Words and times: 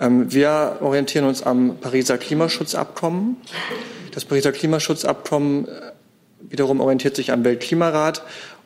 Ähm, 0.00 0.32
wir 0.32 0.78
orientieren 0.80 1.24
uns 1.24 1.42
am 1.42 1.78
Pariser 1.78 2.18
Klimaschutzabkommen. 2.18 3.36
Das 4.14 4.24
Pariser 4.24 4.52
Klimaschutzabkommen 4.52 5.66
äh, 5.66 5.70
wiederum 6.40 6.80
orientiert 6.80 7.16
sich 7.16 7.32
am 7.32 7.44
Weltklimarat 7.44 8.22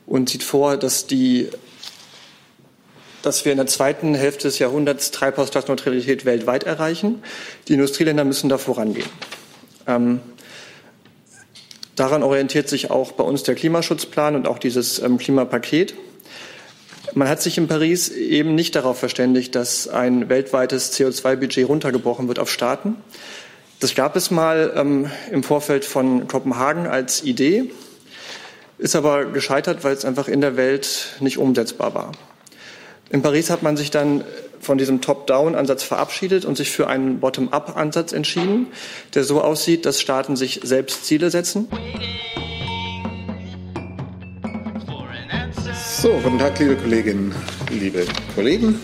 und 0.06 0.28
sieht 0.28 0.42
vor, 0.42 0.76
dass 0.76 1.06
die 1.06 1.48
dass 3.22 3.44
wir 3.44 3.52
in 3.52 3.58
der 3.58 3.68
zweiten 3.68 4.16
Hälfte 4.16 4.48
des 4.48 4.58
Jahrhunderts 4.58 5.12
Treibhausgasneutralität 5.12 6.24
weltweit 6.24 6.64
erreichen. 6.64 7.22
Die 7.68 7.74
Industrieländer 7.74 8.24
müssen 8.24 8.48
da 8.48 8.58
vorangehen. 8.58 9.08
Ähm, 9.86 10.20
daran 11.94 12.24
orientiert 12.24 12.68
sich 12.68 12.90
auch 12.90 13.12
bei 13.12 13.22
uns 13.22 13.44
der 13.44 13.54
Klimaschutzplan 13.54 14.34
und 14.34 14.48
auch 14.48 14.58
dieses 14.58 14.98
ähm, 14.98 15.18
Klimapaket. 15.18 15.94
Man 17.14 17.28
hat 17.28 17.42
sich 17.42 17.58
in 17.58 17.68
Paris 17.68 18.08
eben 18.08 18.54
nicht 18.54 18.74
darauf 18.74 18.98
verständigt, 18.98 19.54
dass 19.54 19.86
ein 19.86 20.30
weltweites 20.30 20.98
CO2-Budget 20.98 21.68
runtergebrochen 21.68 22.26
wird 22.26 22.38
auf 22.38 22.50
Staaten. 22.50 22.96
Das 23.80 23.94
gab 23.94 24.16
es 24.16 24.30
mal 24.30 24.72
ähm, 24.76 25.10
im 25.30 25.42
Vorfeld 25.42 25.84
von 25.84 26.26
Kopenhagen 26.26 26.86
als 26.86 27.22
Idee, 27.22 27.70
ist 28.78 28.96
aber 28.96 29.26
gescheitert, 29.26 29.84
weil 29.84 29.92
es 29.92 30.06
einfach 30.06 30.28
in 30.28 30.40
der 30.40 30.56
Welt 30.56 31.16
nicht 31.20 31.36
umsetzbar 31.36 31.94
war. 31.94 32.12
In 33.10 33.20
Paris 33.20 33.50
hat 33.50 33.62
man 33.62 33.76
sich 33.76 33.90
dann 33.90 34.24
von 34.58 34.78
diesem 34.78 35.02
Top-Down-Ansatz 35.02 35.82
verabschiedet 35.82 36.46
und 36.46 36.56
sich 36.56 36.70
für 36.70 36.86
einen 36.86 37.20
Bottom-up-Ansatz 37.20 38.12
entschieden, 38.12 38.68
der 39.14 39.24
so 39.24 39.42
aussieht, 39.42 39.84
dass 39.84 40.00
Staaten 40.00 40.36
sich 40.36 40.60
selbst 40.62 41.04
Ziele 41.04 41.30
setzen. 41.30 41.68
So, 46.02 46.18
guten 46.20 46.40
Tag, 46.40 46.58
liebe 46.58 46.74
Kolleginnen, 46.74 47.32
liebe 47.70 48.04
Kollegen. 48.34 48.80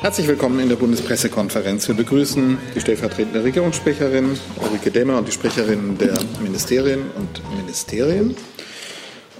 Herzlich 0.00 0.28
willkommen 0.28 0.60
in 0.60 0.68
der 0.68 0.76
Bundespressekonferenz. 0.76 1.88
Wir 1.88 1.96
begrüßen 1.96 2.56
die 2.72 2.80
stellvertretende 2.80 3.42
Regierungssprecherin 3.42 4.38
Ulrike 4.60 4.92
Dämmer 4.92 5.18
und 5.18 5.26
die 5.26 5.32
Sprecherinnen 5.32 5.98
der 5.98 6.14
Ministerien 6.40 7.10
und 7.16 7.56
Ministerien. 7.56 8.36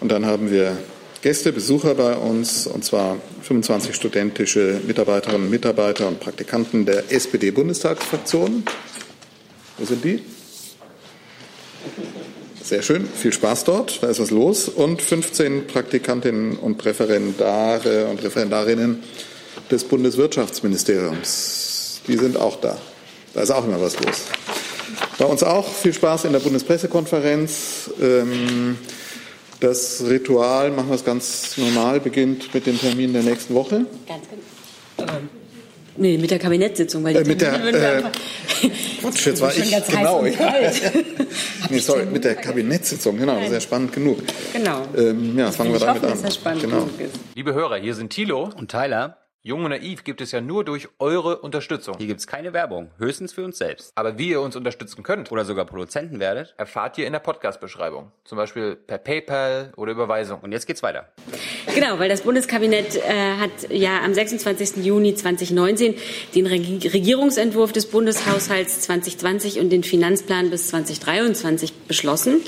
Und 0.01 0.11
dann 0.11 0.27
haben 0.27 0.51
wir 0.51 0.77
Gäste, 1.23 1.53
Besucher 1.53 1.95
bei 1.95 2.17
uns, 2.17 2.67
und 2.67 2.85
zwar 2.85 3.19
25 3.43 3.95
studentische 3.95 4.81
Mitarbeiterinnen 4.85 5.45
und 5.45 5.51
Mitarbeiter 5.51 6.09
und 6.09 6.19
Praktikanten 6.19 6.87
der 6.87 7.05
SPD-Bundestagsfraktion. 7.13 8.65
Wo 9.79 9.85
sind 9.85 10.03
die? 10.05 10.25
Sehr 12.65 12.81
schön, 12.81 13.07
viel 13.07 13.31
Spaß 13.31 13.65
dort, 13.65 14.03
da 14.03 14.09
ist 14.09 14.21
was 14.21 14.31
los. 14.31 14.71
Und 14.71 15.03
15 15.03 15.67
Praktikantinnen 15.67 16.57
und 16.57 16.83
Referendare 16.83 18.07
und 18.07 18.23
Referendarinnen 18.23 19.03
des 19.71 19.85
Bundeswirtschaftsministeriums. 19.85 22.01
Die 22.09 22.17
sind 22.17 22.39
auch 22.39 22.59
da. 22.59 22.79
Da 23.35 23.43
ist 23.43 23.51
auch 23.51 23.67
immer 23.67 23.79
was 23.83 24.01
los. 24.01 24.23
Bei 25.19 25.27
uns 25.27 25.43
auch 25.43 25.69
viel 25.69 25.93
Spaß 25.93 26.25
in 26.25 26.33
der 26.33 26.41
Bundespressekonferenz. 26.41 27.91
Ähm, 28.01 28.79
das 29.61 30.03
Ritual, 30.09 30.71
machen 30.71 30.89
wir 30.89 30.95
es 30.95 31.05
ganz 31.05 31.59
normal, 31.59 32.01
beginnt 32.01 32.55
mit 32.55 32.65
dem 32.65 32.81
Termin 32.81 33.13
der 33.13 33.25
nächsten 33.25 33.55
Woche. 33.55 33.85
Ganz 34.09 34.25
genau. 34.97 35.13
Nee, 35.97 36.19
mit 36.19 36.31
der 36.31 36.39
Kabinettssitzung, 36.39 37.05
weil 37.05 37.15
die 37.15 37.21
äh, 37.21 37.25
mit 37.25 37.41
der, 37.41 37.65
äh, 37.65 38.03
Quatsch, 39.01 39.27
jetzt 39.27 39.41
war 39.41 39.57
ich 39.57 39.71
genau. 39.89 40.23
nee, 41.71 41.79
sorry, 41.79 42.07
mit 42.07 42.25
der 42.25 42.35
Kabinettssitzung, 42.35 43.17
genau, 43.17 43.37
das 43.37 43.47
ist 43.47 43.53
ja 43.53 43.61
spannend 43.61 43.93
genug. 43.93 44.19
Genau. 44.53 44.83
Ähm, 44.97 45.39
ja, 45.39 45.53
fangen 45.53 45.73
wir 45.73 45.79
damit 45.79 46.03
hoffe, 46.03 46.07
an. 46.07 46.13
Dass 46.13 46.23
das 46.23 46.35
spannend 46.35 46.63
genau. 46.63 46.85
genug 46.85 47.01
ist. 47.01 47.15
Liebe 47.35 47.55
Hörer, 47.55 47.77
hier 47.77 47.95
sind 47.95 48.11
Thilo 48.11 48.51
und 48.57 48.71
Tyler. 48.71 49.24
Jung 49.47 49.63
und 49.63 49.73
Naiv 49.73 50.05
gibt 50.05 50.23
es 50.23 50.33
ja 50.33 50.41
nur 50.41 50.65
durch 50.65 50.89
eure 50.99 51.37
Unterstützung. 51.41 51.97
Hier 51.99 52.07
gibt 52.07 52.21
es 52.21 52.27
keine 52.27 52.55
Werbung, 52.55 52.91
höchstens 52.97 53.35
für 53.35 53.45
uns 53.45 53.59
selbst. 53.59 53.93
Aber 53.95 54.17
wie 54.17 54.31
ihr 54.31 54.41
uns 54.41 54.57
unterstützen 54.57 55.03
könnt 55.03 55.31
oder 55.31 55.45
sogar 55.45 55.67
Produzenten 55.67 56.19
werdet, 56.19 56.55
erfahrt 56.57 56.97
ihr 56.97 57.07
in 57.07 57.13
der 57.13 57.21
Podcast-Beschreibung. 57.21 58.11
Zum 58.25 58.39
Beispiel 58.39 58.75
per 58.75 58.97
PayPal 58.97 59.75
oder 59.77 59.93
Überweisung. 59.93 60.41
Und 60.41 60.53
jetzt 60.53 60.67
geht's 60.67 60.83
weiter. 60.83 61.13
Genau, 61.75 61.99
weil 61.99 62.09
das 62.09 62.23
Bundeskabinett 62.23 62.97
äh, 62.97 63.35
hat 63.39 63.69
ja 63.69 64.01
am 64.03 64.15
26. 64.15 64.83
Juni 64.83 65.15
2019 65.15 65.95
den 66.35 66.47
Regierungsentwurf 66.47 67.71
des 67.71 67.85
Bundeshaushalts 67.85 68.81
2020 68.81 69.61
und 69.61 69.69
den 69.69 69.85
Finanzplan 69.85 70.49
bis 70.49 70.69
2023 70.69 71.75
beschlossen 71.87 72.41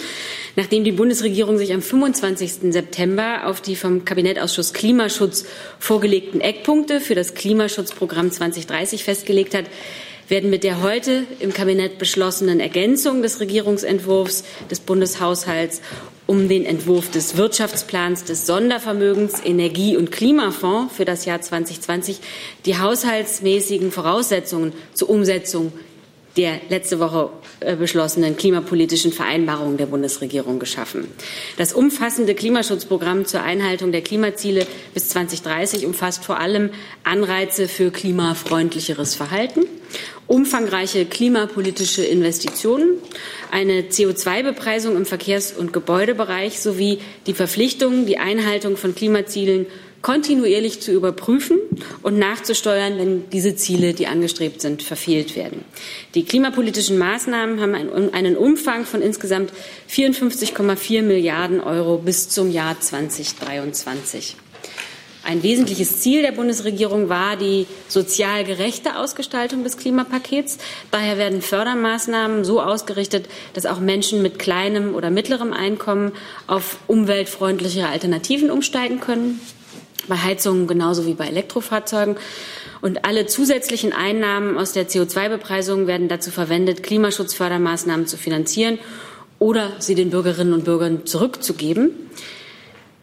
nachdem 0.56 0.84
die 0.84 0.92
Bundesregierung 0.92 1.58
sich 1.58 1.72
am 1.72 1.82
25. 1.82 2.72
September 2.72 3.46
auf 3.46 3.60
die 3.60 3.76
vom 3.76 4.04
Kabinettausschuss 4.04 4.72
Klimaschutz 4.72 5.44
vorgelegten 5.78 6.40
Eckpunkte 6.40 6.85
für 7.00 7.14
das 7.14 7.34
Klimaschutzprogramm 7.34 8.30
2030 8.30 9.04
festgelegt 9.04 9.54
hat, 9.54 9.66
werden 10.28 10.50
mit 10.50 10.64
der 10.64 10.82
heute 10.82 11.24
im 11.38 11.52
Kabinett 11.52 11.98
beschlossenen 11.98 12.60
Ergänzung 12.60 13.22
des 13.22 13.40
Regierungsentwurfs 13.40 14.44
des 14.70 14.80
Bundeshaushalts 14.80 15.82
um 16.26 16.48
den 16.48 16.64
Entwurf 16.64 17.10
des 17.10 17.36
Wirtschaftsplans 17.36 18.24
des 18.24 18.46
Sondervermögens 18.46 19.44
Energie- 19.44 19.96
und 19.96 20.10
Klimafonds 20.10 20.94
für 20.96 21.04
das 21.04 21.24
Jahr 21.24 21.40
2020 21.40 22.18
die 22.64 22.78
haushaltsmäßigen 22.78 23.92
Voraussetzungen 23.92 24.72
zur 24.94 25.10
Umsetzung 25.10 25.72
der 26.36 26.60
letzte 26.68 26.98
Woche 26.98 27.30
beschlossenen 27.60 28.36
klimapolitischen 28.36 29.12
Vereinbarung 29.12 29.76
der 29.76 29.86
Bundesregierung 29.86 30.58
geschaffen. 30.58 31.08
Das 31.56 31.72
umfassende 31.72 32.34
Klimaschutzprogramm 32.34 33.24
zur 33.24 33.42
Einhaltung 33.42 33.92
der 33.92 34.02
Klimaziele 34.02 34.66
bis 34.94 35.08
2030 35.08 35.86
umfasst 35.86 36.24
vor 36.24 36.38
allem 36.38 36.70
Anreize 37.04 37.68
für 37.68 37.90
klimafreundlicheres 37.90 39.14
Verhalten, 39.14 39.64
umfangreiche 40.26 41.06
klimapolitische 41.06 42.04
Investitionen, 42.04 42.98
eine 43.50 43.82
CO2-Bepreisung 43.82 44.96
im 44.96 45.06
Verkehrs- 45.06 45.52
und 45.52 45.72
Gebäudebereich 45.72 46.60
sowie 46.60 46.98
die 47.26 47.34
Verpflichtung, 47.34 48.06
die 48.06 48.18
Einhaltung 48.18 48.76
von 48.76 48.94
Klimazielen 48.94 49.66
kontinuierlich 50.06 50.80
zu 50.80 50.92
überprüfen 50.92 51.58
und 52.00 52.16
nachzusteuern, 52.16 52.96
wenn 52.96 53.28
diese 53.30 53.56
Ziele, 53.56 53.92
die 53.92 54.06
angestrebt 54.06 54.60
sind, 54.60 54.84
verfehlt 54.84 55.34
werden. 55.34 55.64
Die 56.14 56.24
klimapolitischen 56.24 56.96
Maßnahmen 56.96 57.60
haben 57.60 57.74
einen 57.74 58.36
Umfang 58.36 58.84
von 58.84 59.02
insgesamt 59.02 59.52
54,4 59.90 61.02
Milliarden 61.02 61.60
Euro 61.60 61.98
bis 61.98 62.28
zum 62.28 62.52
Jahr 62.52 62.80
2023. 62.80 64.36
Ein 65.24 65.42
wesentliches 65.42 65.98
Ziel 65.98 66.22
der 66.22 66.30
Bundesregierung 66.30 67.08
war 67.08 67.36
die 67.36 67.66
sozial 67.88 68.44
gerechte 68.44 68.98
Ausgestaltung 68.98 69.64
des 69.64 69.76
Klimapakets. 69.76 70.58
Daher 70.92 71.18
werden 71.18 71.42
Fördermaßnahmen 71.42 72.44
so 72.44 72.62
ausgerichtet, 72.62 73.28
dass 73.54 73.66
auch 73.66 73.80
Menschen 73.80 74.22
mit 74.22 74.38
kleinem 74.38 74.94
oder 74.94 75.10
mittlerem 75.10 75.52
Einkommen 75.52 76.12
auf 76.46 76.76
umweltfreundliche 76.86 77.88
Alternativen 77.88 78.52
umsteigen 78.52 79.00
können 79.00 79.40
bei 80.08 80.16
Heizungen 80.16 80.66
genauso 80.66 81.06
wie 81.06 81.14
bei 81.14 81.26
Elektrofahrzeugen. 81.26 82.16
Und 82.80 83.04
alle 83.04 83.26
zusätzlichen 83.26 83.92
Einnahmen 83.92 84.58
aus 84.58 84.72
der 84.72 84.88
CO2-Bepreisung 84.88 85.86
werden 85.86 86.08
dazu 86.08 86.30
verwendet, 86.30 86.82
Klimaschutzfördermaßnahmen 86.82 88.06
zu 88.06 88.16
finanzieren 88.16 88.78
oder 89.38 89.72
sie 89.78 89.94
den 89.94 90.10
Bürgerinnen 90.10 90.52
und 90.52 90.64
Bürgern 90.64 91.06
zurückzugeben, 91.06 91.90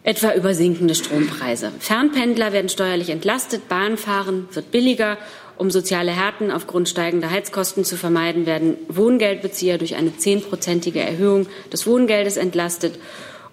etwa 0.02 0.34
über 0.34 0.54
sinkende 0.54 0.94
Strompreise. 0.94 1.72
Fernpendler 1.78 2.52
werden 2.52 2.68
steuerlich 2.68 3.10
entlastet, 3.10 3.68
Bahnfahren 3.68 4.48
wird 4.52 4.70
billiger. 4.70 5.18
Um 5.56 5.70
soziale 5.70 6.10
Härten 6.10 6.50
aufgrund 6.50 6.88
steigender 6.88 7.30
Heizkosten 7.30 7.84
zu 7.84 7.96
vermeiden, 7.96 8.44
werden 8.44 8.76
Wohngeldbezieher 8.88 9.78
durch 9.78 9.94
eine 9.94 10.16
zehnprozentige 10.16 11.00
Erhöhung 11.00 11.46
des 11.72 11.86
Wohngeldes 11.86 12.36
entlastet 12.36 12.98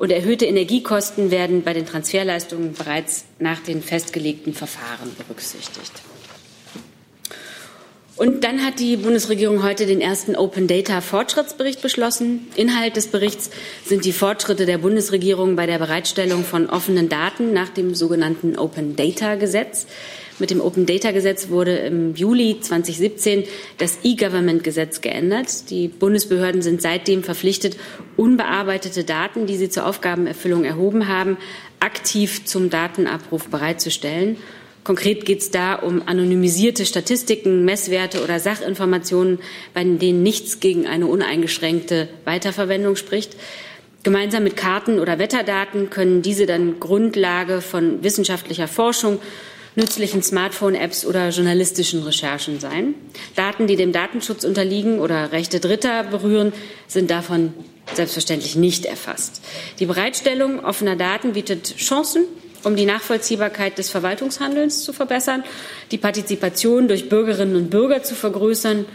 und 0.02 0.12
erhöhte 0.12 0.48
Energiekosten 0.48 1.30
werden 1.30 1.62
bei 1.62 1.74
den 1.74 1.86
Transferleistungen 1.86 2.74
bereits 2.74 3.26
nach 3.38 3.60
den 3.60 3.84
festgelegten 3.84 4.56
Verfahren 4.56 5.16
berücksichtigt. 5.16 5.92
Und 8.16 8.44
dann 8.44 8.66
hat 8.66 8.80
die 8.80 8.98
Bundesregierung 8.98 9.62
heute 9.62 9.86
den 9.86 10.02
ersten 10.02 10.36
Open 10.36 10.66
Data 10.66 11.02
Fortschrittsbericht 11.02 11.84
beschlossen. 11.84 12.48
Inhalt 12.56 12.96
des 12.96 13.08
Berichts 13.10 13.52
sind 13.86 14.04
die 14.04 14.12
Fortschritte 14.12 14.66
der 14.66 14.80
Bundesregierung 14.80 15.56
bei 15.56 15.68
der 15.68 15.78
Bereitstellung 15.78 16.44
von 16.46 16.68
offenen 16.68 17.08
Daten 17.08 17.54
nach 17.54 17.70
dem 17.70 17.94
sogenannten 17.94 18.58
Open 18.58 18.96
Data 18.96 19.36
Gesetz. 19.36 19.86
Mit 20.40 20.50
dem 20.50 20.62
Open 20.62 20.86
Data 20.86 21.12
Gesetz 21.12 21.50
wurde 21.50 21.76
im 21.78 22.16
Juli 22.16 22.60
2017 22.60 23.44
das 23.78 24.00
E-Government-Gesetz 24.04 25.02
geändert. 25.02 25.70
Die 25.70 25.88
Bundesbehörden 25.88 26.62
sind 26.62 26.82
seitdem 26.82 27.24
verpflichtet, 27.24 27.78
unbearbeitete 28.18 29.04
Daten, 29.04 29.46
die 29.46 29.58
sie 29.58 29.70
zur 29.70 29.86
Aufgabenerfüllung 29.86 30.64
erhoben 30.64 31.08
haben, 31.08 31.38
aktiv 31.80 32.46
zum 32.46 32.70
Datenabruf 32.70 33.50
bereitzustellen. 33.50 34.38
Konkret 34.84 35.26
geht 35.26 35.42
es 35.42 35.52
da 35.52 35.76
um 35.76 36.02
anonymisierte 36.08 36.88
Statistiken, 36.88 37.64
Messwerte 37.66 38.24
oder 38.24 38.40
Sachinformationen, 38.40 39.38
bei 39.76 39.84
denen 39.84 40.24
nichts 40.24 40.60
gegen 40.60 40.88
eine 40.88 41.06
uneingeschränkte 41.06 42.10
Weiterverwendung 42.26 42.96
spricht. 42.96 43.36
Gemeinsam 44.04 44.44
mit 44.44 44.58
Karten 44.58 45.00
oder 45.00 45.20
Wetterdaten 45.20 45.92
können 45.92 46.24
diese 46.24 46.48
dann 46.48 46.80
Grundlage 46.80 47.62
von 47.62 48.04
wissenschaftlicher 48.04 48.68
Forschung 48.68 49.20
nützlichen 49.76 50.22
Smartphone-Apps 50.22 51.06
oder 51.06 51.30
journalistischen 51.30 52.04
Recherchen 52.04 52.60
sein. 52.60 52.96
Daten, 53.36 53.68
die 53.68 53.76
dem 53.76 53.92
Datenschutz 53.92 54.44
unterliegen 54.44 55.00
oder 55.00 55.32
Rechte 55.32 55.60
Dritter 55.60 56.04
berühren, 56.04 56.54
sind 56.88 57.10
davon 57.10 57.54
selbstverständlich 57.94 58.56
nicht 58.56 58.86
erfasst. 58.86 59.42
Die 59.80 59.86
Bereitstellung 59.86 60.64
offener 60.64 60.96
Daten 60.96 61.34
bietet 61.34 61.76
Chancen, 61.78 62.26
um 62.64 62.76
die 62.76 62.86
Nachvollziehbarkeit 62.86 63.78
des 63.78 63.90
Verwaltungshandelns 63.90 64.84
zu 64.84 64.94
verbessern, 64.94 65.44
die 65.92 65.98
Partizipation 65.98 66.88
durch 66.88 67.10
Bürgerinnen 67.10 67.56
und 67.56 67.70
Bürger 67.70 68.04
zu 68.04 68.16
vergrößern 68.16 68.86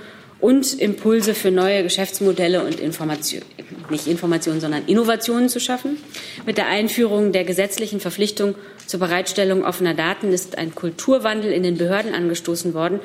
und 0.41 0.79
Impulse 0.79 1.35
für 1.35 1.51
neue 1.51 1.83
Geschäftsmodelle 1.83 2.65
und 2.65 2.79
Information, 2.79 3.43
nicht 3.91 4.07
Informationen, 4.07 4.61
sondern 4.61 4.87
Innovationen 4.87 5.49
zu 5.49 5.61
schaffen. 5.61 5.97
Mit 6.45 6.59
der 6.59 6.69
Einführung 6.69 7.33
der 7.33 7.45
gesetzlichen 7.45 8.01
Verpflichtung 8.01 8.55
zur 8.87 9.01
Bereitstellung 9.01 9.65
offener 9.65 9.95
Daten 9.95 10.33
ist 10.33 10.59
ein 10.59 10.75
Kulturwandel 10.75 11.53
in 11.53 11.63
den 11.63 11.79
Behörden 11.79 12.15
angestoßen 12.15 12.75
worden. 12.75 13.01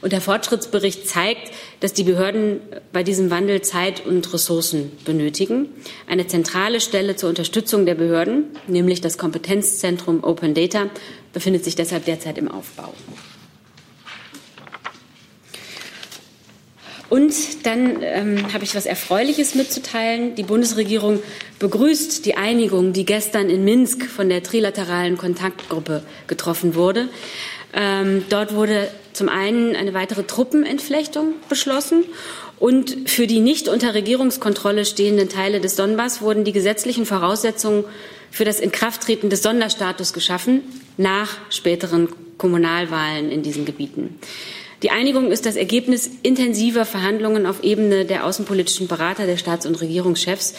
Und 0.00 0.12
der 0.12 0.20
Fortschrittsbericht 0.20 1.08
zeigt, 1.08 1.50
dass 1.80 1.94
die 1.94 2.02
Behörden 2.02 2.60
bei 2.92 3.02
diesem 3.02 3.30
Wandel 3.30 3.62
Zeit 3.62 4.04
und 4.04 4.34
Ressourcen 4.34 4.92
benötigen. 5.06 5.70
Eine 6.06 6.26
zentrale 6.26 6.82
Stelle 6.82 7.16
zur 7.16 7.30
Unterstützung 7.30 7.86
der 7.86 7.94
Behörden, 7.94 8.48
nämlich 8.66 9.00
das 9.00 9.16
Kompetenzzentrum 9.16 10.22
Open 10.22 10.52
Data, 10.52 10.90
befindet 11.32 11.64
sich 11.64 11.74
deshalb 11.74 12.04
derzeit 12.04 12.36
im 12.36 12.50
Aufbau. 12.50 12.92
Und 17.14 17.64
dann 17.64 18.02
ähm, 18.02 18.52
habe 18.52 18.64
ich 18.64 18.74
was 18.74 18.86
Erfreuliches 18.86 19.54
mitzuteilen. 19.54 20.34
Die 20.34 20.42
Bundesregierung 20.42 21.22
begrüßt 21.60 22.26
die 22.26 22.36
Einigung, 22.36 22.92
die 22.92 23.04
gestern 23.04 23.50
in 23.50 23.62
Minsk 23.62 24.04
von 24.06 24.28
der 24.28 24.42
trilateralen 24.42 25.16
Kontaktgruppe 25.16 26.02
getroffen 26.26 26.74
wurde. 26.74 27.08
Ähm, 27.72 28.24
dort 28.30 28.56
wurde 28.56 28.88
zum 29.12 29.28
einen 29.28 29.76
eine 29.76 29.94
weitere 29.94 30.24
Truppenentflechtung 30.24 31.34
beschlossen 31.48 32.02
und 32.58 33.08
für 33.08 33.28
die 33.28 33.38
nicht 33.38 33.68
unter 33.68 33.94
Regierungskontrolle 33.94 34.84
stehenden 34.84 35.28
Teile 35.28 35.60
des 35.60 35.76
Donbass 35.76 36.20
wurden 36.20 36.42
die 36.42 36.50
gesetzlichen 36.50 37.06
Voraussetzungen 37.06 37.84
für 38.32 38.44
das 38.44 38.58
Inkrafttreten 38.58 39.30
des 39.30 39.44
Sonderstatus 39.44 40.14
geschaffen 40.14 40.62
nach 40.96 41.30
späteren 41.50 42.08
Kommunalwahlen 42.38 43.30
in 43.30 43.44
diesen 43.44 43.64
Gebieten. 43.64 44.18
Die 44.84 44.90
Einigung 44.90 45.32
ist 45.32 45.46
das 45.46 45.56
Ergebnis 45.56 46.10
intensiver 46.22 46.84
Verhandlungen 46.84 47.46
auf 47.46 47.64
Ebene 47.64 48.04
der 48.04 48.26
außenpolitischen 48.26 48.86
Berater 48.86 49.24
der 49.24 49.38
Staats- 49.38 49.64
und 49.64 49.80
Regierungschefs 49.80 50.52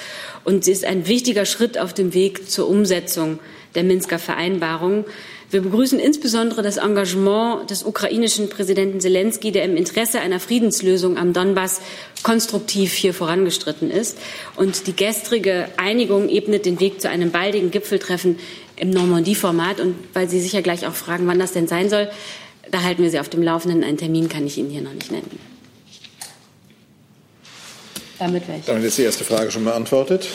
und 0.43 0.65
sie 0.65 0.71
ist 0.71 0.83
ein 0.83 1.05
wichtiger 1.07 1.45
Schritt 1.45 1.77
auf 1.77 1.93
dem 1.93 2.15
Weg 2.15 2.49
zur 2.49 2.67
Umsetzung 2.67 3.37
der 3.75 3.83
Minsker 3.83 4.17
Vereinbarung. 4.17 5.05
Wir 5.51 5.61
begrüßen 5.61 5.99
insbesondere 5.99 6.63
das 6.63 6.77
Engagement 6.77 7.69
des 7.69 7.83
ukrainischen 7.83 8.49
Präsidenten 8.49 8.99
Zelensky, 8.99 9.51
der 9.51 9.63
im 9.63 9.77
Interesse 9.77 10.19
einer 10.21 10.39
Friedenslösung 10.39 11.19
am 11.19 11.31
Donbass 11.31 11.81
konstruktiv 12.23 12.93
hier 12.93 13.13
vorangestritten 13.13 13.91
ist. 13.91 14.17
Und 14.55 14.87
die 14.87 14.95
gestrige 14.95 15.67
Einigung 15.77 16.29
ebnet 16.29 16.65
den 16.65 16.79
Weg 16.79 16.99
zu 16.99 17.09
einem 17.09 17.29
baldigen 17.29 17.69
Gipfeltreffen 17.69 18.39
im 18.75 18.89
Normandie-Format. 18.89 19.79
Und 19.81 19.95
weil 20.13 20.27
Sie 20.27 20.41
sicher 20.41 20.63
gleich 20.63 20.87
auch 20.87 20.95
fragen, 20.95 21.27
wann 21.27 21.37
das 21.37 21.53
denn 21.53 21.67
sein 21.67 21.91
soll, 21.91 22.09
da 22.71 22.83
halten 22.83 23.03
wir 23.03 23.09
Sie 23.09 23.19
auf 23.19 23.29
dem 23.29 23.43
Laufenden. 23.43 23.83
Einen 23.83 23.97
Termin 23.97 24.29
kann 24.29 24.45
ich 24.45 24.57
Ihnen 24.57 24.69
hier 24.69 24.81
noch 24.81 24.93
nicht 24.93 25.11
nennen. 25.11 25.39
Damit, 28.19 28.47
wäre 28.47 28.59
ich. 28.59 28.65
Damit 28.65 28.83
ist 28.83 28.97
die 28.97 29.03
erste 29.03 29.23
Frage 29.23 29.51
schon 29.51 29.65
beantwortet. 29.65 30.27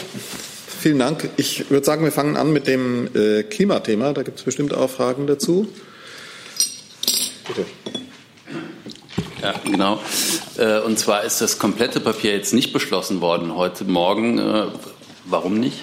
Vielen 0.81 0.99
Dank. 0.99 1.29
Ich 1.37 1.71
würde 1.71 1.85
sagen, 1.85 2.05
wir 2.05 2.13
fangen 2.13 2.37
an 2.37 2.53
mit 2.53 2.67
dem 2.67 3.09
äh, 3.15 3.43
Klimathema. 3.43 4.13
Da 4.13 4.23
gibt 4.23 4.39
es 4.39 4.45
bestimmt 4.45 4.75
auch 4.75 4.91
Fragen 4.91 5.27
dazu. 5.27 5.69
Bitte. 7.47 7.67
Ja, 9.43 9.55
genau. 9.65 10.01
Äh, 10.59 10.81
und 10.81 10.99
zwar 10.99 11.25
ist 11.25 11.41
das 11.41 11.59
komplette 11.59 12.01
Papier 12.01 12.33
jetzt 12.33 12.53
nicht 12.53 12.73
beschlossen 12.73 13.21
worden 13.21 13.57
heute 13.57 13.85
Morgen. 13.85 14.39
Äh, 14.39 14.67
warum 15.25 15.59
nicht? 15.59 15.79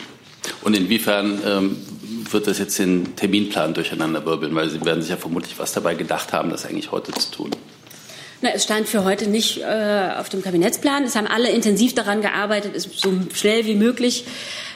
Und 0.61 0.75
inwiefern 0.75 1.41
ähm, 1.45 1.77
wird 2.33 2.47
das 2.47 2.59
jetzt 2.59 2.77
den 2.79 3.15
Terminplan 3.15 3.74
durcheinander 3.74 4.25
wirbeln? 4.25 4.56
Weil 4.56 4.69
Sie 4.69 4.83
werden 4.83 5.01
sich 5.01 5.12
ja 5.12 5.18
vermutlich 5.18 5.57
was 5.59 5.74
dabei 5.74 5.95
gedacht 5.95 6.33
haben, 6.33 6.50
das 6.50 6.65
eigentlich 6.65 6.91
heute 6.91 7.12
zu 7.12 7.31
tun. 7.31 7.51
Na, 8.41 8.50
es 8.53 8.63
stand 8.63 8.88
für 8.88 9.03
heute 9.03 9.27
nicht 9.29 9.62
äh, 9.62 10.12
auf 10.18 10.29
dem 10.29 10.44
Kabinettsplan. 10.44 11.03
Es 11.03 11.15
haben 11.15 11.27
alle 11.27 11.50
intensiv 11.50 11.95
daran 11.95 12.21
gearbeitet, 12.21 12.75
es 12.75 12.88
so 12.95 13.13
schnell 13.33 13.65
wie 13.65 13.75
möglich 13.75 14.25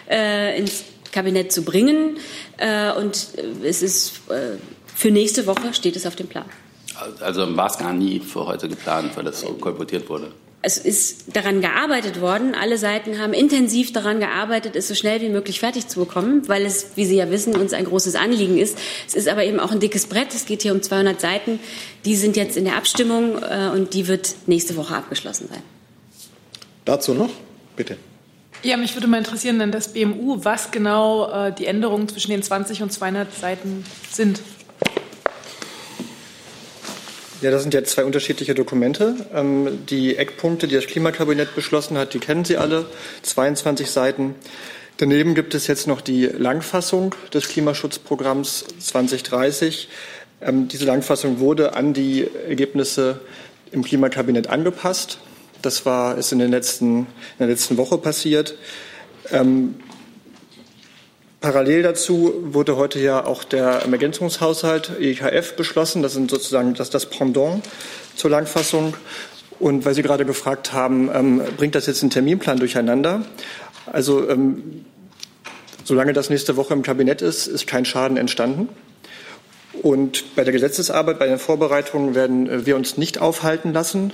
äh, 0.10 0.58
ins 0.58 0.84
Kabinett 1.12 1.52
zu 1.52 1.64
bringen. 1.64 2.18
Äh, 2.58 2.92
und 2.94 3.28
es 3.64 3.82
ist 3.82 4.30
äh, 4.30 4.58
für 4.96 5.12
nächste 5.12 5.46
Woche 5.46 5.74
steht 5.74 5.96
es 5.96 6.06
auf 6.06 6.16
dem 6.16 6.28
Plan. 6.28 6.46
Also 7.20 7.56
war 7.56 7.68
es 7.68 7.78
gar 7.78 7.94
nie 7.94 8.20
für 8.20 8.46
heute 8.46 8.68
geplant, 8.68 9.16
weil 9.16 9.24
das 9.24 9.42
so 9.42 9.54
kolportiert 9.54 10.10
wurde 10.10 10.32
es 10.64 10.78
ist 10.78 11.36
daran 11.36 11.62
gearbeitet 11.62 12.22
worden. 12.22 12.54
Alle 12.54 12.78
Seiten 12.78 13.20
haben 13.20 13.34
intensiv 13.34 13.94
daran 13.94 14.20
gearbeitet, 14.20 14.76
es 14.76 14.88
so 14.88 14.94
schnell 14.94 15.20
wie 15.22 15.30
möglich 15.30 15.60
fertig 15.60 15.88
zu 15.88 16.00
bekommen, 16.00 16.48
weil 16.48 16.66
es, 16.66 16.92
wie 16.96 17.06
Sie 17.06 17.16
ja 17.16 17.32
wissen, 17.32 17.56
uns 17.56 17.74
ein 17.74 17.86
großes 17.86 18.16
Anliegen 18.16 18.58
ist. 18.58 18.78
Es 19.08 19.16
ist 19.16 19.28
aber 19.28 19.44
eben 19.44 19.60
auch 19.60 19.72
ein 19.72 19.80
dickes 19.80 20.06
Brett. 20.06 20.34
Es 20.36 20.46
geht 20.46 20.62
hier 20.62 20.74
um 20.74 20.82
200 20.82 21.20
Seiten. 21.20 21.60
Die 22.06 22.16
sind 22.16 22.36
jetzt 22.36 22.58
in 22.58 22.66
der 22.66 22.78
Abstimmung 22.78 23.42
äh, 23.42 23.70
und 23.74 23.94
die 23.94 24.08
wird 24.08 24.36
nächste 24.46 24.76
Woche 24.76 24.96
abgeschlossen 24.96 25.48
sein. 25.50 25.64
Dazu 26.86 27.14
noch? 27.14 27.32
Bitte. 27.76 27.98
Ja, 28.64 28.78
mich 28.78 28.96
würde 28.96 29.08
mal 29.08 29.18
interessieren, 29.18 29.58
denn 29.58 29.72
das 29.72 29.94
BMU, 29.94 30.44
was 30.44 30.70
genau 30.70 31.32
äh, 31.32 31.52
die 31.52 31.66
Änderungen 31.66 32.08
zwischen 32.08 32.30
den 32.30 32.44
20 32.44 32.84
und 32.84 32.94
200 32.94 33.34
Seiten 33.34 33.84
sind. 34.12 34.42
Ja, 37.42 37.50
das 37.50 37.64
sind 37.64 37.74
ja 37.74 37.84
zwei 37.84 38.06
unterschiedliche 38.06 38.54
Dokumente. 38.54 39.16
Ähm, 39.34 39.80
die 39.90 40.16
Eckpunkte, 40.16 40.68
die 40.68 40.76
das 40.76 40.86
Klimakabinett 40.86 41.56
beschlossen 41.56 41.98
hat, 41.98 42.14
die 42.14 42.20
kennen 42.20 42.46
Sie 42.46 42.58
alle, 42.58 42.86
22 43.24 43.90
Seiten. 43.90 44.36
Daneben 44.98 45.34
gibt 45.34 45.56
es 45.56 45.66
jetzt 45.66 45.88
noch 45.88 46.02
die 46.02 46.28
Langfassung 46.28 47.16
des 47.34 47.48
Klimaschutzprogramms 47.48 48.66
2030. 48.80 49.90
Ähm, 50.40 50.68
diese 50.68 50.86
Langfassung 50.86 51.40
wurde 51.40 51.74
an 51.74 51.94
die 51.94 52.28
Ergebnisse 52.48 53.22
im 53.72 53.84
Klimakabinett 53.84 54.46
angepasst. 54.48 55.18
Das 55.64 55.84
war, 55.84 56.20
ist 56.20 56.32
in, 56.32 56.38
den 56.38 56.52
letzten, 56.52 57.00
in 57.00 57.08
der 57.40 57.48
letzten 57.48 57.78
Woche 57.78 57.98
passiert. 57.98 58.56
Ähm, 59.32 59.76
Parallel 61.42 61.82
dazu 61.82 62.36
wurde 62.44 62.76
heute 62.76 63.00
ja 63.00 63.26
auch 63.26 63.44
der 63.44 63.82
Ergänzungshaushalt 63.92 64.92
EKF 65.00 65.56
beschlossen. 65.56 66.04
Das 66.04 66.14
sind 66.14 66.30
sozusagen 66.30 66.76
das, 66.76 66.92
das 66.92 67.08
Pendant 67.08 67.68
zur 68.16 68.30
Langfassung. 68.30 68.94
Und 69.60 69.84
weil 69.84 69.96
Sie 69.96 70.04
gerade 70.04 70.24
gefragt 70.24 70.72
haben, 70.72 71.10
ähm, 71.12 71.42
bringt 71.58 71.74
das 71.74 71.88
jetzt 71.88 72.04
einen 72.04 72.12
Terminplan 72.12 72.60
durcheinander? 72.60 73.26
Also 73.88 74.30
ähm, 74.30 74.86
solange 75.84 76.14
das 76.14 76.30
nächste 76.30 76.58
Woche 76.58 76.76
im 76.76 76.84
Kabinett 76.84 77.24
ist, 77.24 77.48
ist 77.48 77.66
kein 77.66 77.86
Schaden 77.86 78.18
entstanden. 78.18 78.70
Und 79.82 80.36
bei 80.36 80.44
der 80.44 80.54
Gesetzesarbeit, 80.54 81.18
bei 81.18 81.26
den 81.26 81.40
Vorbereitungen 81.40 82.14
werden 82.14 82.68
wir 82.68 82.76
uns 82.76 82.98
nicht 82.98 83.20
aufhalten 83.20 83.74
lassen. 83.74 84.14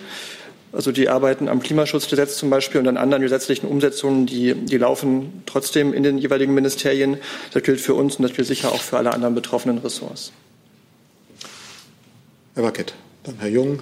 Also 0.73 0.91
die 0.91 1.09
arbeiten 1.09 1.47
am 1.47 1.61
Klimaschutzgesetz 1.61 2.37
zum 2.37 2.49
Beispiel 2.49 2.81
und 2.81 2.87
an 2.87 2.97
anderen 2.97 3.23
gesetzlichen 3.23 3.67
Umsetzungen, 3.67 4.25
die, 4.25 4.53
die 4.53 4.77
laufen 4.77 5.43
trotzdem 5.45 5.93
in 5.93 6.03
den 6.03 6.17
jeweiligen 6.17 6.53
Ministerien. 6.53 7.17
Das 7.53 7.63
gilt 7.63 7.79
für 7.79 7.93
uns 7.93 8.17
und 8.17 8.23
das 8.23 8.33
gilt 8.33 8.47
sicher 8.47 8.71
auch 8.71 8.81
für 8.81 8.97
alle 8.97 9.13
anderen 9.13 9.33
betroffenen 9.33 9.77
Ressorts. 9.77 10.31
Herr 12.53 12.63
Wackett, 12.63 12.93
dann 13.23 13.35
Herr 13.39 13.49
Jung. 13.49 13.79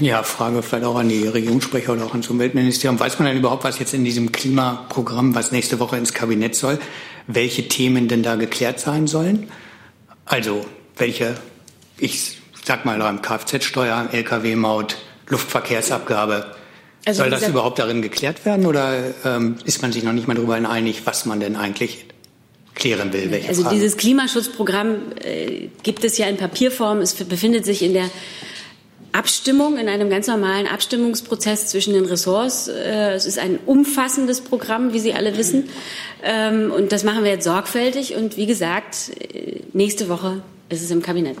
Ja, 0.00 0.22
Frage 0.22 0.62
vielleicht 0.62 0.84
auch 0.84 0.96
an 0.96 1.08
die 1.08 1.26
Regierungssprecher 1.26 1.92
oder 1.92 2.04
auch 2.04 2.10
ans 2.10 2.28
Umweltministerium. 2.28 2.98
Weiß 2.98 3.18
man 3.18 3.28
denn 3.28 3.38
überhaupt, 3.38 3.64
was 3.64 3.78
jetzt 3.78 3.94
in 3.94 4.04
diesem 4.04 4.32
Klimaprogramm, 4.32 5.34
was 5.34 5.52
nächste 5.52 5.78
Woche 5.78 5.96
ins 5.96 6.12
Kabinett 6.12 6.54
soll, 6.54 6.78
welche 7.26 7.68
Themen 7.68 8.08
denn 8.08 8.22
da 8.22 8.36
geklärt 8.36 8.80
sein 8.80 9.06
sollen? 9.06 9.48
Also 10.24 10.64
welche, 10.96 11.34
ich 11.98 12.38
sag 12.64 12.84
mal, 12.84 12.98
beim 12.98 13.22
Kfz-Steuer, 13.22 14.08
Lkw-Maut, 14.12 14.96
Luftverkehrsabgabe. 15.30 16.54
Also 17.06 17.22
Soll 17.22 17.30
das 17.30 17.48
überhaupt 17.48 17.78
darin 17.78 18.02
geklärt 18.02 18.44
werden 18.44 18.66
oder 18.66 19.14
ähm, 19.24 19.56
ist 19.64 19.80
man 19.80 19.90
sich 19.90 20.02
noch 20.02 20.12
nicht 20.12 20.28
mal 20.28 20.34
darüber 20.34 20.54
einig, 20.54 21.02
was 21.06 21.24
man 21.24 21.40
denn 21.40 21.56
eigentlich 21.56 22.04
klären 22.74 23.12
will? 23.12 23.30
Welche 23.30 23.48
also 23.48 23.62
Fragen? 23.62 23.74
dieses 23.74 23.96
Klimaschutzprogramm 23.96 24.96
äh, 25.22 25.68
gibt 25.82 26.04
es 26.04 26.18
ja 26.18 26.26
in 26.26 26.36
Papierform. 26.36 26.98
Es 27.00 27.14
befindet 27.14 27.64
sich 27.64 27.82
in 27.82 27.94
der 27.94 28.10
Abstimmung, 29.12 29.76
in 29.78 29.88
einem 29.88 30.08
ganz 30.08 30.26
normalen 30.26 30.66
Abstimmungsprozess 30.66 31.66
zwischen 31.66 31.94
den 31.94 32.04
Ressorts. 32.04 32.68
Äh, 32.68 33.12
es 33.14 33.26
ist 33.26 33.38
ein 33.38 33.58
umfassendes 33.66 34.40
Programm, 34.40 34.92
wie 34.92 35.00
Sie 35.00 35.14
alle 35.14 35.36
wissen. 35.36 35.68
Ähm, 36.22 36.70
und 36.70 36.92
das 36.92 37.02
machen 37.02 37.24
wir 37.24 37.30
jetzt 37.30 37.44
sorgfältig. 37.44 38.14
Und 38.14 38.36
wie 38.36 38.46
gesagt, 38.46 39.10
äh, 39.20 39.60
nächste 39.72 40.08
Woche 40.08 40.42
ist 40.68 40.82
es 40.82 40.90
im 40.90 41.02
Kabinett. 41.02 41.36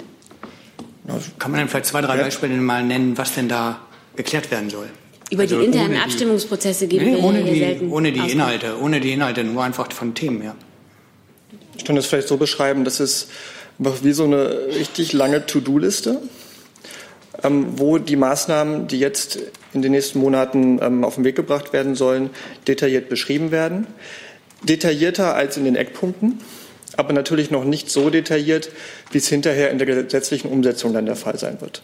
Kann 1.38 1.50
man 1.50 1.60
denn 1.60 1.68
vielleicht 1.68 1.86
zwei, 1.86 2.00
drei 2.02 2.16
Beispiele 2.18 2.54
mal 2.56 2.84
nennen, 2.84 3.16
was 3.16 3.34
denn 3.34 3.48
da 3.48 3.80
geklärt 4.16 4.50
werden 4.50 4.70
soll? 4.70 4.88
Über 5.30 5.42
also 5.42 5.58
die 5.58 5.66
internen 5.66 5.96
Abstimmungsprozesse 5.96 6.88
geben 6.88 7.04
nee, 7.04 7.16
wir 7.16 7.24
ohne 7.24 7.44
die, 7.44 7.58
selten 7.58 7.92
Ohne 7.92 8.12
die 8.12 8.32
Inhalte, 8.32 8.78
ohne 8.80 9.00
die 9.00 9.12
Inhalte, 9.12 9.44
nur 9.44 9.62
einfach 9.62 9.90
von 9.92 10.14
Themen, 10.14 10.42
ja. 10.42 10.54
Ich 11.76 11.84
kann 11.84 11.96
das 11.96 12.06
vielleicht 12.06 12.28
so 12.28 12.36
beschreiben, 12.36 12.84
dass 12.84 13.00
es 13.00 13.28
wie 13.78 14.12
so 14.12 14.24
eine 14.24 14.66
richtig 14.74 15.12
lange 15.12 15.46
To-Do-Liste, 15.46 16.20
ähm, 17.42 17.66
wo 17.76 17.98
die 17.98 18.16
Maßnahmen, 18.16 18.88
die 18.88 18.98
jetzt 18.98 19.38
in 19.72 19.82
den 19.82 19.92
nächsten 19.92 20.18
Monaten 20.18 20.78
ähm, 20.82 21.04
auf 21.04 21.14
den 21.14 21.24
Weg 21.24 21.36
gebracht 21.36 21.72
werden 21.72 21.94
sollen, 21.94 22.30
detailliert 22.66 23.08
beschrieben 23.08 23.50
werden. 23.50 23.86
Detaillierter 24.62 25.34
als 25.34 25.56
in 25.56 25.64
den 25.64 25.76
Eckpunkten, 25.76 26.40
aber 27.00 27.12
natürlich 27.12 27.50
noch 27.50 27.64
nicht 27.64 27.90
so 27.90 28.10
detailliert, 28.10 28.70
wie 29.10 29.18
es 29.18 29.26
hinterher 29.26 29.70
in 29.70 29.78
der 29.78 29.86
gesetzlichen 29.86 30.48
Umsetzung 30.48 30.92
dann 30.92 31.06
der 31.06 31.16
Fall 31.16 31.38
sein 31.38 31.60
wird. 31.60 31.82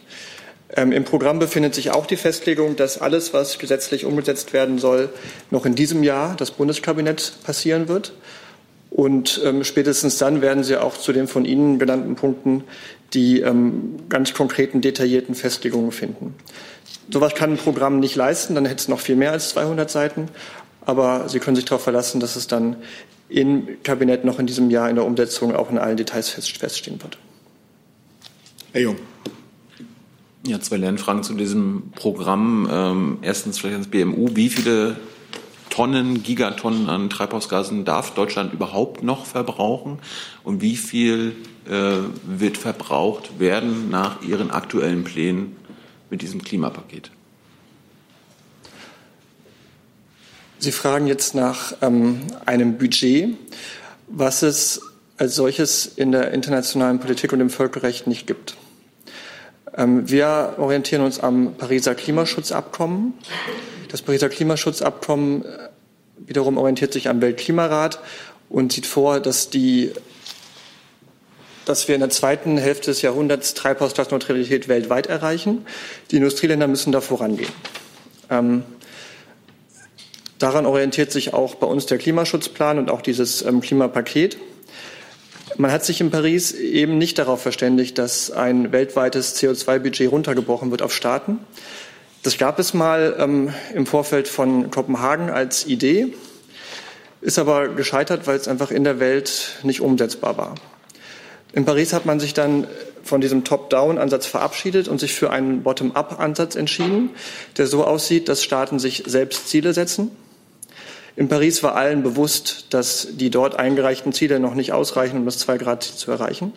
Ähm, 0.75 0.91
Im 0.91 1.03
Programm 1.03 1.39
befindet 1.39 1.75
sich 1.75 1.91
auch 1.91 2.05
die 2.05 2.15
Festlegung, 2.15 2.75
dass 2.75 3.01
alles, 3.01 3.33
was 3.33 3.59
gesetzlich 3.59 4.05
umgesetzt 4.05 4.53
werden 4.53 4.79
soll, 4.79 5.09
noch 5.51 5.65
in 5.65 5.75
diesem 5.75 6.03
Jahr 6.03 6.35
das 6.37 6.51
Bundeskabinett 6.51 7.33
passieren 7.43 7.87
wird. 7.87 8.13
Und 8.89 9.41
ähm, 9.43 9.63
spätestens 9.63 10.17
dann 10.17 10.41
werden 10.41 10.63
Sie 10.63 10.77
auch 10.77 10.97
zu 10.97 11.11
den 11.11 11.27
von 11.27 11.45
Ihnen 11.45 11.77
genannten 11.77 12.15
Punkten 12.15 12.63
die 13.13 13.41
ähm, 13.41 13.95
ganz 14.09 14.33
konkreten, 14.33 14.81
detaillierten 14.81 15.35
Festlegungen 15.35 15.91
finden. 15.91 16.35
Sowas 17.09 17.35
kann 17.35 17.53
ein 17.53 17.57
Programm 17.57 17.99
nicht 17.99 18.15
leisten, 18.15 18.55
dann 18.55 18.65
hätte 18.65 18.81
es 18.81 18.87
noch 18.87 18.99
viel 18.99 19.15
mehr 19.15 19.31
als 19.31 19.49
200 19.49 19.89
Seiten. 19.89 20.27
Aber 20.85 21.29
Sie 21.29 21.39
können 21.39 21.55
sich 21.55 21.65
darauf 21.65 21.83
verlassen, 21.83 22.19
dass 22.19 22.35
es 22.35 22.47
dann 22.47 22.77
im 23.29 23.81
Kabinett 23.83 24.25
noch 24.25 24.39
in 24.39 24.47
diesem 24.47 24.69
Jahr 24.69 24.89
in 24.89 24.95
der 24.95 25.05
Umsetzung 25.05 25.55
auch 25.55 25.69
in 25.69 25.77
allen 25.77 25.97
Details 25.97 26.29
feststehen 26.29 27.01
wird. 27.01 27.17
Herr 28.71 28.81
Jung. 28.81 28.95
Ja, 30.45 30.61
zwei 30.61 30.77
Lernfragen 30.77 31.23
zu 31.23 31.33
diesem 31.33 31.91
Programm. 31.95 32.69
Ähm, 32.71 33.17
erstens 33.21 33.59
vielleicht 33.59 33.73
ans 33.73 33.87
BMU. 33.87 34.29
Wie 34.35 34.49
viele 34.49 34.95
Tonnen, 35.69 36.23
Gigatonnen 36.23 36.87
an 36.87 37.09
Treibhausgasen 37.09 37.85
darf 37.85 38.13
Deutschland 38.13 38.53
überhaupt 38.53 39.03
noch 39.03 39.25
verbrauchen? 39.25 39.99
Und 40.43 40.61
wie 40.61 40.77
viel 40.77 41.35
äh, 41.69 41.97
wird 42.25 42.57
verbraucht 42.57 43.39
werden 43.39 43.89
nach 43.89 44.21
Ihren 44.21 44.51
aktuellen 44.51 45.03
Plänen 45.03 45.57
mit 46.09 46.21
diesem 46.21 46.41
Klimapaket? 46.41 47.11
Sie 50.59 50.71
fragen 50.71 51.07
jetzt 51.07 51.35
nach 51.35 51.73
ähm, 51.81 52.21
einem 52.45 52.77
Budget, 52.77 53.37
was 54.07 54.41
es 54.41 54.81
als 55.17 55.35
solches 55.35 55.85
in 55.85 56.11
der 56.11 56.31
internationalen 56.31 56.99
Politik 56.99 57.33
und 57.33 57.41
im 57.41 57.49
Völkerrecht 57.49 58.07
nicht 58.07 58.25
gibt. 58.25 58.55
Ähm, 59.75 60.09
wir 60.09 60.55
orientieren 60.57 61.03
uns 61.03 61.19
am 61.19 61.53
Pariser 61.55 61.93
Klimaschutzabkommen. 61.93 63.13
Das 63.89 64.01
Pariser 64.01 64.29
Klimaschutzabkommen 64.29 65.45
äh, 65.45 65.69
wiederum 66.25 66.57
orientiert 66.57 66.91
sich 66.91 67.07
am 67.07 67.21
Weltklimarat 67.21 67.99
und 68.49 68.73
sieht 68.73 68.87
vor, 68.87 69.19
dass 69.19 69.49
die 69.49 69.91
dass 71.65 71.89
wir 71.89 71.95
in 71.95 72.01
der 72.01 72.09
zweiten 72.09 72.57
Hälfte 72.57 72.91
des 72.91 73.01
Jahrhunderts 73.01 73.53
Treibhausgasneutralität 73.53 74.69
weltweit 74.69 75.07
erreichen. 75.07 75.65
Die 76.11 76.15
Industrieländer 76.15 76.65
müssen 76.65 76.93
da 76.93 77.01
vorangehen. 77.01 77.51
Ähm, 78.29 78.63
daran 80.39 80.65
orientiert 80.65 81.11
sich 81.11 81.33
auch 81.33 81.55
bei 81.55 81.67
uns 81.67 81.85
der 81.85 81.97
Klimaschutzplan 81.97 82.77
und 82.79 82.89
auch 82.89 83.01
dieses 83.01 83.41
ähm, 83.41 83.61
Klimapaket. 83.61 84.37
Man 85.57 85.71
hat 85.71 85.83
sich 85.83 86.01
in 86.01 86.11
Paris 86.11 86.51
eben 86.51 86.97
nicht 86.97 87.17
darauf 87.17 87.41
verständigt, 87.41 87.97
dass 87.97 88.29
ein 88.29 88.71
weltweites 88.71 89.35
CO2-Budget 89.41 90.11
runtergebrochen 90.11 90.69
wird 90.71 90.81
auf 90.81 90.93
Staaten. 90.93 91.39
Das 92.21 92.37
gab 92.37 92.59
es 92.59 92.73
mal 92.73 93.15
ähm, 93.19 93.53
im 93.73 93.85
Vorfeld 93.85 94.27
von 94.27 94.69
Kopenhagen 94.69 95.29
als 95.29 95.65
Idee, 95.65 96.13
ist 97.21 97.39
aber 97.39 97.69
gescheitert, 97.69 98.27
weil 98.27 98.35
es 98.35 98.47
einfach 98.47 98.69
in 98.69 98.83
der 98.83 98.99
Welt 98.99 99.59
nicht 99.63 99.81
umsetzbar 99.81 100.37
war. 100.37 100.55
In 101.53 101.65
Paris 101.65 101.93
hat 101.93 102.05
man 102.05 102.19
sich 102.19 102.33
dann 102.33 102.67
von 103.01 103.21
diesem 103.21 103.43
Top-Down-Ansatz 103.43 104.27
verabschiedet 104.27 104.87
und 104.87 104.99
sich 104.99 105.15
für 105.15 105.31
einen 105.31 105.63
Bottom-up-Ansatz 105.63 106.55
entschieden, 106.55 107.11
der 107.57 107.65
so 107.65 107.85
aussieht, 107.85 108.27
dass 108.29 108.43
Staaten 108.43 108.77
sich 108.77 109.03
selbst 109.07 109.47
Ziele 109.47 109.73
setzen 109.73 110.11
in 111.17 111.29
Paris 111.29 111.63
war 111.63 111.75
allen 111.75 112.03
bewusst, 112.03 112.67
dass 112.69 113.07
die 113.11 113.31
dort 113.31 113.57
eingereichten 113.57 114.13
Ziele 114.13 114.39
noch 114.39 114.53
nicht 114.53 114.71
ausreichen, 114.71 115.17
um 115.17 115.25
das 115.25 115.39
Zwei-Grad-Ziel 115.39 115.95
zu 115.95 116.11
erreichen. 116.11 116.53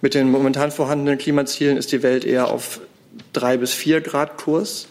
Mit 0.00 0.14
den 0.14 0.30
momentan 0.30 0.70
vorhandenen 0.70 1.18
Klimazielen 1.18 1.76
ist 1.76 1.92
die 1.92 2.02
Welt 2.02 2.24
eher 2.24 2.50
auf 2.50 2.80
drei 3.34 3.58
bis 3.58 3.74
vier 3.74 4.00
Grad 4.00 4.38
Kurs. 4.38 4.88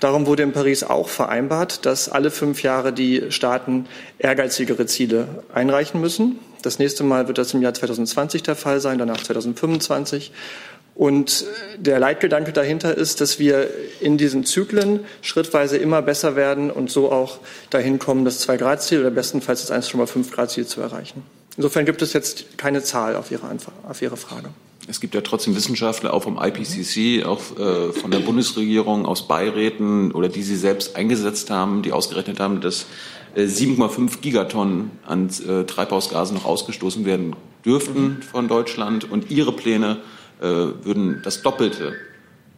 Darum 0.00 0.26
wurde 0.26 0.42
in 0.42 0.50
Paris 0.50 0.82
auch 0.82 1.08
vereinbart, 1.08 1.86
dass 1.86 2.08
alle 2.08 2.32
fünf 2.32 2.64
Jahre 2.64 2.92
die 2.92 3.30
Staaten 3.30 3.86
ehrgeizigere 4.18 4.86
Ziele 4.86 5.44
einreichen 5.54 6.00
müssen. 6.00 6.40
Das 6.62 6.80
nächste 6.80 7.04
Mal 7.04 7.28
wird 7.28 7.38
das 7.38 7.54
im 7.54 7.62
Jahr 7.62 7.74
2020 7.74 8.42
der 8.42 8.56
Fall 8.56 8.80
sein, 8.80 8.98
danach 8.98 9.22
2025. 9.22 10.32
Und 10.98 11.44
der 11.76 12.00
Leitgedanke 12.00 12.52
dahinter 12.52 12.92
ist, 12.92 13.20
dass 13.20 13.38
wir 13.38 13.70
in 14.00 14.18
diesen 14.18 14.44
Zyklen 14.44 14.98
schrittweise 15.22 15.76
immer 15.76 16.02
besser 16.02 16.34
werden 16.34 16.72
und 16.72 16.90
so 16.90 17.12
auch 17.12 17.38
dahin 17.70 18.00
kommen, 18.00 18.24
das 18.24 18.40
Zwei-Grad-Ziel 18.40 18.98
oder 18.98 19.12
bestenfalls 19.12 19.64
das 19.64 19.90
1,5-Grad-Ziel 19.90 20.66
zu 20.66 20.80
erreichen. 20.80 21.22
Insofern 21.56 21.86
gibt 21.86 22.02
es 22.02 22.14
jetzt 22.14 22.58
keine 22.58 22.82
Zahl 22.82 23.14
auf 23.14 23.30
Ihre, 23.30 23.48
auf 23.88 24.02
Ihre 24.02 24.16
Frage. 24.16 24.48
Es 24.88 24.98
gibt 24.98 25.14
ja 25.14 25.20
trotzdem 25.20 25.54
Wissenschaftler, 25.54 26.12
auch 26.12 26.24
vom 26.24 26.36
IPCC, 26.36 27.24
auch 27.24 27.42
äh, 27.56 27.92
von 27.92 28.10
der 28.10 28.18
Bundesregierung, 28.18 29.06
aus 29.06 29.28
Beiräten 29.28 30.10
oder 30.10 30.28
die 30.28 30.42
Sie 30.42 30.56
selbst 30.56 30.96
eingesetzt 30.96 31.50
haben, 31.50 31.82
die 31.82 31.92
ausgerechnet 31.92 32.40
haben, 32.40 32.60
dass 32.60 32.86
äh, 33.36 33.44
7,5 33.44 34.20
Gigatonnen 34.20 34.90
an 35.06 35.30
äh, 35.46 35.62
Treibhausgasen 35.62 36.36
noch 36.36 36.44
ausgestoßen 36.44 37.04
werden 37.04 37.36
dürften 37.64 38.20
von 38.28 38.48
Deutschland 38.48 39.08
und 39.08 39.30
Ihre 39.30 39.52
Pläne 39.52 39.98
äh, 39.98 40.17
würden 40.40 41.20
das 41.24 41.42
Doppelte 41.42 41.94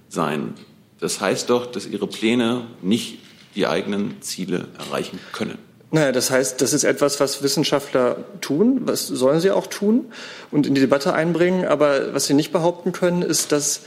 sein. 0.08 0.54
Das 1.00 1.20
heißt 1.20 1.50
doch, 1.50 1.66
dass 1.66 1.86
Ihre 1.86 2.06
Pläne 2.06 2.66
nicht 2.82 3.18
die 3.54 3.66
eigenen 3.66 4.20
Ziele 4.20 4.68
erreichen 4.78 5.18
können. 5.32 5.58
Naja, 5.92 6.12
das 6.12 6.30
heißt, 6.30 6.60
das 6.60 6.72
ist 6.72 6.84
etwas, 6.84 7.18
was 7.18 7.42
Wissenschaftler 7.42 8.18
tun, 8.40 8.82
was 8.84 9.08
sollen 9.08 9.40
sie 9.40 9.50
auch 9.50 9.66
tun 9.66 10.12
und 10.52 10.66
in 10.66 10.74
die 10.74 10.80
Debatte 10.80 11.14
einbringen. 11.14 11.64
Aber 11.64 12.14
was 12.14 12.26
sie 12.26 12.34
nicht 12.34 12.52
behaupten 12.52 12.92
können, 12.92 13.22
ist, 13.22 13.50
dass 13.50 13.82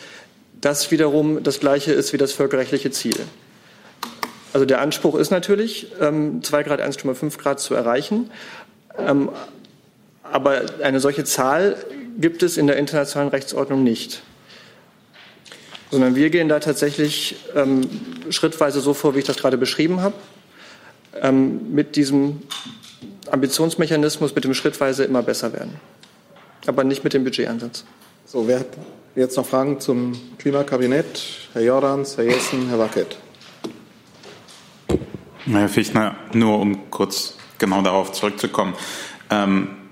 das 0.59 0.91
wiederum 0.91 1.43
das 1.43 1.61
gleiche 1.61 1.93
ist 1.93 2.11
wie 2.11 2.17
das 2.17 2.33
völkerrechtliche 2.33 2.91
Ziel. 2.91 3.15
Also 4.51 4.65
der 4.65 4.81
Anspruch 4.81 5.15
ist 5.15 5.31
natürlich, 5.31 5.91
2 5.97 6.07
ähm, 6.07 6.41
Grad, 6.41 6.81
1,5 6.81 7.37
Grad 7.37 7.59
zu 7.59 7.73
erreichen. 7.73 8.29
Ähm, 8.97 9.29
aber 10.23 10.61
eine 10.81 10.99
solche 10.99 11.23
Zahl 11.23 11.77
gibt 12.17 12.43
es 12.43 12.57
in 12.57 12.67
der 12.67 12.77
internationalen 12.77 13.29
Rechtsordnung 13.29 13.83
nicht. 13.83 14.21
Sondern 15.91 16.15
wir 16.15 16.29
gehen 16.29 16.49
da 16.49 16.59
tatsächlich 16.59 17.35
ähm, 17.55 17.87
schrittweise 18.29 18.81
so 18.81 18.93
vor, 18.93 19.15
wie 19.15 19.19
ich 19.19 19.25
das 19.25 19.37
gerade 19.37 19.57
beschrieben 19.57 20.01
habe, 20.01 20.15
ähm, 21.21 21.73
mit 21.73 21.95
diesem 21.95 22.41
Ambitionsmechanismus, 23.29 24.33
mit 24.35 24.43
dem 24.43 24.53
schrittweise 24.53 25.03
immer 25.03 25.23
besser 25.23 25.53
werden. 25.53 25.75
Aber 26.65 26.83
nicht 26.83 27.03
mit 27.03 27.13
dem 27.13 27.23
Budgetansatz. 27.23 27.83
So, 28.25 28.47
wer 28.47 28.59
hat 28.59 28.67
jetzt 29.15 29.37
noch 29.37 29.45
Fragen 29.45 29.79
zum 29.79 30.13
Klimakabinett? 30.37 31.21
Herr 31.53 31.61
Jordans, 31.61 32.17
Herr 32.17 32.23
Jessen, 32.23 32.69
Herr 32.69 32.79
Wackett. 32.79 33.17
Herr 35.45 35.69
Fichtner, 35.69 36.15
nur 36.31 36.59
um 36.59 36.89
kurz 36.89 37.35
genau 37.59 37.81
darauf 37.81 38.13
zurückzukommen. 38.13 38.73
Ähm, 39.29 39.82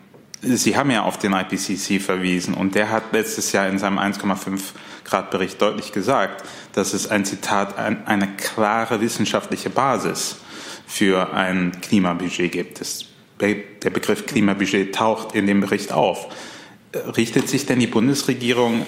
Sie 0.44 0.76
haben 0.76 0.90
ja 0.90 1.04
auf 1.04 1.20
den 1.20 1.34
IPCC 1.34 2.02
verwiesen 2.02 2.56
und 2.56 2.74
der 2.74 2.90
hat 2.90 3.14
letztes 3.14 3.52
Jahr 3.52 3.68
in 3.68 3.78
seinem 3.78 4.00
1,5 4.00 4.60
Grad 5.04 5.30
Bericht 5.30 5.62
deutlich 5.62 5.92
gesagt, 5.92 6.44
dass 6.74 6.94
es 6.94 7.08
ein 7.08 7.26
Zitat 7.26 7.78
eine 7.78 8.36
klare 8.38 9.02
wissenschaftliche 9.02 9.70
Basis 9.70 10.38
für 10.88 11.34
ein 11.34 11.80
Klimabudget 11.82 12.52
gibt. 12.52 12.82
Der 13.40 13.90
Begriff 13.92 14.26
Klimabudget 14.26 14.96
taucht 14.96 15.36
in 15.36 15.46
dem 15.46 15.62
Bericht 15.62 15.92
auf. 15.92 16.28
Richtet 17.16 17.48
sich 17.48 17.68
denn 17.68 17.80
die 17.80 17.88
Bundesregierung 17.88 18.88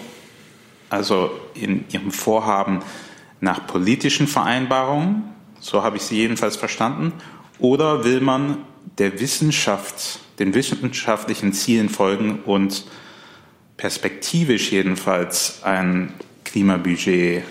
also 0.89 1.31
in 1.53 1.85
ihrem 1.91 2.11
Vorhaben 2.11 2.79
nach 3.41 3.67
politischen 3.67 4.27
Vereinbarungen, 4.27 5.23
so 5.59 5.83
habe 5.83 5.97
ich 5.97 6.03
sie 6.03 6.15
jedenfalls 6.15 6.55
verstanden, 6.55 7.13
oder 7.59 8.03
will 8.03 8.21
man 8.21 8.59
der 8.97 9.19
Wissenschaft 9.19 10.19
den 10.39 10.53
wissenschaftlichen 10.53 11.53
Zielen 11.53 11.89
folgen 11.89 12.41
und 12.45 12.85
perspektivisch 13.77 14.71
jedenfalls 14.71 15.63
ein 15.63 16.13
Klimabudget 16.43 17.43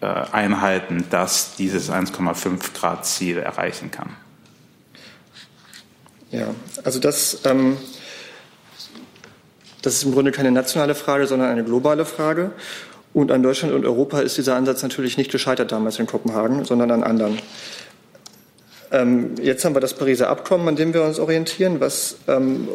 äh, 0.00 0.06
einhalten, 0.06 1.04
das 1.10 1.56
dieses 1.56 1.90
1,5 1.90 2.78
Grad 2.78 3.06
Ziel 3.06 3.38
erreichen 3.38 3.90
kann. 3.90 4.10
Ja, 6.30 6.54
also 6.84 6.98
das, 6.98 7.40
ähm, 7.44 7.78
das 9.82 9.94
ist 9.94 10.04
im 10.04 10.12
Grunde 10.12 10.30
keine 10.30 10.50
nationale 10.50 10.94
Frage, 10.94 11.26
sondern 11.26 11.50
eine 11.50 11.64
globale 11.64 12.04
Frage. 12.04 12.52
Und 13.14 13.32
an 13.32 13.42
Deutschland 13.42 13.74
und 13.74 13.86
Europa 13.86 14.20
ist 14.20 14.36
dieser 14.36 14.54
Ansatz 14.54 14.82
natürlich 14.82 15.16
nicht 15.16 15.32
gescheitert 15.32 15.72
damals 15.72 15.98
in 15.98 16.06
Kopenhagen, 16.06 16.64
sondern 16.64 16.90
an 16.90 17.02
anderen. 17.02 17.38
Ähm, 18.90 19.34
jetzt 19.42 19.64
haben 19.64 19.74
wir 19.74 19.80
das 19.80 19.94
Pariser 19.94 20.30
Abkommen, 20.30 20.68
an 20.68 20.76
dem 20.76 20.94
wir 20.94 21.02
uns 21.02 21.18
orientieren, 21.18 21.80
was, 21.80 22.16
ähm, 22.26 22.68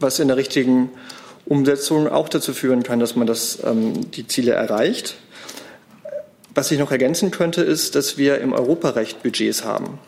was 0.00 0.18
in 0.18 0.28
der 0.28 0.36
richtigen 0.36 0.90
Umsetzung 1.46 2.08
auch 2.08 2.28
dazu 2.28 2.52
führen 2.52 2.82
kann, 2.82 3.00
dass 3.00 3.16
man 3.16 3.26
das, 3.26 3.58
ähm, 3.64 4.10
die 4.10 4.26
Ziele 4.26 4.52
erreicht. 4.52 5.16
Was 6.54 6.70
ich 6.70 6.78
noch 6.78 6.90
ergänzen 6.90 7.30
könnte, 7.30 7.62
ist, 7.62 7.94
dass 7.94 8.18
wir 8.18 8.38
im 8.38 8.52
Europarecht 8.52 9.22
Budgets 9.22 9.64
haben. 9.64 9.98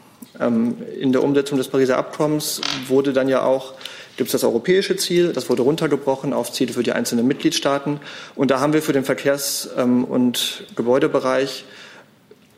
In 1.00 1.12
der 1.12 1.24
Umsetzung 1.24 1.58
des 1.58 1.68
Pariser 1.68 1.98
Abkommens 1.98 2.60
wurde 2.86 3.12
dann 3.12 3.28
ja 3.28 3.42
auch 3.42 3.74
gibt 4.18 4.28
es 4.28 4.32
das 4.32 4.44
europäische 4.44 4.96
Ziel, 4.96 5.32
das 5.32 5.48
wurde 5.48 5.62
runtergebrochen 5.62 6.32
auf 6.32 6.52
Ziele 6.52 6.72
für 6.72 6.82
die 6.82 6.92
einzelnen 6.92 7.26
Mitgliedstaaten. 7.26 8.00
Und 8.34 8.50
da 8.50 8.60
haben 8.60 8.72
wir 8.72 8.82
für 8.82 8.92
den 8.92 9.04
Verkehrs- 9.04 9.68
und 9.76 10.64
Gebäudebereich 10.74 11.64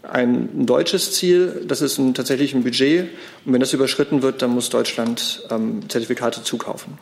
ein 0.03 0.67
deutsches 0.67 1.13
Ziel, 1.13 1.65
das 1.67 1.83
ist 1.83 1.99
ein, 1.99 2.15
tatsächlich 2.15 2.55
ein 2.55 2.65
Budget. 2.65 3.11
Und 3.45 3.53
wenn 3.53 3.61
das 3.61 3.73
überschritten 3.73 4.23
wird, 4.23 4.43
dann 4.43 4.51
muss 4.51 4.71
Deutschland 4.71 5.43
ähm, 5.51 5.89
Zertifikate 5.89 6.43
zukaufen. 6.43 6.99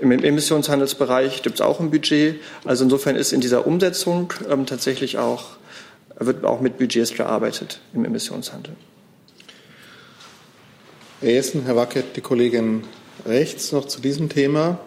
Im 0.00 0.12
Emissionshandelsbereich 0.12 1.42
gibt 1.42 1.56
es 1.56 1.60
auch 1.60 1.78
ein 1.80 1.90
Budget. 1.90 2.36
Also 2.64 2.84
insofern 2.84 3.16
ist 3.16 3.32
in 3.32 3.40
dieser 3.40 3.66
Umsetzung 3.66 4.32
ähm, 4.48 4.66
tatsächlich 4.66 5.18
auch, 5.18 5.56
wird 6.18 6.44
auch 6.44 6.60
mit 6.60 6.78
Budgets 6.78 7.12
gearbeitet 7.14 7.80
im 7.94 8.04
Emissionshandel. 8.04 8.74
Herr 11.20 11.30
Jessen, 11.30 11.64
Herr 11.64 11.76
Wackett, 11.76 12.16
die 12.16 12.22
Kollegin 12.22 12.84
rechts 13.26 13.72
noch 13.72 13.86
zu 13.86 14.00
diesem 14.00 14.30
Thema. 14.30 14.78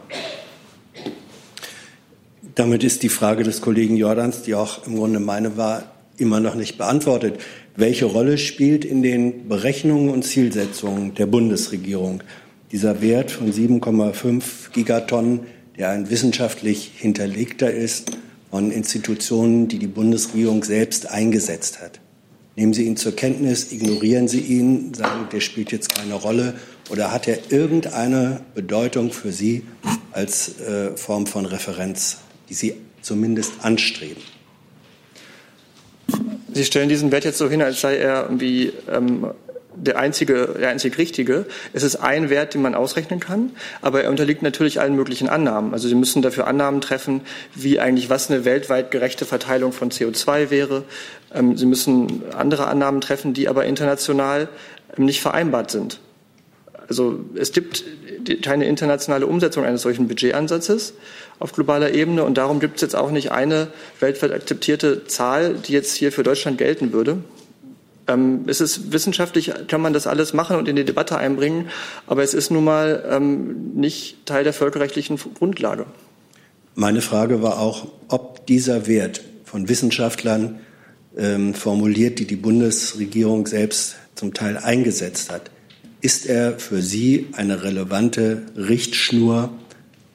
Damit 2.55 2.83
ist 2.83 3.03
die 3.03 3.09
Frage 3.09 3.43
des 3.43 3.61
Kollegen 3.61 3.97
Jordans, 3.97 4.41
die 4.41 4.55
auch 4.55 4.85
im 4.87 4.95
Grunde 4.95 5.19
meine 5.19 5.57
war, 5.57 5.92
immer 6.17 6.39
noch 6.39 6.55
nicht 6.55 6.77
beantwortet. 6.77 7.39
Welche 7.75 8.05
Rolle 8.05 8.37
spielt 8.37 8.85
in 8.85 9.01
den 9.01 9.47
Berechnungen 9.47 10.09
und 10.09 10.23
Zielsetzungen 10.23 11.15
der 11.15 11.25
Bundesregierung 11.25 12.23
dieser 12.71 13.01
Wert 13.01 13.31
von 13.31 13.51
7,5 13.51 14.71
Gigatonnen, 14.73 15.41
der 15.77 15.89
ein 15.89 16.09
wissenschaftlich 16.09 16.91
hinterlegter 16.95 17.71
ist 17.71 18.11
von 18.51 18.71
Institutionen, 18.71 19.67
die 19.67 19.79
die 19.79 19.87
Bundesregierung 19.87 20.63
selbst 20.63 21.09
eingesetzt 21.09 21.81
hat? 21.81 21.99
Nehmen 22.55 22.73
Sie 22.73 22.83
ihn 22.83 22.97
zur 22.97 23.15
Kenntnis, 23.15 23.71
ignorieren 23.71 24.27
Sie 24.27 24.41
ihn, 24.41 24.93
sagen, 24.93 25.27
der 25.31 25.39
spielt 25.39 25.71
jetzt 25.71 25.95
keine 25.95 26.13
Rolle 26.13 26.53
oder 26.91 27.11
hat 27.11 27.27
er 27.27 27.39
irgendeine 27.49 28.41
Bedeutung 28.53 29.11
für 29.11 29.31
Sie 29.31 29.63
als 30.11 30.59
äh, 30.59 30.95
Form 30.95 31.25
von 31.25 31.47
Referenz, 31.47 32.17
die 32.49 32.53
Sie 32.53 32.75
zumindest 33.01 33.53
anstreben? 33.63 34.21
Sie 36.53 36.65
stellen 36.65 36.89
diesen 36.89 37.11
Wert 37.11 37.25
jetzt 37.25 37.37
so 37.37 37.49
hin, 37.49 37.61
als 37.61 37.81
sei 37.81 37.97
er 37.97 38.23
irgendwie 38.23 38.73
ähm, 38.91 39.27
der 39.75 39.97
einzige, 39.97 40.55
der 40.59 40.69
einzig 40.69 40.97
richtige. 40.97 41.45
Es 41.73 41.83
ist 41.83 41.95
ein 41.95 42.29
Wert, 42.29 42.53
den 42.53 42.61
man 42.61 42.75
ausrechnen 42.75 43.19
kann, 43.19 43.51
aber 43.81 44.03
er 44.03 44.09
unterliegt 44.09 44.43
natürlich 44.43 44.79
allen 44.79 44.95
möglichen 44.95 45.29
Annahmen. 45.29 45.73
Also 45.73 45.87
Sie 45.87 45.95
müssen 45.95 46.21
dafür 46.21 46.47
Annahmen 46.47 46.81
treffen, 46.81 47.21
wie 47.55 47.79
eigentlich 47.79 48.09
was 48.09 48.29
eine 48.29 48.45
weltweit 48.45 48.91
gerechte 48.91 49.25
Verteilung 49.25 49.71
von 49.71 49.89
CO2 49.89 50.49
wäre. 50.49 50.83
Ähm, 51.33 51.57
Sie 51.57 51.65
müssen 51.65 52.23
andere 52.35 52.67
Annahmen 52.67 53.01
treffen, 53.01 53.33
die 53.33 53.47
aber 53.47 53.65
international 53.65 54.47
ähm, 54.97 55.05
nicht 55.05 55.21
vereinbart 55.21 55.71
sind. 55.71 55.99
Also 56.87 57.21
es 57.35 57.53
gibt 57.53 57.83
keine 58.41 58.65
internationale 58.65 59.25
Umsetzung 59.25 59.63
eines 59.63 59.81
solchen 59.81 60.07
Budgetansatzes 60.07 60.93
auf 61.39 61.51
globaler 61.51 61.93
Ebene 61.93 62.23
und 62.23 62.37
darum 62.37 62.59
gibt 62.59 62.75
es 62.75 62.81
jetzt 62.81 62.95
auch 62.95 63.11
nicht 63.11 63.31
eine 63.31 63.67
weltweit 63.99 64.31
akzeptierte 64.31 65.05
Zahl, 65.05 65.55
die 65.55 65.73
jetzt 65.73 65.95
hier 65.95 66.11
für 66.11 66.23
Deutschland 66.23 66.57
gelten 66.57 66.93
würde. 66.93 67.17
Ähm, 68.07 68.45
es 68.47 68.61
ist 68.61 68.91
wissenschaftlich, 68.91 69.51
kann 69.67 69.81
man 69.81 69.93
das 69.93 70.07
alles 70.07 70.33
machen 70.33 70.57
und 70.57 70.67
in 70.67 70.75
die 70.75 70.85
Debatte 70.85 71.17
einbringen, 71.17 71.69
aber 72.07 72.23
es 72.23 72.33
ist 72.33 72.51
nun 72.51 72.63
mal 72.63 73.03
ähm, 73.09 73.71
nicht 73.75 74.25
Teil 74.25 74.43
der 74.43 74.53
völkerrechtlichen 74.53 75.17
Grundlage. 75.37 75.85
Meine 76.75 77.01
Frage 77.01 77.41
war 77.41 77.59
auch, 77.59 77.87
ob 78.07 78.45
dieser 78.47 78.87
Wert 78.87 79.21
von 79.45 79.69
Wissenschaftlern 79.69 80.59
ähm, 81.15 81.53
formuliert, 81.53 82.19
die 82.19 82.25
die 82.25 82.35
Bundesregierung 82.35 83.47
selbst 83.47 83.95
zum 84.15 84.33
Teil 84.33 84.57
eingesetzt 84.57 85.31
hat, 85.31 85.51
ist 86.01 86.25
er 86.25 86.59
für 86.59 86.81
Sie 86.81 87.27
eine 87.33 87.63
relevante 87.63 88.41
Richtschnur 88.57 89.51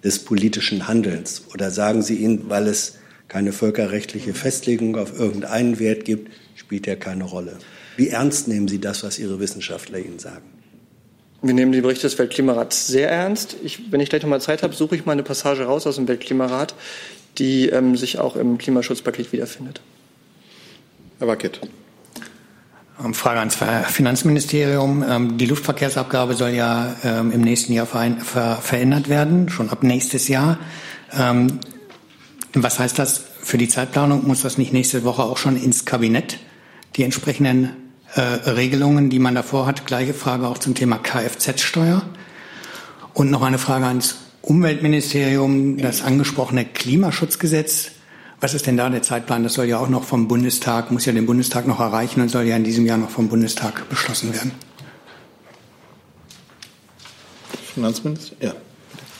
des 0.04 0.20
politischen 0.20 0.88
Handelns? 0.88 1.42
Oder 1.52 1.70
sagen 1.70 2.02
Sie 2.02 2.16
ihn, 2.16 2.48
weil 2.48 2.66
es 2.66 2.98
keine 3.28 3.52
völkerrechtliche 3.52 4.34
Festlegung 4.34 4.96
auf 4.96 5.18
irgendeinen 5.18 5.78
Wert 5.78 6.04
gibt, 6.04 6.32
spielt 6.54 6.86
er 6.86 6.96
keine 6.96 7.24
Rolle? 7.24 7.58
Wie 7.96 8.08
ernst 8.08 8.48
nehmen 8.48 8.68
Sie 8.68 8.80
das, 8.80 9.02
was 9.02 9.18
Ihre 9.18 9.40
Wissenschaftler 9.40 9.98
Ihnen 9.98 10.18
sagen? 10.18 10.44
Wir 11.42 11.54
nehmen 11.54 11.72
die 11.72 11.80
Berichte 11.80 12.02
des 12.02 12.18
Weltklimarats 12.18 12.88
sehr 12.88 13.10
ernst. 13.10 13.56
Ich, 13.62 13.92
wenn 13.92 14.00
ich 14.00 14.08
gleich 14.08 14.22
noch 14.22 14.28
mal 14.28 14.40
Zeit 14.40 14.62
habe, 14.62 14.74
suche 14.74 14.96
ich 14.96 15.06
mal 15.06 15.12
eine 15.12 15.22
Passage 15.22 15.64
raus 15.64 15.86
aus 15.86 15.96
dem 15.96 16.08
Weltklimarat, 16.08 16.74
die 17.38 17.68
ähm, 17.68 17.96
sich 17.96 18.18
auch 18.18 18.34
im 18.34 18.58
Klimaschutzpaket 18.58 19.32
wiederfindet. 19.32 19.80
Herr 21.18 21.28
Wackett. 21.28 21.60
Ähm, 23.04 23.14
Frage 23.14 23.40
ans 23.40 23.56
Finanzministerium. 23.92 25.04
Ähm, 25.08 25.38
die 25.38 25.46
Luftverkehrsabgabe 25.46 26.34
soll 26.34 26.50
ja 26.50 26.96
ähm, 27.04 27.32
im 27.32 27.40
nächsten 27.40 27.72
Jahr 27.72 27.86
verändert 27.86 29.08
werden, 29.08 29.48
schon 29.48 29.70
ab 29.70 29.82
nächstes 29.82 30.28
Jahr. 30.28 30.58
Was 32.52 32.78
heißt 32.78 32.98
das 32.98 33.22
für 33.42 33.56
die 33.56 33.68
Zeitplanung? 33.68 34.26
Muss 34.26 34.42
das 34.42 34.58
nicht 34.58 34.74
nächste 34.74 35.04
Woche 35.04 35.22
auch 35.22 35.38
schon 35.38 35.56
ins 35.56 35.86
Kabinett? 35.86 36.38
Die 36.96 37.02
entsprechenden 37.02 37.70
äh, 38.14 38.20
Regelungen, 38.20 39.08
die 39.08 39.18
man 39.18 39.34
davor 39.34 39.66
hat. 39.66 39.86
Gleiche 39.86 40.12
Frage 40.12 40.46
auch 40.46 40.58
zum 40.58 40.74
Thema 40.74 40.98
Kfz-Steuer. 40.98 42.02
Und 43.14 43.30
noch 43.30 43.42
eine 43.42 43.58
Frage 43.58 43.86
ans 43.86 44.16
Umweltministerium. 44.42 45.78
Das 45.78 46.02
angesprochene 46.02 46.66
Klimaschutzgesetz 46.66 47.92
was 48.40 48.54
ist 48.54 48.66
denn 48.66 48.76
da 48.76 48.88
der 48.88 49.02
Zeitplan? 49.02 49.42
Das 49.42 49.54
soll 49.54 49.66
ja 49.66 49.78
auch 49.78 49.88
noch 49.88 50.04
vom 50.04 50.28
Bundestag, 50.28 50.90
muss 50.90 51.06
ja 51.06 51.12
den 51.12 51.26
Bundestag 51.26 51.66
noch 51.66 51.80
erreichen 51.80 52.20
und 52.20 52.28
soll 52.28 52.44
ja 52.44 52.56
in 52.56 52.64
diesem 52.64 52.86
Jahr 52.86 52.98
noch 52.98 53.10
vom 53.10 53.28
Bundestag 53.28 53.88
beschlossen 53.88 54.32
werden. 54.32 54.52
Finanzminister? 57.74 58.36
Ja. 58.40 58.54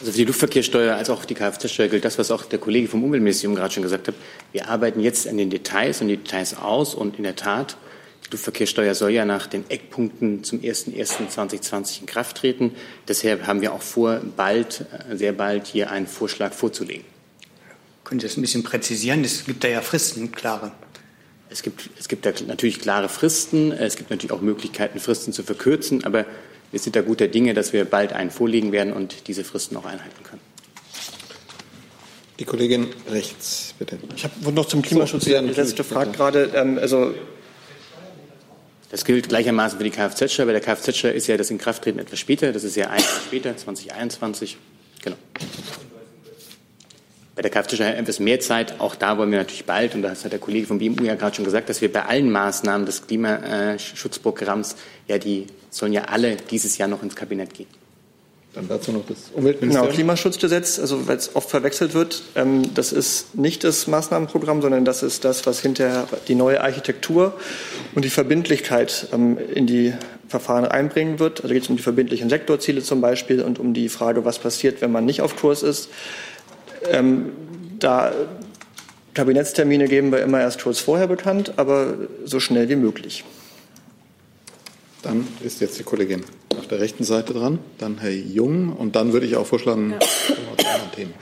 Also 0.01 0.13
für 0.13 0.19
die 0.19 0.25
Luftverkehrssteuer 0.25 0.95
als 0.95 1.11
auch 1.11 1.25
die 1.25 1.35
Kfz-Steuer 1.35 1.89
gilt 1.89 2.05
das, 2.05 2.19
was 2.19 2.31
auch 2.31 2.45
der 2.45 2.61
Kollege 2.61 2.87
vom 2.87 3.03
Umweltministerium 3.03 3.57
gerade 3.57 3.75
schon 3.75 3.83
gesagt 3.83 4.07
hat. 4.07 4.15
Wir 4.53 4.69
arbeiten 4.69 5.01
jetzt 5.01 5.27
an 5.27 5.37
den 5.37 5.51
Details 5.51 6.01
und 6.01 6.09
die 6.09 6.17
Details 6.17 6.57
aus 6.57 6.95
und 6.95 7.17
in 7.17 7.25
der 7.25 7.35
Tat, 7.35 7.77
die 8.25 8.31
Luftverkehrssteuer 8.31 8.95
soll 8.95 9.11
ja 9.11 9.25
nach 9.25 9.49
den 9.49 9.69
Eckpunkten 9.69 10.45
zum 10.45 10.61
01.01.2020 10.61 12.01
in 12.01 12.07
Kraft 12.07 12.37
treten. 12.37 12.77
Deshalb 13.09 13.49
haben 13.49 13.61
wir 13.61 13.73
auch 13.73 13.83
vor, 13.83 14.21
bald, 14.37 14.85
äh, 15.11 15.17
sehr 15.17 15.33
bald 15.33 15.67
hier 15.67 15.91
einen 15.91 16.07
Vorschlag 16.07 16.53
vorzulegen. 16.53 17.18
Können 18.09 18.21
Sie 18.21 18.27
das 18.27 18.39
ein 18.39 18.41
bisschen 18.41 18.63
präzisieren? 18.63 19.23
Es 19.23 19.45
gibt 19.45 19.63
da 19.63 19.69
ja 19.69 19.83
Fristen, 19.83 20.33
klare. 20.33 20.73
Es 21.51 21.63
gibt, 21.63 21.91
es 21.99 22.09
gibt 22.09 22.25
da 22.25 22.33
natürlich 22.47 22.81
klare 22.81 23.11
Fristen. 23.11 23.71
Es 23.71 23.97
gibt 23.97 24.09
natürlich 24.09 24.33
auch 24.33 24.41
Möglichkeiten, 24.41 24.99
Fristen 24.99 25.35
zu 25.35 25.43
verkürzen. 25.43 26.05
Aber 26.05 26.25
wir 26.71 26.81
sind 26.81 26.97
da 26.97 27.03
guter 27.03 27.29
Dinge, 27.29 27.53
dass 27.53 27.75
wir 27.75 27.85
bald 27.85 28.15
einen 28.15 28.31
vorlegen 28.31 28.73
werden 28.73 28.95
und 28.95 29.29
diese 29.29 29.45
Fristen 29.45 29.77
auch 29.77 29.85
einhalten 29.85 30.23
können. 30.23 30.41
Die 32.39 32.47
Kollegin 32.47 32.87
rechts, 33.11 33.75
bitte. 33.79 33.99
Ich 34.17 34.25
habe 34.25 34.53
noch 34.53 34.67
zum 34.67 34.81
Klimaschutz 34.81 35.27
so, 35.27 35.31
die 35.31 35.53
letzte 35.53 35.85
Frage 35.85 36.13
gerade. 36.13 36.51
Ähm, 36.55 36.79
also 36.79 37.13
das 38.91 39.05
gilt 39.05 39.29
gleichermaßen 39.29 39.77
für 39.77 39.85
die 39.85 39.91
Kfz-Steuer. 39.91 40.47
Bei 40.47 40.53
der 40.53 40.63
Kfz-Steuer 40.63 41.13
ist 41.13 41.27
ja 41.27 41.37
das 41.37 41.51
Inkrafttreten 41.51 42.01
etwas 42.01 42.19
später. 42.19 42.53
Das 42.55 42.65
ist 42.65 42.75
ja 42.75 42.89
ein 42.89 43.01
Jahr 43.01 43.21
später, 43.27 43.55
2021. 43.55 44.57
Genau 45.03 45.17
bei 47.39 47.43
der 47.43 47.53
Kfz-Steuer 47.53 47.95
etwas 47.95 48.19
mehr 48.19 48.41
Zeit. 48.41 48.81
Auch 48.81 48.97
da 48.97 49.17
wollen 49.17 49.31
wir 49.31 49.39
natürlich 49.39 49.65
bald, 49.65 49.95
und 49.95 50.03
das 50.03 50.25
hat 50.25 50.33
der 50.33 50.41
Kollege 50.41 50.67
vom 50.67 50.79
BMU 50.79 51.05
ja 51.05 51.15
gerade 51.15 51.37
schon 51.37 51.45
gesagt, 51.45 51.69
dass 51.69 51.81
wir 51.81 51.93
bei 51.93 52.05
allen 52.05 52.33
Maßnahmen 52.33 52.85
des 52.85 53.07
Klimaschutzprogramms, 53.07 54.75
ja, 55.07 55.19
die 55.19 55.47
sollen 55.71 55.93
ja 55.93 56.07
alle 56.07 56.35
dieses 56.35 56.79
Jahr 56.79 56.89
noch 56.89 57.01
ins 57.05 57.15
Kabinett 57.15 57.55
gehen. 57.55 57.69
Dann 58.55 58.67
dazu 58.67 58.91
noch 58.91 59.07
das 59.07 59.31
Umweltministerium. 59.35 59.87
Genau, 59.87 59.95
Klimaschutzgesetz, 59.95 60.81
also 60.81 61.07
weil 61.07 61.17
es 61.17 61.37
oft 61.37 61.49
verwechselt 61.49 61.95
wird, 61.95 62.25
ähm, 62.35 62.75
das 62.75 62.91
ist 62.91 63.37
nicht 63.37 63.63
das 63.63 63.87
Maßnahmenprogramm, 63.87 64.61
sondern 64.61 64.85
das 64.85 65.05
ist 65.05 65.25
das, 65.25 65.47
was 65.47 65.61
hinterher 65.61 66.09
die 66.27 66.35
neue 66.35 66.61
Architektur 66.61 67.35
und 67.95 68.05
die 68.05 68.11
Verbindlichkeit 68.11 69.07
ähm, 69.13 69.39
in 69.55 69.69
die 69.69 69.95
Verfahren 70.27 70.65
einbringen 70.65 71.21
wird. 71.21 71.43
Also 71.43 71.55
geht 71.55 71.63
es 71.63 71.71
um 71.71 71.77
die 71.77 71.85
verbindlichen 71.85 72.31
Sektorziele 72.31 72.83
zum 72.83 73.01
Beispiel 73.01 73.43
und 73.43 73.61
um 73.61 73.75
die 73.75 73.89
Frage, 73.89 74.25
was 74.25 74.41
passiert, 74.41 74.81
wenn 74.81 74.91
man 74.91 75.05
nicht 75.05 75.23
auf 75.23 75.37
Kurs 75.37 75.63
ist. 75.63 75.89
Ähm, 76.85 77.33
da 77.79 78.13
Kabinettstermine 79.15 79.89
geben 79.89 80.13
wir 80.13 80.23
immer 80.23 80.41
erst 80.41 80.63
kurz 80.63 80.79
vorher 80.79 81.07
bekannt, 81.07 81.55
aber 81.57 81.95
so 82.25 82.41
schnell 82.41 82.69
wie 82.69 82.77
möglich. 82.77 83.25
Dann 85.03 85.27
ist 85.43 85.61
jetzt 85.61 85.79
die 85.79 85.83
Kollegin 85.83 86.25
auf 86.57 86.67
der 86.69 86.81
rechten 86.81 87.05
Seite 87.05 87.33
dran, 87.33 87.59
dann 87.79 87.99
Herr 87.99 88.11
Jung 88.11 88.73
und 88.73 88.97
dann 88.97 89.13
würde 89.13 89.27
ich 89.27 89.37
auch 89.37 89.47
vorschlagen, 89.47 89.93
ja. 89.93 89.99
Themen. 90.95 91.15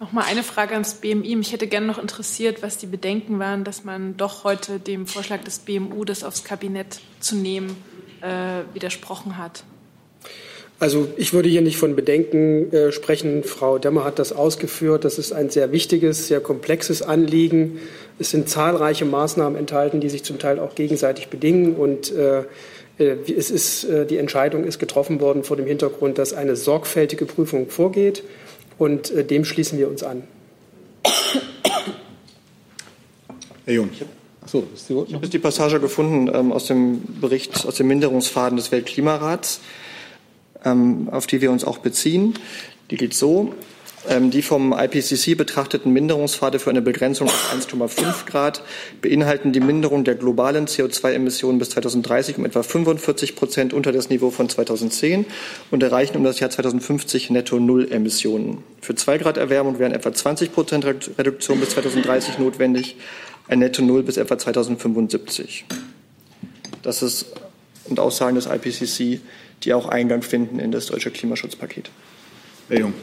Noch 0.00 0.12
mal 0.12 0.24
eine 0.24 0.42
Frage 0.42 0.72
ans 0.72 0.94
BMI. 0.94 1.36
Mich 1.36 1.52
hätte 1.52 1.66
gerne 1.66 1.86
noch 1.86 1.98
interessiert, 1.98 2.62
was 2.62 2.78
die 2.78 2.86
Bedenken 2.86 3.38
waren, 3.38 3.64
dass 3.64 3.84
man 3.84 4.16
doch 4.16 4.44
heute 4.44 4.80
dem 4.80 5.06
Vorschlag 5.06 5.44
des 5.44 5.58
BMU, 5.58 6.04
das 6.04 6.24
aufs 6.24 6.42
Kabinett 6.42 7.00
zu 7.20 7.36
nehmen, 7.36 7.76
äh, 8.22 8.62
widersprochen 8.72 9.36
hat. 9.36 9.62
Also 10.80 11.08
ich 11.18 11.34
würde 11.34 11.50
hier 11.50 11.60
nicht 11.60 11.76
von 11.76 11.94
Bedenken 11.94 12.72
äh, 12.72 12.90
sprechen. 12.90 13.44
Frau 13.44 13.78
Demmer 13.78 14.02
hat 14.02 14.18
das 14.18 14.32
ausgeführt. 14.32 15.04
Das 15.04 15.18
ist 15.18 15.30
ein 15.30 15.50
sehr 15.50 15.72
wichtiges, 15.72 16.26
sehr 16.26 16.40
komplexes 16.40 17.02
Anliegen. 17.02 17.78
Es 18.18 18.30
sind 18.30 18.48
zahlreiche 18.48 19.04
Maßnahmen 19.04 19.58
enthalten, 19.58 20.00
die 20.00 20.08
sich 20.08 20.24
zum 20.24 20.38
Teil 20.38 20.58
auch 20.58 20.74
gegenseitig 20.74 21.28
bedingen. 21.28 21.76
Und 21.76 22.10
äh, 22.12 22.44
äh 22.98 23.16
es 23.36 23.50
ist, 23.50 23.84
äh, 23.84 24.06
die 24.06 24.16
Entscheidung 24.16 24.64
ist 24.64 24.78
getroffen 24.78 25.20
worden 25.20 25.44
vor 25.44 25.58
dem 25.58 25.66
Hintergrund, 25.66 26.16
dass 26.16 26.32
eine 26.32 26.56
sorgfältige 26.56 27.26
Prüfung 27.26 27.68
vorgeht. 27.68 28.24
Und 28.78 29.10
äh, 29.10 29.22
dem 29.22 29.44
schließen 29.44 29.78
wir 29.78 29.86
uns 29.86 30.02
an. 30.02 30.22
Herr 33.66 33.74
Jung. 33.74 33.90
So, 34.46 34.66
ich 35.06 35.14
habe 35.14 35.28
die 35.28 35.38
Passage 35.38 35.78
gefunden 35.78 36.34
ähm, 36.34 36.52
aus 36.52 36.64
dem 36.64 37.02
Bericht, 37.20 37.66
aus 37.66 37.74
dem 37.74 37.86
Minderungsfaden 37.88 38.56
des 38.56 38.72
Weltklimarats. 38.72 39.60
Ähm, 40.64 41.08
auf 41.10 41.26
die 41.26 41.40
wir 41.40 41.50
uns 41.50 41.64
auch 41.64 41.78
beziehen. 41.78 42.34
Die 42.90 42.96
geht 42.96 43.14
so. 43.14 43.54
Ähm, 44.08 44.30
die 44.30 44.40
vom 44.40 44.72
IPCC 44.72 45.36
betrachteten 45.36 45.92
Minderungspfade 45.92 46.58
für 46.58 46.70
eine 46.70 46.80
Begrenzung 46.80 47.28
auf 47.28 47.54
1,5 47.54 48.24
Grad 48.24 48.62
beinhalten 49.02 49.52
die 49.52 49.60
Minderung 49.60 50.04
der 50.04 50.14
globalen 50.14 50.66
CO2-Emissionen 50.66 51.58
bis 51.58 51.70
2030 51.70 52.38
um 52.38 52.46
etwa 52.46 52.62
45 52.62 53.36
Prozent 53.36 53.74
unter 53.74 53.92
das 53.92 54.08
Niveau 54.08 54.30
von 54.30 54.48
2010 54.48 55.26
und 55.70 55.82
erreichen 55.82 56.16
um 56.16 56.24
das 56.24 56.40
Jahr 56.40 56.48
2050 56.48 57.28
netto 57.28 57.60
Null 57.60 57.92
Emissionen. 57.92 58.64
Für 58.80 58.94
2 58.94 59.18
Grad 59.18 59.36
Erwärmung 59.36 59.78
wären 59.78 59.92
etwa 59.92 60.12
20 60.12 60.54
Prozent 60.54 60.86
Reduktion 61.18 61.60
bis 61.60 61.70
2030 61.70 62.38
notwendig, 62.38 62.96
ein 63.48 63.58
netto 63.58 63.82
Null 63.82 64.02
bis 64.02 64.16
etwa 64.16 64.38
2075. 64.38 65.66
Das 66.82 67.02
ist 67.02 67.26
und 67.90 68.00
Aussagen 68.00 68.36
des 68.36 68.46
IPCC 68.46 69.20
die 69.62 69.74
auch 69.74 69.88
Eingang 69.88 70.22
finden 70.22 70.58
in 70.58 70.72
das 70.72 70.86
deutsche 70.86 71.10
Klimaschutzpaket. 71.10 71.90
Herr 72.68 72.80
Jung. 72.80 72.94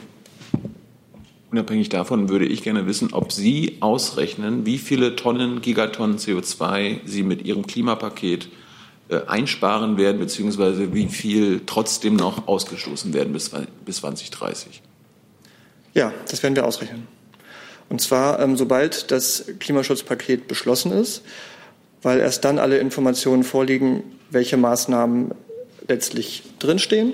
Unabhängig 1.52 1.89
davon 1.89 2.28
würde 2.28 2.46
ich 2.46 2.62
gerne 2.62 2.88
wissen, 2.88 3.13
ob 3.13 3.32
Sie 3.32 3.78
ausrechnen, 3.80 4.65
wie 4.65 4.78
viele 4.78 5.15
Tonnen, 5.15 5.62
Gigatonnen 5.62 6.17
CO2 6.17 7.00
Sie 7.06 7.24
mit 7.24 7.46
Ihrem 7.46 7.65
Klimapaket 7.65 8.50
äh, 9.10 9.22
einsparen 9.28 9.98
werden, 9.98 10.20
beziehungsweise 10.20 10.93
wie 10.93 11.08
viel 11.08 11.62
trotzdem 11.65 12.17
noch 12.17 12.48
ausgestoßen 12.48 13.13
werden 13.13 13.32
bis, 13.32 13.52
bis 13.86 13.98
2030. 13.98 14.82
Ja, 15.93 16.13
das 16.30 16.43
werden 16.43 16.56
wir 16.56 16.65
ausrechnen. 16.65 17.08
Und 17.89 18.02
zwar, 18.02 18.41
ähm, 18.41 18.58
sobald 18.58 19.12
das 19.12 19.46
Klimaschutzpaket 19.60 20.50
beschlossen 20.50 20.91
ist, 20.91 21.24
weil 22.02 22.20
erst 22.20 22.43
dann 22.43 22.60
alle 22.60 22.80
Informationen 22.80 23.43
vorliegen, 23.43 24.04
welche 24.30 24.58
Maßnahmen 24.58 25.34
letztlich 25.88 26.43
drinstehen, 26.60 27.13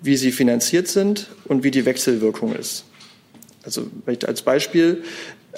wie 0.00 0.16
sie 0.16 0.32
finanziert 0.32 0.88
sind 0.88 1.28
und 1.44 1.64
wie 1.64 1.70
die 1.70 1.84
Wechselwirkung 1.84 2.54
ist. 2.54 2.84
Also 3.64 3.86
als 4.26 4.42
Beispiel 4.42 5.04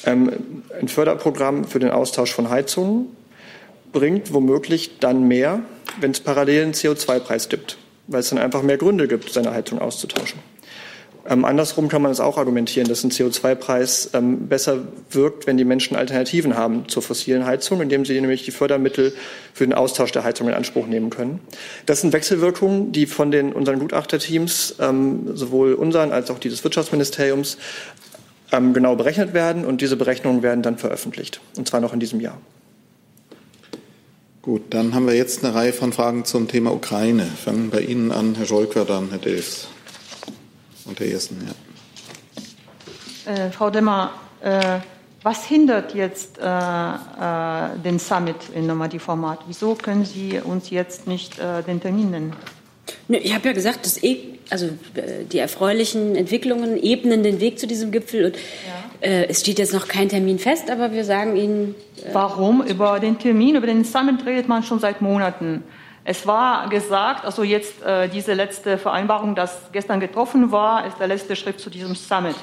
ähm, 0.05 0.63
ein 0.79 0.89
Förderprogramm 0.89 1.65
für 1.65 1.79
den 1.79 1.91
Austausch 1.91 2.33
von 2.33 2.51
Heizungen 2.51 3.07
bringt 3.93 4.33
womöglich 4.33 4.99
dann 4.99 5.27
mehr, 5.27 5.63
wenn 6.01 6.11
es 6.11 6.21
parallel 6.21 6.65
einen 6.65 6.73
CO2-Preis 6.73 7.49
gibt, 7.49 7.79
weil 8.09 8.21
es 8.21 8.31
dann 8.31 8.39
einfach 8.39 8.63
mehr 8.63 8.77
Gründe 8.77 9.09
gibt, 9.09 9.31
seine 9.33 9.53
Heizung 9.53 9.79
auszutauschen. 9.79 10.41
Ähm, 11.27 11.45
andersrum 11.45 11.89
kann 11.89 12.03
man 12.03 12.13
es 12.13 12.21
auch 12.21 12.37
argumentieren, 12.37 12.87
dass 12.87 13.03
ein 13.03 13.11
CO2-Preis 13.11 14.11
ähm, 14.13 14.47
besser 14.47 14.81
wirkt, 15.11 15.47
wenn 15.47 15.57
die 15.57 15.65
Menschen 15.65 15.97
Alternativen 15.97 16.57
haben 16.57 16.87
zur 16.89 17.03
fossilen 17.03 17.47
Heizung, 17.47 17.81
indem 17.81 18.05
sie 18.05 18.21
nämlich 18.21 18.45
die 18.45 18.51
Fördermittel 18.51 19.15
für 19.55 19.65
den 19.65 19.73
Austausch 19.73 20.13
der 20.13 20.25
Heizung 20.25 20.49
in 20.49 20.55
Anspruch 20.55 20.87
nehmen 20.87 21.09
können. 21.09 21.41
Das 21.87 22.03
sind 22.03 22.13
Wechselwirkungen, 22.13 22.93
die 22.93 23.07
von 23.07 23.31
den, 23.31 23.55
unseren 23.55 23.79
Gutachterteams, 23.79 24.77
ähm, 24.81 25.35
sowohl 25.35 25.73
unseren 25.73 26.13
als 26.13 26.31
auch 26.31 26.39
die 26.39 26.51
des 26.51 26.63
Wirtschaftsministeriums, 26.63 27.57
ähm, 28.53 28.75
genau 28.75 28.95
berechnet 28.95 29.33
werden. 29.33 29.65
Und 29.65 29.81
diese 29.81 29.97
Berechnungen 29.97 30.43
werden 30.43 30.63
dann 30.63 30.77
veröffentlicht, 30.77 31.41
und 31.57 31.67
zwar 31.67 31.81
noch 31.81 31.95
in 31.95 32.01
diesem 32.01 32.21
Jahr. 32.21 32.39
Gut, 34.43 34.63
dann 34.69 34.95
haben 34.95 35.07
wir 35.07 35.15
jetzt 35.15 35.43
eine 35.43 35.55
Reihe 35.55 35.73
von 35.73 35.95
Fragen 35.95 36.27
zum 36.27 36.49
Thema 36.49 36.71
Ukraine. 36.75 37.25
Fangen 37.25 37.71
bei 37.71 37.81
Ihnen 37.81 38.13
an, 38.13 38.35
Herr 38.35 38.45
Scholker, 38.45 38.85
dann 38.85 39.09
Herr 39.09 39.19
Delfs 39.19 39.69
unter 40.87 41.05
ersten, 41.05 41.39
ja. 41.47 43.33
Äh, 43.33 43.51
Frau 43.51 43.71
Demmer, 43.71 44.13
äh, 44.43 44.81
was 45.23 45.47
hindert 45.47 45.95
jetzt 45.95 46.39
äh, 46.39 46.45
äh 46.45 47.79
den 47.83 47.99
Summit 47.99 48.37
in 48.55 48.67
Normandie-Format? 48.67 49.41
Wieso 49.47 49.75
können 49.75 50.05
Sie 50.05 50.39
uns 50.39 50.69
jetzt 50.71 51.07
nicht 51.07 51.39
äh, 51.39 51.63
den 51.63 51.81
Termin 51.81 52.11
nennen? 52.11 52.33
Ich 53.09 53.35
habe 53.35 53.49
ja 53.49 53.53
gesagt, 53.55 53.87
dass 53.87 54.03
eh, 54.03 54.19
also 54.51 54.67
äh, 54.67 55.25
die 55.31 55.39
erfreulichen 55.39 56.17
Entwicklungen 56.17 56.83
ebnen 56.83 57.23
den 57.23 57.41
Weg 57.41 57.59
zu 57.59 57.67
diesem 57.67 57.91
Gipfel. 57.91 58.27
Und, 58.27 58.37
ja. 58.37 59.09
äh, 59.09 59.29
es 59.29 59.41
steht 59.41 59.59
jetzt 59.59 59.73
noch 59.73 59.89
kein 59.89 60.09
Termin 60.09 60.39
fest, 60.39 60.71
aber 60.71 60.93
wir 60.93 61.05
sagen 61.05 61.37
Ihnen. 61.37 61.75
Äh 61.97 62.11
Warum? 62.13 62.63
Über 62.63 63.01
den 63.01 63.19
Termin, 63.19 63.57
über 63.57 63.67
den 63.67 63.85
Summit 63.85 64.27
redet 64.27 64.49
man 64.49 64.63
schon 64.63 64.79
seit 64.79 65.01
Monaten. 65.01 65.63
Es 66.05 66.27
war 66.27 66.69
gesagt, 66.69 67.25
also 67.25 67.43
jetzt 67.43 67.83
äh, 67.83 68.09
diese 68.09 68.35
letzte 68.35 68.77
Vereinbarung, 68.77 69.35
das 69.35 69.59
gestern 69.73 70.01
getroffen 70.01 70.53
war, 70.53 70.87
ist 70.87 70.99
der 70.99 71.07
letzte 71.07 71.35
Schritt 71.35 71.59
zu 71.59 71.71
diesem 71.71 71.95
Summit. 71.95 72.37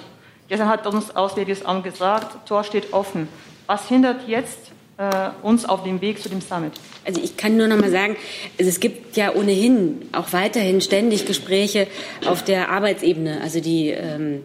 Gestern 0.50 0.68
hat 0.68 0.86
uns 0.88 1.16
Auswärtiges 1.16 1.64
Amt 1.64 1.84
gesagt, 1.84 2.48
Tor 2.48 2.64
steht 2.64 2.92
offen. 2.92 3.28
Was 3.68 3.88
hindert 3.88 4.28
jetzt 4.28 4.72
äh, 4.98 5.30
uns 5.44 5.66
auf 5.66 5.84
dem 5.84 6.02
Weg 6.02 6.22
zu 6.22 6.28
dem 6.28 6.42
Summit? 6.42 6.74
Also 7.06 7.22
ich 7.22 7.38
kann 7.38 7.56
nur 7.56 7.68
noch 7.68 7.78
mal 7.78 7.92
sagen, 7.92 8.18
also 8.58 8.68
es 8.68 8.80
gibt 8.80 9.16
ja 9.16 9.34
ohnehin 9.34 10.10
auch 10.12 10.34
weiterhin 10.34 10.82
ständig 10.82 11.28
Gespräche 11.28 11.88
auf 12.26 12.44
der 12.44 12.70
Arbeitsebene. 12.70 13.42
Also 13.42 13.60
die 13.60 13.90
ähm, 13.90 14.44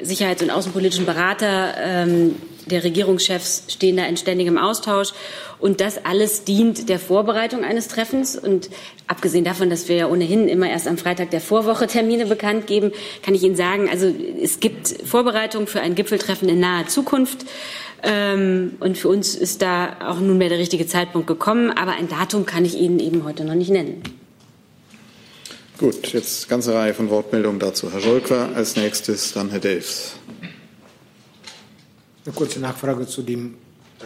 sicherheits- 0.00 0.42
und 0.42 0.50
außenpolitischen 0.50 1.04
Berater 1.04 1.74
ähm, 1.78 2.36
der 2.68 2.84
Regierungschefs 2.84 3.64
stehen 3.68 3.96
da 3.96 4.06
in 4.06 4.16
ständigem 4.16 4.58
Austausch. 4.58 5.10
Und 5.58 5.80
das 5.80 6.04
alles 6.04 6.44
dient 6.44 6.88
der 6.88 6.98
Vorbereitung 6.98 7.64
eines 7.64 7.88
Treffens. 7.88 8.36
Und 8.36 8.70
abgesehen 9.06 9.44
davon, 9.44 9.70
dass 9.70 9.88
wir 9.88 9.96
ja 9.96 10.06
ohnehin 10.08 10.48
immer 10.48 10.70
erst 10.70 10.86
am 10.86 10.98
Freitag 10.98 11.30
der 11.30 11.40
Vorwoche 11.40 11.86
Termine 11.86 12.26
bekannt 12.26 12.66
geben, 12.66 12.92
kann 13.22 13.34
ich 13.34 13.42
Ihnen 13.42 13.56
sagen, 13.56 13.88
also 13.90 14.12
es 14.40 14.60
gibt 14.60 14.88
Vorbereitungen 15.04 15.66
für 15.66 15.80
ein 15.80 15.94
Gipfeltreffen 15.94 16.48
in 16.48 16.60
naher 16.60 16.86
Zukunft. 16.86 17.44
Ähm, 18.02 18.76
und 18.78 18.96
für 18.96 19.08
uns 19.08 19.34
ist 19.34 19.62
da 19.62 19.96
auch 20.06 20.20
nunmehr 20.20 20.48
der 20.48 20.58
richtige 20.58 20.86
Zeitpunkt 20.86 21.26
gekommen. 21.26 21.70
Aber 21.70 21.92
ein 21.92 22.08
Datum 22.08 22.46
kann 22.46 22.64
ich 22.64 22.76
Ihnen 22.76 23.00
eben 23.00 23.24
heute 23.24 23.44
noch 23.44 23.54
nicht 23.54 23.70
nennen. 23.70 24.02
Gut, 25.78 26.12
jetzt 26.12 26.48
ganze 26.48 26.74
Reihe 26.74 26.92
von 26.92 27.08
Wortmeldungen 27.08 27.60
dazu. 27.60 27.92
Herr 27.92 28.00
Scholker 28.00 28.50
als 28.54 28.74
nächstes, 28.74 29.32
dann 29.32 29.50
Herr 29.50 29.60
Delfs. 29.60 30.17
Eine 32.28 32.34
kurze 32.34 32.60
Nachfrage 32.60 33.06
zu 33.06 33.22
dem 33.22 33.54
äh, 34.00 34.04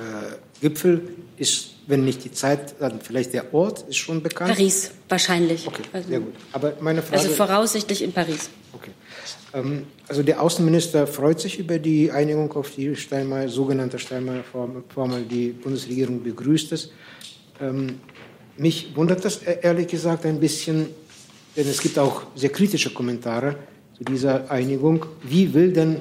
Gipfel. 0.61 1.09
Ist, 1.39 1.71
wenn 1.89 2.05
nicht 2.05 2.23
die 2.23 2.31
Zeit, 2.31 2.77
dann 2.79 3.01
vielleicht 3.01 3.35
der 3.35 3.53
Ort 3.53 3.85
ist 3.89 3.97
schon 3.97 4.23
bekannt? 4.23 4.53
Paris, 4.53 4.93
wahrscheinlich. 5.09 5.67
Okay, 5.67 5.83
also, 5.93 6.09
sehr 6.09 6.21
gut. 6.21 6.35
Aber 6.53 6.75
meine 6.81 7.03
Frage, 7.03 7.21
also 7.21 7.35
voraussichtlich 7.35 8.01
in 8.01 8.13
Paris. 8.13 8.49
Okay. 8.75 8.93
Ähm, 9.55 9.87
also 10.07 10.23
der 10.23 10.41
Außenminister 10.41 11.09
freut 11.09 11.41
sich 11.41 11.59
über 11.59 11.81
die 11.81 12.13
Einigung 12.13 12.53
auf 12.53 12.71
die 12.71 12.95
Steinmeier, 12.95 13.49
sogenannte 13.49 13.99
Steinmeier-Formel. 13.99 15.25
Die 15.25 15.49
Bundesregierung 15.49 16.23
begrüßt 16.23 16.71
es. 16.71 16.93
Ähm, 17.61 17.99
mich 18.57 18.95
wundert 18.95 19.25
das 19.25 19.43
e-, 19.43 19.59
ehrlich 19.63 19.89
gesagt 19.89 20.27
ein 20.27 20.39
bisschen, 20.39 20.87
denn 21.57 21.67
es 21.67 21.81
gibt 21.81 21.99
auch 21.99 22.23
sehr 22.37 22.51
kritische 22.51 22.91
Kommentare 22.91 23.57
zu 23.99 24.05
dieser 24.05 24.49
Einigung. 24.49 25.07
Wie 25.25 25.53
will 25.53 25.73
denn 25.73 25.97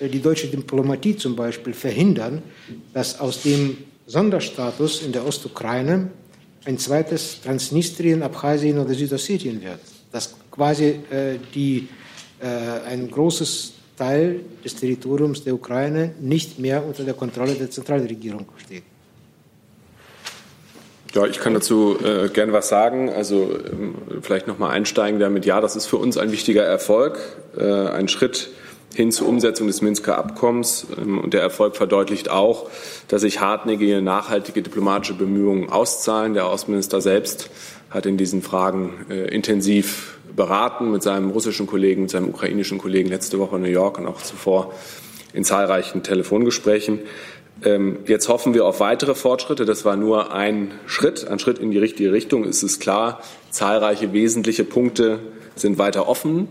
die 0.00 0.20
deutsche 0.20 0.48
Diplomatie 0.48 1.16
zum 1.16 1.34
Beispiel 1.34 1.72
verhindern, 1.72 2.42
dass 2.94 3.18
aus 3.20 3.42
dem 3.42 3.78
Sonderstatus 4.06 5.02
in 5.02 5.12
der 5.12 5.26
Ostukraine 5.26 6.10
ein 6.64 6.78
zweites 6.78 7.40
Transnistrien, 7.42 8.22
Abchasien 8.22 8.78
oder 8.78 8.94
Südossetien 8.94 9.62
wird. 9.62 9.80
Dass 10.12 10.34
quasi 10.50 11.00
äh, 11.10 11.38
die, 11.54 11.88
äh, 12.40 12.46
ein 12.86 13.10
großes 13.10 13.74
Teil 13.96 14.40
des 14.64 14.76
Territoriums 14.76 15.44
der 15.44 15.54
Ukraine 15.54 16.14
nicht 16.20 16.58
mehr 16.58 16.84
unter 16.84 17.04
der 17.04 17.14
Kontrolle 17.14 17.54
der 17.54 17.70
Zentralregierung 17.70 18.46
steht. 18.64 18.84
Ja, 21.14 21.26
ich 21.26 21.38
kann 21.40 21.54
dazu 21.54 21.96
äh, 22.04 22.28
gern 22.28 22.52
was 22.52 22.68
sagen. 22.68 23.10
Also 23.10 23.58
ähm, 23.70 23.94
vielleicht 24.20 24.46
noch 24.46 24.58
mal 24.58 24.70
einsteigen 24.70 25.18
damit. 25.18 25.46
Ja, 25.46 25.60
das 25.60 25.74
ist 25.74 25.86
für 25.86 25.96
uns 25.96 26.18
ein 26.18 26.32
wichtiger 26.32 26.64
Erfolg, 26.64 27.18
äh, 27.56 27.64
ein 27.64 28.08
Schritt 28.08 28.50
hin 28.94 29.12
zur 29.12 29.28
Umsetzung 29.28 29.66
des 29.66 29.82
Minsker 29.82 30.18
Abkommens. 30.18 30.86
Ähm, 30.96 31.18
und 31.18 31.34
der 31.34 31.42
Erfolg 31.42 31.76
verdeutlicht 31.76 32.30
auch, 32.30 32.68
dass 33.08 33.22
sich 33.22 33.40
hartnäckige, 33.40 34.02
nachhaltige 34.02 34.62
diplomatische 34.62 35.14
Bemühungen 35.14 35.70
auszahlen. 35.70 36.34
Der 36.34 36.46
Außenminister 36.46 37.00
selbst 37.00 37.50
hat 37.90 38.06
in 38.06 38.16
diesen 38.16 38.42
Fragen 38.42 39.06
äh, 39.10 39.34
intensiv 39.34 40.18
beraten 40.34 40.92
mit 40.92 41.02
seinem 41.02 41.30
russischen 41.30 41.66
Kollegen, 41.66 42.02
mit 42.02 42.10
seinem 42.10 42.28
ukrainischen 42.28 42.78
Kollegen 42.78 43.08
letzte 43.08 43.38
Woche 43.38 43.56
in 43.56 43.62
New 43.62 43.68
York 43.68 43.98
und 43.98 44.06
auch 44.06 44.22
zuvor 44.22 44.72
in 45.32 45.44
zahlreichen 45.44 46.02
Telefongesprächen. 46.02 47.00
Ähm, 47.64 47.98
jetzt 48.06 48.28
hoffen 48.28 48.54
wir 48.54 48.64
auf 48.64 48.80
weitere 48.80 49.14
Fortschritte. 49.14 49.64
Das 49.64 49.84
war 49.84 49.96
nur 49.96 50.32
ein 50.32 50.72
Schritt, 50.86 51.26
ein 51.26 51.38
Schritt 51.38 51.58
in 51.58 51.70
die 51.70 51.78
richtige 51.78 52.12
Richtung. 52.12 52.44
Es 52.44 52.62
ist 52.62 52.78
klar, 52.80 53.20
zahlreiche 53.50 54.12
wesentliche 54.12 54.64
Punkte 54.64 55.18
sind 55.56 55.78
weiter 55.78 56.08
offen. 56.08 56.46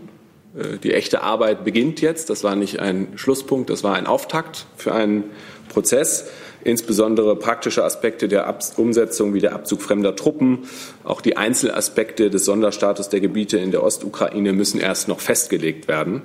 Äh, 0.56 0.78
die 0.78 0.94
echte 0.94 1.22
Arbeit 1.22 1.64
beginnt 1.64 2.00
jetzt. 2.00 2.30
Das 2.30 2.44
war 2.44 2.56
nicht 2.56 2.80
ein 2.80 3.08
Schlusspunkt, 3.16 3.70
das 3.70 3.84
war 3.84 3.94
ein 3.94 4.06
Auftakt 4.06 4.66
für 4.76 4.94
einen 4.94 5.24
Prozess. 5.68 6.26
Insbesondere 6.64 7.36
praktische 7.36 7.84
Aspekte 7.84 8.28
der 8.28 8.52
Umsetzung 8.76 9.32
wie 9.32 9.40
der 9.40 9.54
Abzug 9.54 9.80
fremder 9.80 10.16
Truppen, 10.16 10.64
auch 11.04 11.20
die 11.20 11.36
Einzelaspekte 11.36 12.30
des 12.30 12.44
Sonderstatus 12.44 13.08
der 13.08 13.20
Gebiete 13.20 13.58
in 13.58 13.70
der 13.70 13.82
Ostukraine 13.84 14.52
müssen 14.52 14.80
erst 14.80 15.06
noch 15.06 15.20
festgelegt 15.20 15.86
werden. 15.86 16.22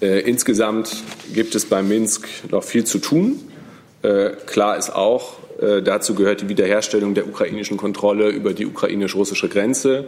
Äh, 0.00 0.20
insgesamt 0.20 1.04
gibt 1.34 1.54
es 1.54 1.66
bei 1.66 1.82
Minsk 1.82 2.28
noch 2.50 2.64
viel 2.64 2.84
zu 2.84 2.98
tun. 2.98 3.40
Äh, 4.02 4.30
klar 4.46 4.78
ist 4.78 4.94
auch, 4.94 5.38
dazu 5.84 6.14
gehört 6.14 6.40
die 6.40 6.48
Wiederherstellung 6.48 7.12
der 7.12 7.28
ukrainischen 7.28 7.76
Kontrolle 7.76 8.30
über 8.30 8.54
die 8.54 8.64
ukrainisch-russische 8.64 9.50
Grenze, 9.50 10.06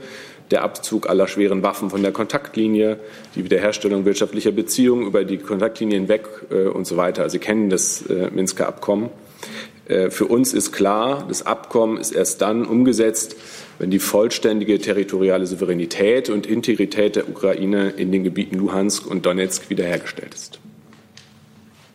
der 0.52 0.62
Abzug 0.62 1.08
aller 1.08 1.26
schweren 1.26 1.62
Waffen 1.62 1.90
von 1.90 2.02
der 2.02 2.12
Kontaktlinie, 2.12 2.98
die 3.34 3.44
Wiederherstellung 3.44 4.04
wirtschaftlicher 4.04 4.52
Beziehungen 4.52 5.06
über 5.06 5.24
die 5.24 5.38
Kontaktlinie 5.38 5.98
hinweg 5.98 6.28
äh, 6.50 6.66
und 6.68 6.86
so 6.86 6.96
weiter. 6.96 7.28
Sie 7.30 7.38
kennen 7.38 7.70
das 7.70 8.02
äh, 8.02 8.30
Minsker 8.30 8.68
Abkommen. 8.68 9.08
Äh, 9.88 10.10
für 10.10 10.26
uns 10.26 10.52
ist 10.52 10.70
klar, 10.70 11.24
das 11.26 11.44
Abkommen 11.46 11.96
ist 11.96 12.12
erst 12.12 12.42
dann 12.42 12.66
umgesetzt, 12.66 13.34
wenn 13.78 13.90
die 13.90 13.98
vollständige 13.98 14.78
territoriale 14.78 15.46
Souveränität 15.46 16.28
und 16.28 16.46
Integrität 16.46 17.16
der 17.16 17.28
Ukraine 17.28 17.90
in 17.90 18.12
den 18.12 18.22
Gebieten 18.22 18.56
Luhansk 18.56 19.06
und 19.06 19.24
Donetsk 19.24 19.70
wiederhergestellt 19.70 20.34
ist. 20.34 20.60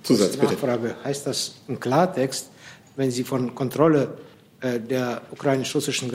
Zusatz, 0.04 0.36
bitte. 0.36 0.54
Nachfrage. 0.54 0.96
Heißt 1.04 1.28
das 1.28 1.56
im 1.68 1.80
Klartext, 1.80 2.50
wenn 2.96 3.12
Sie 3.12 3.24
von 3.24 3.54
Kontrolle 3.54 4.18
der 4.64 5.22
ukrainisch-russischen 5.32 6.12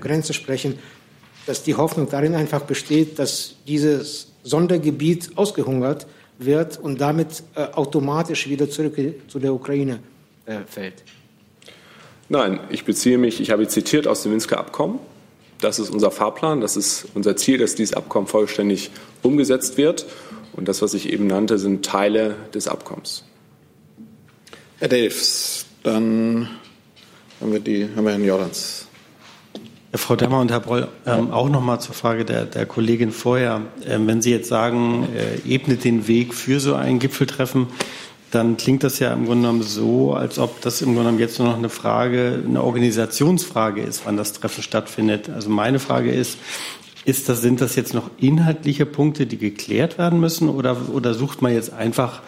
Grenze 0.00 0.32
sprechen, 0.32 0.78
dass 1.46 1.62
die 1.62 1.74
Hoffnung 1.74 2.08
darin 2.08 2.34
einfach 2.34 2.62
besteht, 2.62 3.18
dass 3.18 3.56
dieses 3.66 4.28
Sondergebiet 4.42 5.32
ausgehungert 5.36 6.06
wird 6.38 6.78
und 6.78 7.00
damit 7.00 7.42
äh, 7.54 7.64
automatisch 7.72 8.48
wieder 8.48 8.68
zurück 8.68 8.96
zu 9.28 9.38
der 9.38 9.54
Ukraine 9.54 10.00
äh, 10.46 10.60
fällt. 10.66 11.02
Nein, 12.28 12.60
ich 12.70 12.84
beziehe 12.84 13.18
mich, 13.18 13.40
ich 13.40 13.50
habe 13.50 13.68
zitiert 13.68 14.06
aus 14.06 14.22
dem 14.22 14.32
Minsker 14.32 14.58
Abkommen. 14.58 14.98
Das 15.60 15.78
ist 15.78 15.90
unser 15.90 16.10
Fahrplan, 16.10 16.60
das 16.60 16.76
ist 16.76 17.06
unser 17.14 17.36
Ziel, 17.36 17.58
dass 17.58 17.74
dieses 17.74 17.94
Abkommen 17.94 18.26
vollständig 18.26 18.90
umgesetzt 19.22 19.76
wird. 19.76 20.06
Und 20.52 20.68
das, 20.68 20.82
was 20.82 20.94
ich 20.94 21.12
eben 21.12 21.26
nannte, 21.26 21.58
sind 21.58 21.84
Teile 21.84 22.36
des 22.52 22.68
Abkommens. 22.68 23.24
Herr 24.78 24.88
Delfs, 24.88 25.66
dann 25.82 26.48
haben 27.40 27.52
wir, 27.52 27.60
die, 27.60 27.88
haben 27.94 28.04
wir 28.04 28.12
Herrn 28.12 28.24
Jordans. 28.24 28.86
Frau 29.96 30.16
Demmer 30.16 30.40
und 30.40 30.50
Herr 30.50 30.60
Broll, 30.60 30.88
ähm, 31.06 31.30
auch 31.30 31.48
noch 31.48 31.60
mal 31.60 31.78
zur 31.78 31.94
Frage 31.94 32.24
der, 32.24 32.46
der 32.46 32.66
Kollegin 32.66 33.12
vorher. 33.12 33.62
Ähm, 33.86 34.06
wenn 34.06 34.22
Sie 34.22 34.30
jetzt 34.30 34.48
sagen, 34.48 35.08
äh, 35.14 35.48
ebnet 35.48 35.84
den 35.84 36.08
Weg 36.08 36.34
für 36.34 36.58
so 36.60 36.74
ein 36.74 36.98
Gipfeltreffen, 36.98 37.68
dann 38.30 38.56
klingt 38.56 38.82
das 38.82 38.98
ja 38.98 39.12
im 39.12 39.26
Grunde 39.26 39.42
genommen 39.42 39.62
so, 39.62 40.14
als 40.14 40.38
ob 40.38 40.60
das 40.60 40.82
im 40.82 40.88
Grunde 40.88 41.02
genommen 41.02 41.20
jetzt 41.20 41.38
nur 41.38 41.48
noch 41.48 41.56
eine 41.56 41.68
Frage, 41.68 42.42
eine 42.44 42.62
Organisationsfrage 42.62 43.82
ist, 43.82 44.02
wann 44.04 44.16
das 44.16 44.32
Treffen 44.32 44.62
stattfindet. 44.62 45.30
Also 45.30 45.50
meine 45.50 45.78
Frage 45.78 46.10
ist, 46.10 46.38
ist 47.04 47.28
das, 47.28 47.42
sind 47.42 47.60
das 47.60 47.76
jetzt 47.76 47.94
noch 47.94 48.10
inhaltliche 48.18 48.86
Punkte, 48.86 49.26
die 49.26 49.38
geklärt 49.38 49.98
werden 49.98 50.18
müssen 50.18 50.48
oder, 50.48 50.76
oder 50.92 51.14
sucht 51.14 51.42
man 51.42 51.52
jetzt 51.52 51.72
einfach 51.72 52.22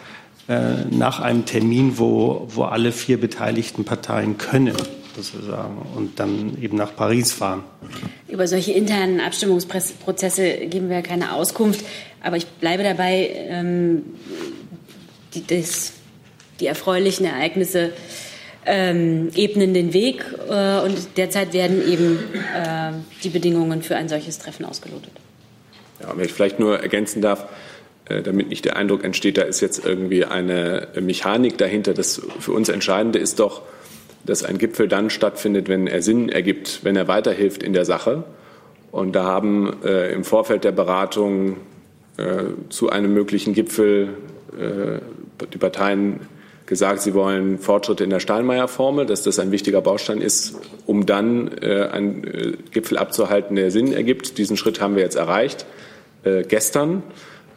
äh, 0.47 0.85
nach 0.89 1.19
einem 1.19 1.45
Termin, 1.45 1.97
wo, 1.97 2.47
wo 2.49 2.63
alle 2.63 2.93
vier 2.93 3.19
beteiligten 3.19 3.83
Parteien 3.83 4.37
können? 4.37 4.75
Sozusagen 5.23 5.77
und 5.95 6.19
dann 6.19 6.61
eben 6.61 6.77
nach 6.77 6.95
Paris 6.95 7.33
fahren. 7.33 7.63
Über 8.27 8.47
solche 8.47 8.71
internen 8.71 9.19
Abstimmungsprozesse 9.19 10.67
geben 10.67 10.89
wir 10.89 11.01
keine 11.01 11.33
Auskunft, 11.33 11.83
aber 12.21 12.37
ich 12.37 12.45
bleibe 12.45 12.83
dabei, 12.83 13.31
ähm, 13.49 14.03
die, 15.33 15.45
das, 15.45 15.93
die 16.59 16.67
erfreulichen 16.67 17.25
Ereignisse 17.25 17.91
ähm, 18.65 19.29
ebnen 19.35 19.73
den 19.73 19.93
Weg 19.93 20.25
äh, 20.49 20.79
und 20.81 21.17
derzeit 21.17 21.53
werden 21.53 21.87
eben 21.89 22.19
äh, 22.53 22.91
die 23.23 23.29
Bedingungen 23.29 23.81
für 23.81 23.95
ein 23.95 24.09
solches 24.09 24.39
Treffen 24.39 24.65
ausgelotet. 24.65 25.11
Ja, 26.01 26.15
wenn 26.15 26.25
ich 26.25 26.33
vielleicht 26.33 26.59
nur 26.59 26.79
ergänzen 26.79 27.21
darf, 27.21 27.47
äh, 28.09 28.21
damit 28.21 28.49
nicht 28.49 28.65
der 28.65 28.75
Eindruck 28.75 29.03
entsteht, 29.03 29.37
da 29.37 29.43
ist 29.43 29.61
jetzt 29.61 29.83
irgendwie 29.85 30.25
eine 30.25 30.89
Mechanik 30.99 31.57
dahinter. 31.57 31.93
Das 31.93 32.21
für 32.39 32.51
uns 32.51 32.69
Entscheidende 32.69 33.19
ist 33.19 33.39
doch, 33.39 33.61
dass 34.27 34.43
ein 34.43 34.59
Gipfel 34.59 34.87
dann 34.87 35.09
stattfindet, 35.09 35.69
wenn 35.69 35.87
er 35.87 36.03
Sinn 36.03 36.29
ergibt, 36.29 36.81
wenn 36.83 36.95
er 36.95 37.07
weiterhilft 37.07 37.63
in 37.63 37.73
der 37.73 37.85
Sache. 37.85 38.23
Und 38.91 39.15
da 39.15 39.23
haben 39.23 39.81
äh, 39.83 40.11
im 40.13 40.23
Vorfeld 40.23 40.63
der 40.63 40.71
Beratung 40.71 41.57
äh, 42.17 42.43
zu 42.69 42.89
einem 42.89 43.13
möglichen 43.13 43.53
Gipfel 43.53 44.09
äh, 44.57 44.99
die 45.53 45.57
Parteien 45.57 46.19
gesagt, 46.65 47.01
sie 47.01 47.13
wollen 47.13 47.59
Fortschritte 47.59 48.03
in 48.03 48.09
der 48.09 48.19
Steinmeier-Formel, 48.19 49.05
dass 49.05 49.23
das 49.23 49.39
ein 49.39 49.51
wichtiger 49.51 49.81
Baustein 49.81 50.19
ist, 50.19 50.55
um 50.85 51.05
dann 51.05 51.49
äh, 51.61 51.87
einen 51.91 52.23
äh, 52.25 52.53
Gipfel 52.71 52.97
abzuhalten, 52.97 53.55
der 53.55 53.71
Sinn 53.71 53.93
ergibt. 53.93 54.37
Diesen 54.37 54.57
Schritt 54.57 54.81
haben 54.81 54.95
wir 54.95 55.03
jetzt 55.03 55.15
erreicht 55.15 55.65
äh, 56.23 56.43
gestern. 56.43 57.03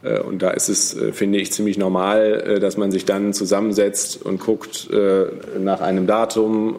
Äh, 0.03 0.21
und 0.21 0.41
da 0.43 0.51
ist 0.51 0.69
es, 0.69 0.97
äh, 0.97 1.13
finde 1.13 1.39
ich, 1.39 1.53
ziemlich 1.53 1.79
normal, 1.79 2.43
äh, 2.47 2.61
dass 2.61 2.77
man 2.77 2.91
sich 2.91 3.05
dann 3.05 3.33
zusammensetzt 3.33 4.23
und 4.23 4.41
guckt 4.41 4.89
nach 5.59 5.81
einem 5.81 6.07
Datum, 6.07 6.77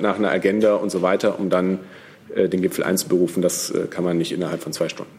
nach 0.00 0.18
einer 0.18 0.30
Agenda 0.30 0.74
und 0.74 0.90
so 0.90 1.02
weiter, 1.02 1.38
um 1.38 1.50
dann 1.50 1.80
den 2.34 2.62
Gipfel 2.62 2.84
einzuberufen. 2.84 3.42
Das 3.42 3.72
kann 3.90 4.04
man 4.04 4.18
nicht 4.18 4.32
innerhalb 4.32 4.62
von 4.62 4.72
zwei 4.72 4.88
Stunden. 4.88 5.12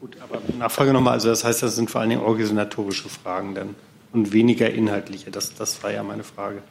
Gut, 0.00 0.16
aber 0.22 0.40
Nachfrage 0.58 0.92
nochmal. 0.92 1.14
Also 1.14 1.28
das 1.28 1.44
heißt, 1.44 1.62
das 1.62 1.76
sind 1.76 1.90
vor 1.90 2.00
allen 2.00 2.10
Dingen 2.10 2.22
organisatorische 2.22 3.08
Fragen 3.08 3.54
dann 3.54 3.74
und 4.12 4.32
weniger 4.32 4.70
inhaltliche. 4.70 5.30
Das, 5.30 5.54
das 5.54 5.82
war 5.82 5.92
ja 5.92 6.02
meine 6.02 6.24
Frage. 6.24 6.62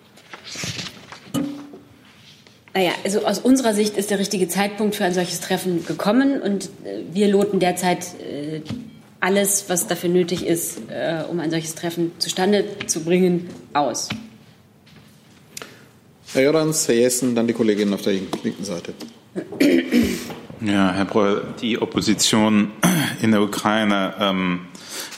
Naja, 2.74 2.92
also 3.04 3.26
aus 3.26 3.40
unserer 3.40 3.74
Sicht 3.74 3.98
ist 3.98 4.12
der 4.12 4.20
richtige 4.20 4.48
Zeitpunkt 4.48 4.96
für 4.96 5.06
ein 5.06 5.14
solches 5.14 5.42
Treffen 5.42 5.86
gekommen 5.86 6.42
und 6.42 6.70
wir 7.12 7.28
loten 7.28 7.60
derzeit 7.60 8.08
alles, 9.22 9.66
was 9.70 9.88
dafür 9.88 10.10
nötig 10.10 10.46
ist, 10.46 10.80
äh, 10.90 11.24
um 11.30 11.40
ein 11.40 11.52
solches 11.52 11.76
Treffen 11.76 12.12
zustande 12.18 12.66
zu 12.88 13.04
bringen, 13.04 13.48
aus. 13.74 14.10
Herr 16.34 16.44
Jordans, 16.44 16.88
Herr 16.88 16.96
Jessen, 16.96 17.36
dann 17.36 17.48
die 17.48 17.54
Kollegin 17.54 17.94
auf 17.94 18.02
der 18.02 18.14
linken 18.14 18.64
Seite. 18.64 18.94
Ja, 20.64 20.92
Herr 20.92 21.06
Breuer, 21.06 21.42
die 21.62 21.82
Opposition 21.82 22.72
in 23.22 23.32
der 23.32 23.42
Ukraine 23.42 24.14
ähm, 24.20 24.60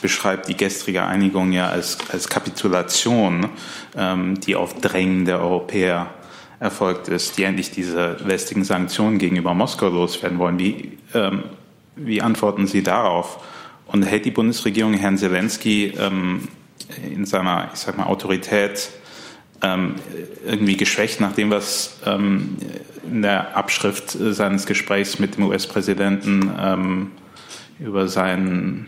beschreibt 0.02 0.48
die 0.48 0.56
gestrige 0.56 1.04
Einigung 1.04 1.52
ja 1.52 1.70
als, 1.70 1.98
als 2.12 2.28
Kapitulation, 2.30 3.50
ähm, 3.96 4.40
die 4.40 4.56
auf 4.56 4.80
Drängen 4.80 5.26
der 5.26 5.40
Europäer 5.40 6.14
erfolgt 6.60 7.10
ist, 7.10 7.38
die 7.38 7.44
endlich 7.44 7.72
diese 7.72 8.18
westlichen 8.26 8.64
Sanktionen 8.64 9.18
gegenüber 9.18 9.54
Moskau 9.54 9.90
loswerden 9.90 10.40
wollen. 10.40 10.60
Wie, 10.60 10.98
ähm, 11.14 11.44
wie 11.96 12.22
antworten 12.22 12.68
Sie 12.68 12.82
darauf? 12.82 13.40
Und 13.88 14.04
hält 14.04 14.26
die 14.26 14.32
Bundesregierung 14.32 14.94
Herrn 14.94 15.18
Zelensky 15.18 15.94
ähm, 16.00 16.48
in 17.04 17.26
seiner, 17.26 17.70
ich 17.74 17.80
sag 17.80 17.98
mal, 17.98 18.06
Autorität 18.06 18.90
ähm, 19.62 19.96
irgendwie 20.46 20.78
geschwächt 20.78 21.22
nach 21.22 21.34
dem, 21.34 21.50
was 21.50 21.98
ähm, 22.06 22.58
in 23.10 23.22
der 23.22 23.56
Abschrift 23.56 24.12
seines 24.12 24.66
Gesprächs 24.66 25.20
mit 25.20 25.38
dem 25.38 25.46
US-Präsidenten 25.46 26.52
ähm, 26.60 27.12
über 27.80 28.08
sein, 28.08 28.88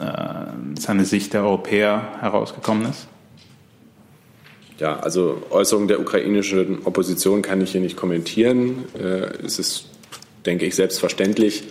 äh, 0.00 0.78
seine 0.78 1.04
Sicht 1.04 1.32
der 1.32 1.42
Europäer 1.42 2.08
herausgekommen 2.20 2.88
ist? 2.88 3.08
Ja, 4.78 4.98
also 4.98 5.42
Äußerungen 5.50 5.88
der 5.88 6.00
ukrainischen 6.00 6.78
Opposition 6.84 7.42
kann 7.42 7.60
ich 7.60 7.72
hier 7.72 7.82
nicht 7.82 7.96
kommentieren. 7.96 8.86
Äh, 8.98 9.44
es 9.44 9.58
ist, 9.58 9.86
denke 10.46 10.64
ich, 10.64 10.74
selbstverständlich, 10.74 11.64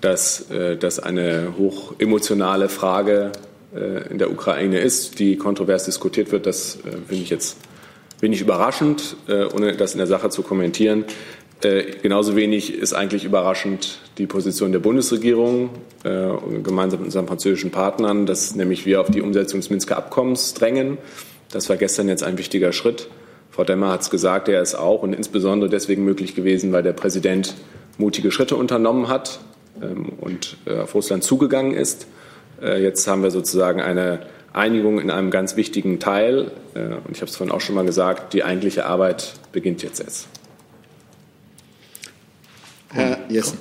dass 0.00 0.50
äh, 0.50 0.76
das 0.76 0.98
eine 0.98 1.54
hoch 1.58 1.94
emotionale 1.98 2.68
Frage 2.68 3.32
äh, 3.74 4.10
in 4.10 4.18
der 4.18 4.30
Ukraine 4.30 4.80
ist, 4.80 5.18
die 5.18 5.36
kontrovers 5.36 5.84
diskutiert 5.84 6.32
wird. 6.32 6.46
Das 6.46 6.76
äh, 6.76 6.92
finde 7.06 7.22
ich 7.22 7.30
jetzt 7.30 7.56
wenig 8.20 8.40
überraschend, 8.40 9.16
äh, 9.28 9.44
ohne 9.44 9.76
das 9.76 9.92
in 9.92 9.98
der 9.98 10.06
Sache 10.06 10.30
zu 10.30 10.42
kommentieren. 10.42 11.04
Äh, 11.62 11.84
genauso 12.02 12.36
wenig 12.36 12.74
ist 12.74 12.94
eigentlich 12.94 13.24
überraschend 13.24 13.98
die 14.16 14.26
Position 14.26 14.72
der 14.72 14.78
Bundesregierung 14.78 15.70
äh, 16.04 16.28
gemeinsam 16.62 17.00
mit 17.00 17.06
unseren 17.06 17.26
französischen 17.26 17.70
Partnern, 17.70 18.24
dass 18.24 18.54
nämlich 18.54 18.86
wir 18.86 19.00
auf 19.00 19.10
die 19.10 19.20
Umsetzung 19.20 19.60
des 19.60 19.68
Minsker 19.68 19.96
Abkommens 19.96 20.54
drängen. 20.54 20.98
Das 21.50 21.68
war 21.68 21.76
gestern 21.76 22.08
jetzt 22.08 22.22
ein 22.22 22.38
wichtiger 22.38 22.72
Schritt. 22.72 23.08
Frau 23.50 23.64
Demmer 23.64 23.88
hat 23.92 24.02
es 24.02 24.10
gesagt, 24.10 24.48
er 24.48 24.62
ist 24.62 24.74
auch 24.74 25.02
und 25.02 25.12
insbesondere 25.12 25.68
deswegen 25.68 26.04
möglich 26.04 26.34
gewesen, 26.34 26.72
weil 26.72 26.82
der 26.82 26.92
Präsident 26.92 27.54
mutige 27.98 28.30
Schritte 28.30 28.56
unternommen 28.56 29.08
hat. 29.08 29.40
Ähm, 29.82 30.12
und 30.20 30.56
äh, 30.66 30.78
auf 30.78 30.94
Russland 30.94 31.24
zugegangen 31.24 31.72
ist. 31.72 32.06
Äh, 32.60 32.82
jetzt 32.82 33.06
haben 33.06 33.22
wir 33.22 33.30
sozusagen 33.30 33.80
eine, 33.80 34.20
Einigung 34.52 35.00
in 35.00 35.10
einem 35.10 35.30
ganz 35.30 35.56
wichtigen 35.56 36.00
Teil. 36.00 36.50
Äh, 36.74 36.80
und 36.80 37.10
ich 37.10 37.18
habe 37.18 37.26
es 37.26 37.36
vorhin 37.36 37.54
auch 37.54 37.60
schon 37.60 37.74
mal 37.74 37.84
gesagt, 37.84 38.32
die 38.32 38.42
eigentliche 38.42 38.86
Arbeit 38.86 39.34
beginnt 39.52 39.82
jetzt 39.82 40.00
erst. 40.00 40.28
Herr 42.92 43.18
Jessen. 43.28 43.58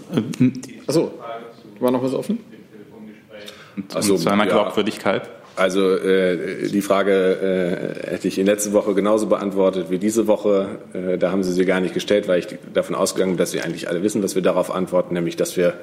Achso, 0.88 1.12
war 1.79 1.91
noch 1.91 2.01
was 2.01 2.13
offen? 2.13 2.39
Also, 3.93 4.17
zu 4.17 4.29
einer 4.29 4.45
ja. 4.45 4.51
Glaubwürdigkeit. 4.51 5.29
Also 5.55 5.95
äh, 5.95 6.69
die 6.69 6.81
Frage 6.81 7.97
äh, 8.05 8.12
hätte 8.12 8.27
ich 8.27 8.38
in 8.39 8.45
letzter 8.45 8.71
Woche 8.71 8.93
genauso 8.93 9.27
beantwortet 9.27 9.88
wie 9.89 9.97
diese 9.97 10.27
Woche. 10.27 10.79
Äh, 10.93 11.17
da 11.17 11.31
haben 11.31 11.43
Sie 11.43 11.51
sie 11.51 11.65
gar 11.65 11.81
nicht 11.81 11.93
gestellt, 11.93 12.27
weil 12.27 12.39
ich 12.39 12.47
davon 12.73 12.95
ausgegangen 12.95 13.33
bin, 13.33 13.38
dass 13.38 13.51
Sie 13.51 13.59
eigentlich 13.59 13.89
alle 13.89 14.01
wissen, 14.01 14.21
dass 14.21 14.35
wir 14.35 14.41
darauf 14.41 14.73
antworten, 14.73 15.13
nämlich 15.13 15.35
dass 15.35 15.57
wir 15.57 15.73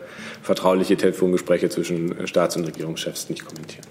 vertrauliche 0.43 0.97
Telefongespräche 0.97 1.69
zwischen 1.69 2.19
äh, 2.19 2.27
Staats- 2.27 2.57
und 2.57 2.65
Regierungschefs 2.65 3.29
nicht 3.29 3.45
kommentieren. 3.45 3.87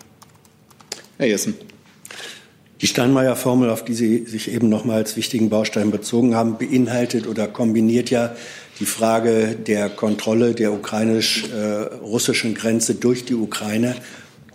Herr 1.18 1.28
Jessen. 1.28 1.56
Die 2.82 2.88
Steinmeier-Formel, 2.88 3.70
auf 3.70 3.86
die 3.86 3.94
Sie 3.94 4.26
sich 4.26 4.52
eben 4.52 4.68
noch 4.68 4.84
mal 4.84 4.98
als 4.98 5.16
wichtigen 5.16 5.50
Baustein 5.50 5.92
bezogen 5.92 6.36
haben, 6.36 6.58
beinhaltet 6.58 7.26
oder 7.26 7.48
kombiniert 7.48 8.10
ja 8.10 8.36
die 8.80 8.86
Frage 8.86 9.56
der 9.56 9.88
Kontrolle 9.90 10.54
der 10.54 10.74
ukrainisch-russischen 10.74 12.54
Grenze 12.54 12.96
durch 12.96 13.24
die 13.24 13.36
Ukraine, 13.36 13.96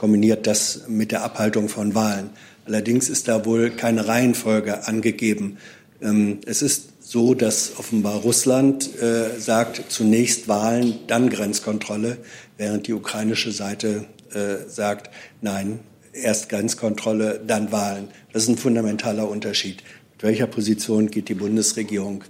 kombiniert 0.01 0.47
das 0.47 0.85
mit 0.89 1.13
der 1.13 1.23
Abhaltung 1.23 1.69
von 1.69 1.95
Wahlen. 1.95 2.31
Allerdings 2.65 3.11
ist 3.11 3.29
da 3.29 3.45
wohl 3.45 3.69
keine 3.69 4.09
Reihenfolge 4.09 4.87
angegeben. 4.89 5.59
Ähm, 6.01 6.39
Es 6.47 6.63
ist 6.63 7.03
so, 7.03 7.35
dass 7.35 7.73
offenbar 7.77 8.21
Russland 8.21 8.89
äh, 9.03 9.39
sagt, 9.39 9.93
zunächst 9.93 10.49
Wahlen, 10.49 11.01
dann 11.07 11.29
Grenzkontrolle, 11.29 12.17
während 12.57 12.87
die 12.87 12.95
ukrainische 12.95 13.53
Seite 13.53 14.07
äh, 14.33 14.67
sagt, 14.71 15.11
nein, 15.43 15.81
erst 16.15 16.49
Grenzkontrolle, 16.49 17.39
dann 17.47 17.71
Wahlen. 17.71 18.09
Das 18.33 18.45
ist 18.45 18.49
ein 18.49 18.57
fundamentaler 18.57 19.29
Unterschied. 19.29 19.83
Mit 20.15 20.23
welcher 20.23 20.47
Position 20.47 21.11
geht 21.11 21.29
die 21.29 21.35
Bundesregierung 21.35 22.25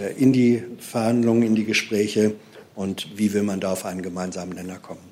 äh, 0.00 0.20
in 0.20 0.32
die 0.32 0.64
Verhandlungen, 0.80 1.44
in 1.44 1.54
die 1.54 1.66
Gespräche 1.66 2.34
und 2.74 3.16
wie 3.16 3.32
will 3.32 3.44
man 3.44 3.60
da 3.60 3.70
auf 3.70 3.84
einen 3.84 4.02
gemeinsamen 4.02 4.54
Nenner 4.54 4.80
kommen? 4.80 5.11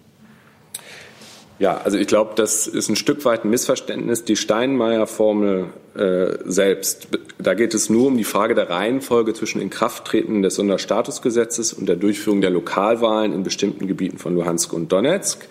Ja, 1.61 1.77
also 1.85 1.99
ich 1.99 2.07
glaube, 2.07 2.33
das 2.37 2.67
ist 2.67 2.89
ein 2.89 2.97
Stück 2.97 3.23
weit 3.27 3.45
ein 3.45 3.51
Missverständnis. 3.51 4.25
Die 4.25 4.37
Steinmeier-Formel 4.37 5.67
äh, 5.95 6.39
selbst, 6.47 7.09
da 7.39 7.53
geht 7.53 7.75
es 7.75 7.91
nur 7.91 8.07
um 8.07 8.17
die 8.17 8.25
Frage 8.25 8.55
der 8.55 8.71
Reihenfolge 8.71 9.35
zwischen 9.35 9.61
Inkrafttreten 9.61 10.41
des 10.41 10.55
Sonderstatusgesetzes 10.55 11.75
und 11.75 11.87
der 11.87 11.97
Durchführung 11.97 12.41
der 12.41 12.49
Lokalwahlen 12.49 13.35
in 13.35 13.43
bestimmten 13.43 13.87
Gebieten 13.87 14.17
von 14.17 14.35
Luhansk 14.35 14.73
und 14.73 14.91
Donetsk. 14.91 15.47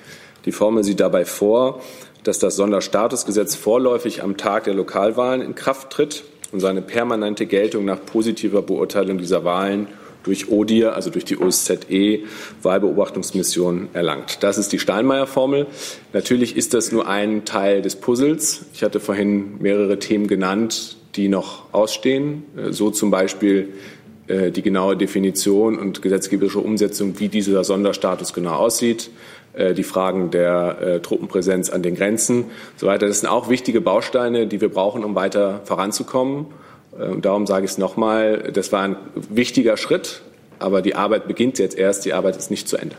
Die 0.45 0.51
Formel 0.51 0.83
sieht 0.83 0.99
dabei 0.99 1.25
vor, 1.25 1.79
dass 2.23 2.39
das 2.39 2.55
Sonderstatusgesetz 2.55 3.53
vorläufig 3.53 4.23
am 4.23 4.35
Tag 4.35 4.63
der 4.63 4.73
Lokalwahlen 4.73 5.43
in 5.43 5.53
Kraft 5.53 5.91
tritt 5.91 6.23
und 6.51 6.59
seine 6.59 6.81
permanente 6.81 7.45
Geltung 7.45 7.85
nach 7.85 8.03
positiver 8.03 8.63
Beurteilung 8.63 9.19
dieser 9.19 9.43
Wahlen 9.43 9.87
durch 10.29 10.51
ODIR, 10.51 10.95
also 10.95 11.09
durch 11.09 11.25
die 11.25 11.39
OSZE, 11.39 12.19
Wahlbeobachtungsmission 12.61 13.89
erlangt. 13.93 14.43
Das 14.43 14.59
ist 14.59 14.71
die 14.71 14.77
Steinmeier-Formel. 14.77 15.65
Natürlich 16.13 16.55
ist 16.55 16.75
das 16.75 16.91
nur 16.91 17.07
ein 17.07 17.45
Teil 17.45 17.81
des 17.81 17.95
Puzzles. 17.95 18.65
Ich 18.75 18.83
hatte 18.83 18.99
vorhin 18.99 19.59
mehrere 19.59 19.97
Themen 19.97 20.27
genannt, 20.27 20.97
die 21.15 21.29
noch 21.29 21.73
ausstehen. 21.73 22.43
Äh, 22.55 22.73
So 22.73 22.91
zum 22.91 23.09
Beispiel 23.09 23.69
äh, 24.27 24.51
die 24.51 24.61
genaue 24.61 24.95
Definition 24.95 25.79
und 25.79 26.03
gesetzgeberische 26.03 26.59
Umsetzung, 26.59 27.19
wie 27.19 27.27
dieser 27.27 27.63
Sonderstatus 27.63 28.31
genau 28.31 28.53
aussieht 28.53 29.09
äh, 29.53 29.73
die 29.73 29.81
Fragen 29.81 30.29
der 30.29 31.01
Truppenpräsenz 31.01 31.71
an 31.71 31.81
den 31.81 31.95
Grenzen 31.95 32.43
und 32.43 32.51
so 32.77 32.85
weiter. 32.85 33.07
Das 33.07 33.21
sind 33.21 33.29
auch 33.29 33.49
wichtige 33.49 33.81
Bausteine, 33.81 34.45
die 34.45 34.61
wir 34.61 34.69
brauchen, 34.69 35.03
um 35.03 35.15
weiter 35.15 35.61
voranzukommen. 35.63 36.45
Äh, 36.99 37.05
Und 37.05 37.25
darum 37.25 37.47
sage 37.47 37.65
ich 37.65 37.71
es 37.71 37.77
nochmal, 37.77 38.51
das 38.53 38.71
war 38.71 38.83
ein 38.83 38.95
wichtiger 39.29 39.77
Schritt, 39.77 40.21
aber 40.59 40.81
die 40.81 40.95
Arbeit 40.95 41.27
beginnt 41.27 41.59
jetzt 41.59 41.77
erst, 41.77 42.05
die 42.05 42.13
Arbeit 42.13 42.37
ist 42.37 42.51
nicht 42.51 42.67
zu 42.67 42.77
Ende. 42.77 42.95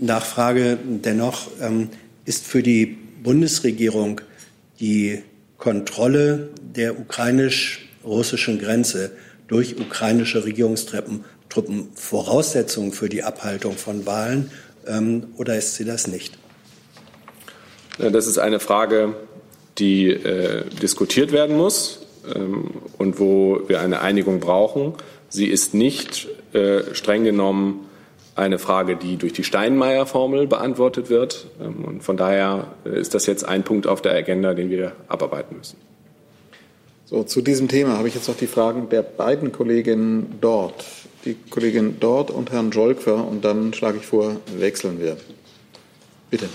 Nachfrage 0.00 0.78
dennoch, 0.84 1.48
ähm, 1.60 1.90
ist 2.24 2.46
für 2.46 2.62
die 2.62 2.98
Bundesregierung 3.22 4.20
die 4.80 5.22
Kontrolle 5.58 6.50
der 6.60 6.98
ukrainisch-russischen 6.98 8.58
Grenze 8.58 9.12
durch 9.46 9.78
ukrainische 9.78 10.44
Regierungstruppen 10.44 11.24
Truppen 11.54 11.88
Voraussetzung 11.94 12.92
für 12.92 13.08
die 13.08 13.22
Abhaltung 13.22 13.76
von 13.76 14.06
Wahlen 14.06 14.50
ähm, 14.88 15.28
oder 15.36 15.56
ist 15.56 15.76
sie 15.76 15.84
das 15.84 16.08
nicht? 16.08 16.36
Das 17.98 18.26
ist 18.26 18.38
eine 18.38 18.58
Frage, 18.58 19.14
die 19.78 20.08
äh, 20.08 20.64
diskutiert 20.82 21.30
werden 21.30 21.56
muss 21.56 22.03
und 22.98 23.20
wo 23.20 23.60
wir 23.66 23.80
eine 23.80 24.00
Einigung 24.00 24.40
brauchen. 24.40 24.94
Sie 25.28 25.46
ist 25.46 25.74
nicht 25.74 26.28
äh, 26.52 26.94
streng 26.94 27.24
genommen 27.24 27.86
eine 28.36 28.58
Frage, 28.58 28.96
die 28.96 29.16
durch 29.16 29.32
die 29.32 29.44
Steinmeier-Formel 29.44 30.46
beantwortet 30.46 31.10
wird. 31.10 31.46
Ähm, 31.60 31.84
und 31.84 32.02
von 32.02 32.16
daher 32.16 32.68
äh, 32.84 32.98
ist 32.98 33.14
das 33.14 33.26
jetzt 33.26 33.46
ein 33.46 33.62
Punkt 33.62 33.86
auf 33.86 34.02
der 34.02 34.12
Agenda, 34.12 34.54
den 34.54 34.70
wir 34.70 34.92
abarbeiten 35.08 35.56
müssen. 35.56 35.76
So, 37.06 37.22
zu 37.22 37.42
diesem 37.42 37.68
Thema 37.68 37.98
habe 37.98 38.08
ich 38.08 38.14
jetzt 38.14 38.28
noch 38.28 38.36
die 38.36 38.46
Fragen 38.46 38.88
der 38.88 39.02
beiden 39.02 39.52
Kolleginnen 39.52 40.38
dort. 40.40 40.84
Die 41.24 41.34
Kollegin 41.34 41.96
dort 42.00 42.30
und 42.30 42.50
Herrn 42.50 42.70
Jolkwer 42.70 43.26
und 43.26 43.44
dann 43.44 43.72
schlage 43.72 43.98
ich 43.98 44.06
vor, 44.06 44.36
wechseln 44.58 45.00
wir. 45.00 45.16
Bitte. 46.30 46.48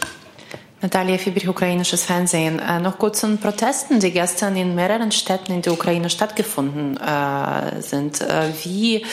Natalia 0.81 1.17
Fiebrich, 1.17 1.47
ukrainisches 1.49 2.05
Fernsehen. 2.05 2.59
Äh, 2.59 2.79
noch 2.79 2.97
kurz 2.97 3.19
zu 3.19 3.27
den 3.27 3.37
Protesten, 3.37 3.99
die 3.99 4.11
gestern 4.11 4.55
in 4.55 4.75
mehreren 4.75 5.11
Städten 5.11 5.51
in 5.51 5.61
der 5.61 5.73
Ukraine 5.73 6.09
stattgefunden 6.09 6.95
äh, 6.95 7.81
sind. 7.81 8.21
Äh, 8.21 8.53
wie 8.63 9.03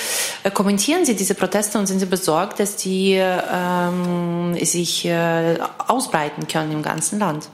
äh, 0.44 0.50
kommentieren 0.52 1.04
Sie 1.04 1.16
diese 1.16 1.34
Proteste 1.34 1.76
und 1.78 1.86
sind 1.86 1.98
Sie 1.98 2.06
besorgt, 2.06 2.60
dass 2.60 2.76
die 2.76 3.14
ähm, 3.14 4.56
sich 4.62 5.06
äh, 5.06 5.58
ausbreiten 5.88 6.46
können 6.46 6.70
im 6.70 6.82
ganzen 6.82 7.18
Land? 7.18 7.48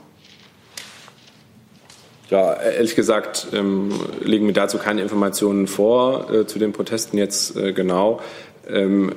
Ja, 2.29 2.53
ehrlich 2.53 2.95
gesagt 2.95 3.47
ähm, 3.51 3.99
liegen 4.21 4.45
mir 4.45 4.53
dazu 4.53 4.77
keine 4.77 5.01
Informationen 5.01 5.65
vor 5.65 6.31
äh, 6.31 6.45
zu 6.45 6.59
den 6.59 6.71
Protesten 6.71 7.17
jetzt 7.17 7.55
genau. 7.55 8.21
Ähm, 8.67 9.15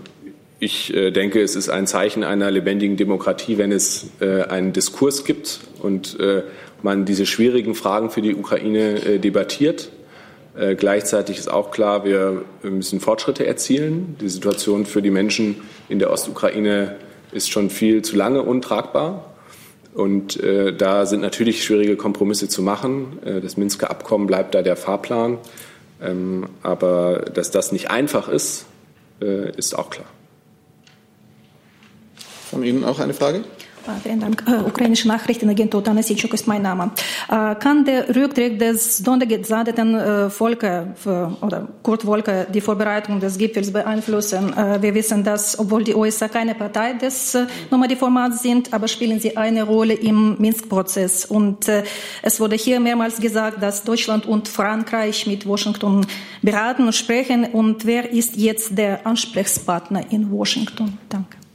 ich 0.59 0.95
äh, 0.95 1.11
denke, 1.11 1.43
es 1.43 1.55
ist 1.55 1.69
ein 1.69 1.87
Zeichen 1.87 2.25
einer 2.25 2.51
lebendigen 2.51 2.97
Demokratie, 2.97 3.59
wenn 3.59 3.73
es 3.73 4.09
äh, 4.21 4.43
einen 4.43 4.73
Diskurs 4.73 5.25
gibt 5.25 5.61
und 5.83 6.19
äh, 6.19 6.43
man 6.83 7.05
diese 7.05 7.27
schwierigen 7.27 7.75
Fragen 7.75 8.11
für 8.11 8.23
die 8.23 8.35
Ukraine 8.35 9.19
debattiert. 9.19 9.91
Gleichzeitig 10.79 11.39
ist 11.39 11.51
auch 11.51 11.71
klar, 11.71 12.05
wir 12.05 12.45
müssen 12.63 13.01
Fortschritte 13.01 13.47
erzielen. 13.47 14.17
Die 14.21 14.29
Situation 14.29 14.87
für 14.87 15.03
die 15.03 15.11
Menschen 15.11 15.57
in 15.89 15.99
der 15.99 16.11
Ostukraine 16.11 16.97
ist 17.33 17.51
schon 17.51 17.71
viel 17.71 18.03
zu 18.03 18.15
lange 18.15 18.43
untragbar. 18.43 19.35
Und 19.95 20.39
da 20.79 21.07
sind 21.07 21.21
natürlich 21.21 21.65
schwierige 21.65 21.97
Kompromisse 21.97 22.49
zu 22.49 22.63
machen. 22.63 23.19
Das 23.43 23.57
Minsker 23.57 23.91
Abkommen 23.91 24.27
bleibt 24.27 24.55
da 24.55 24.63
der 24.63 24.77
Fahrplan. 24.77 25.39
Ähm, 26.03 26.47
aber 26.63 27.25
dass 27.35 27.51
das 27.51 27.73
nicht 27.73 27.91
einfach 27.91 28.29
ist, 28.29 28.67
ist 29.19 29.77
auch 29.77 29.91
klar. 29.91 30.07
Von 32.51 32.63
Ihnen 32.63 32.85
auch 32.85 32.99
eine 32.99 33.15
Frage? 33.15 33.45
Äh, 33.87 34.01
Vielen 34.03 34.21
Dank. 34.21 34.43
Äh, 34.47 34.69
Ukrainische 34.69 35.09
Nachrichtenagentur 35.09 35.83
Dana 35.83 36.03
Sitschuk 36.03 36.35
ist 36.35 36.47
mein 36.47 36.63
Name. 36.63 36.91
Äh, 37.29 37.55
Kann 37.57 37.85
der 37.85 38.15
Rücktritt 38.15 38.61
des 38.61 38.99
sondergesandten 38.99 39.95
äh, 39.95 40.31
Volke 40.31 40.95
oder 41.41 41.69
Kurt 41.83 42.05
Wolke 42.07 42.47
die 42.53 42.61
Vorbereitung 42.61 43.21
des 43.21 43.39
Gipfels 43.39 43.73
beeinflussen? 43.73 44.53
Wir 44.81 44.95
wissen, 44.95 45.23
dass, 45.25 45.59
obwohl 45.59 45.85
die 45.85 45.95
USA 45.95 46.29
keine 46.29 46.55
Partei 46.55 46.95
des 46.95 47.37
Normandie-Formats 47.71 48.43
sind, 48.43 48.73
aber 48.73 48.89
spielen 48.89 49.21
sie 49.21 49.37
eine 49.37 49.63
Rolle 49.63 49.95
im 49.95 50.37
Minsk-Prozess. 50.39 51.25
Und 51.25 51.69
es 52.23 52.41
wurde 52.41 52.57
hier 52.57 52.81
mehrmals 52.81 53.21
gesagt, 53.21 53.63
dass 53.63 53.85
Deutschland 53.85 54.27
und 54.27 54.49
Frankreich 54.49 55.27
mit 55.27 55.47
Washington 55.47 56.07
beraten 56.43 56.87
und 56.87 56.95
sprechen. 56.95 57.45
Und 57.45 57.87
wer 57.87 58.11
ist 58.11 58.37
jetzt 58.37 58.77
der 58.77 59.07
Ansprechpartner 59.07 60.11
in 60.11 60.31
Washington? 60.31 60.99
Danke. 61.09 61.46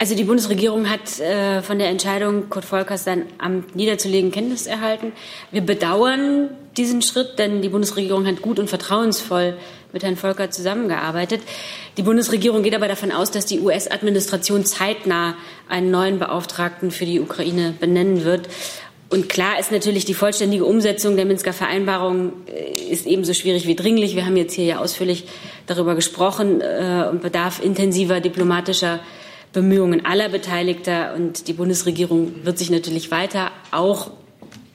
Also 0.00 0.14
die 0.14 0.22
Bundesregierung 0.22 0.88
hat 0.88 1.18
äh, 1.18 1.60
von 1.60 1.80
der 1.80 1.88
Entscheidung, 1.88 2.48
Kurt 2.50 2.64
Volkers 2.64 3.02
sein 3.02 3.26
Amt 3.38 3.74
niederzulegen, 3.74 4.30
Kenntnis 4.30 4.66
erhalten. 4.66 5.12
Wir 5.50 5.60
bedauern 5.60 6.50
diesen 6.76 7.02
Schritt, 7.02 7.36
denn 7.40 7.62
die 7.62 7.68
Bundesregierung 7.68 8.24
hat 8.24 8.40
gut 8.40 8.60
und 8.60 8.68
vertrauensvoll 8.68 9.56
mit 9.92 10.04
Herrn 10.04 10.14
Volker 10.16 10.52
zusammengearbeitet. 10.52 11.40
Die 11.96 12.02
Bundesregierung 12.02 12.62
geht 12.62 12.76
aber 12.76 12.86
davon 12.86 13.10
aus, 13.10 13.32
dass 13.32 13.46
die 13.46 13.58
US-Administration 13.58 14.64
zeitnah 14.64 15.34
einen 15.68 15.90
neuen 15.90 16.20
Beauftragten 16.20 16.92
für 16.92 17.04
die 17.04 17.18
Ukraine 17.18 17.74
benennen 17.80 18.24
wird. 18.24 18.48
Und 19.10 19.28
klar 19.28 19.58
ist 19.58 19.72
natürlich, 19.72 20.04
die 20.04 20.14
vollständige 20.14 20.64
Umsetzung 20.64 21.16
der 21.16 21.24
Minsker 21.24 21.52
Vereinbarung 21.52 22.34
äh, 22.46 22.92
ist 22.92 23.06
ebenso 23.06 23.32
schwierig 23.32 23.66
wie 23.66 23.74
dringlich. 23.74 24.14
Wir 24.14 24.26
haben 24.26 24.36
jetzt 24.36 24.52
hier 24.52 24.66
ja 24.66 24.78
ausführlich 24.78 25.24
darüber 25.66 25.96
gesprochen 25.96 26.60
äh, 26.60 27.06
und 27.10 27.20
bedarf 27.20 27.60
intensiver 27.60 28.20
diplomatischer 28.20 29.00
Bemühungen 29.58 30.06
aller 30.06 30.28
Beteiligter 30.28 31.14
und 31.16 31.48
die 31.48 31.52
Bundesregierung 31.52 32.44
wird 32.44 32.58
sich 32.58 32.70
natürlich 32.70 33.10
weiter 33.10 33.50
auch, 33.72 34.12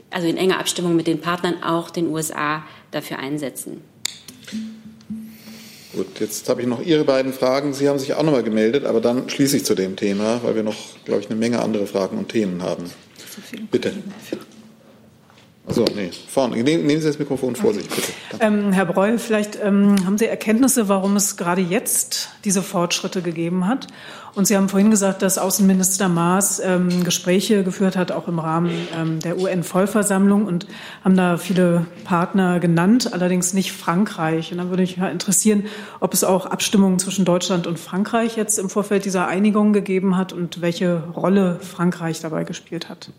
also 0.10 0.28
in 0.28 0.36
enger 0.36 0.60
Abstimmung 0.60 0.98
mit 0.98 1.08
den 1.08 1.22
Partnern, 1.22 1.64
auch 1.64 1.90
den 1.90 2.08
USA 2.08 2.64
dafür 2.92 3.20
einsetzen. 3.20 3.80
Gut, 5.94 6.20
jetzt 6.20 6.50
habe 6.50 6.62
ich 6.62 6.68
noch 6.68 6.82
Ihre 6.82 7.06
beiden 7.06 7.32
Fragen. 7.32 7.74
Sie 7.74 7.88
haben 7.88 7.98
sich 7.98 8.14
auch 8.14 8.24
noch 8.24 8.34
mal 8.34 8.44
gemeldet, 8.44 8.84
aber 8.84 9.00
dann 9.00 9.30
schließe 9.30 9.56
ich 9.56 9.64
zu 9.64 9.74
dem 9.74 9.96
Thema, 9.96 10.42
weil 10.44 10.56
wir 10.56 10.64
noch, 10.64 10.76
glaube 11.06 11.22
ich, 11.22 11.30
eine 11.30 11.40
Menge 11.40 11.62
andere 11.62 11.88
Fragen 11.88 12.18
und 12.18 12.28
Themen 12.28 12.62
haben. 12.62 12.84
Bitte. 13.72 13.94
Also, 15.66 15.86
nee, 15.96 16.12
vorne. 16.28 16.62
Nehmen 16.62 16.90
Sie 16.90 17.08
das 17.08 17.20
Mikrofon 17.20 17.56
vor 17.56 17.74
sich, 17.74 17.88
bitte. 17.88 18.12
Ähm, 18.42 18.74
Herr 18.74 18.86
Breul, 18.86 19.18
vielleicht 19.18 19.58
ähm, 19.64 20.06
haben 20.06 20.18
Sie 20.18 20.26
Erkenntnisse, 20.26 20.90
warum 20.90 21.16
es 21.16 21.38
gerade 21.38 21.62
jetzt 21.62 22.30
diese 22.44 22.62
Fortschritte 22.62 23.22
gegeben 23.22 23.66
hat? 23.66 23.88
Und 24.36 24.46
Sie 24.46 24.58
haben 24.58 24.68
vorhin 24.68 24.92
gesagt, 24.92 25.22
dass 25.22 25.38
Außenminister 25.38 26.10
Maas 26.10 26.60
ähm, 26.60 27.06
Gespräche 27.06 27.64
geführt 27.64 27.96
hat, 27.96 28.12
auch 28.12 28.28
im 28.28 28.40
Rahmen 28.40 28.72
ähm, 28.94 29.20
der 29.20 29.40
UN-Vollversammlung 29.40 30.48
und 30.48 30.68
haben 31.02 31.16
da 31.16 31.38
viele 31.38 31.86
Partner 32.04 32.60
genannt, 32.60 33.14
allerdings 33.14 33.54
nicht 33.54 33.72
Frankreich. 33.72 34.52
Und 34.52 34.58
dann 34.58 34.70
würde 34.70 34.82
mich 34.82 34.98
mal 34.98 35.12
interessieren, 35.12 35.68
ob 36.02 36.14
es 36.14 36.26
auch 36.26 36.46
Abstimmungen 36.46 37.00
zwischen 37.00 37.24
Deutschland 37.24 37.68
und 37.68 37.80
Frankreich 37.80 38.36
jetzt 38.36 38.60
im 38.60 38.70
Vorfeld 38.70 39.06
dieser 39.06 39.28
Einigung 39.28 39.72
gegeben 39.72 40.18
hat 40.18 40.34
und 40.34 40.60
welche 40.60 41.04
Rolle 41.16 41.60
Frankreich 41.62 42.20
dabei 42.20 42.44
gespielt 42.44 42.90
hat. 42.90 43.12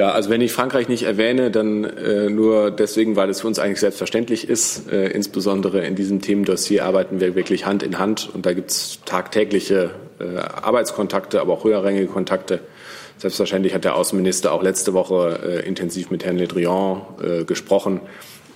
Ja, 0.00 0.12
also 0.12 0.30
wenn 0.30 0.40
ich 0.40 0.50
Frankreich 0.50 0.88
nicht 0.88 1.02
erwähne, 1.02 1.50
dann 1.50 1.84
äh, 1.84 2.30
nur 2.30 2.70
deswegen, 2.70 3.16
weil 3.16 3.28
es 3.28 3.42
für 3.42 3.46
uns 3.46 3.58
eigentlich 3.58 3.80
selbstverständlich 3.80 4.48
ist. 4.48 4.90
Äh, 4.90 5.08
insbesondere 5.08 5.84
in 5.84 5.94
diesem 5.94 6.22
Themendossier 6.22 6.86
arbeiten 6.86 7.20
wir 7.20 7.34
wirklich 7.34 7.66
Hand 7.66 7.82
in 7.82 7.98
Hand 7.98 8.30
und 8.32 8.46
da 8.46 8.54
gibt 8.54 8.70
es 8.70 9.00
tagtägliche 9.04 9.90
äh, 10.18 10.38
Arbeitskontakte, 10.38 11.42
aber 11.42 11.52
auch 11.52 11.64
höherrangige 11.64 12.06
Kontakte. 12.06 12.60
Selbstverständlich 13.18 13.74
hat 13.74 13.84
der 13.84 13.94
Außenminister 13.94 14.52
auch 14.52 14.62
letzte 14.62 14.94
Woche 14.94 15.38
äh, 15.44 15.68
intensiv 15.68 16.10
mit 16.10 16.24
Herrn 16.24 16.38
Le 16.38 16.48
Drian 16.48 17.02
äh, 17.22 17.44
gesprochen. 17.44 18.00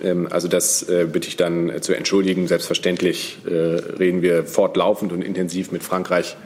Ähm, 0.01 0.27
also 0.31 0.47
das 0.47 0.81
äh, 0.89 1.05
bitte 1.05 1.27
ich 1.27 1.37
dann 1.37 1.73
zu 1.79 1.93
entschuldigen. 1.93 2.47
Selbstverständlich 2.47 3.37
reden 3.45 4.23
wir 4.23 4.45
fortlaufend 4.45 5.13
und 5.13 5.21
intensiv 5.21 5.71
mit 5.71 5.83
Frankreich 5.83 6.37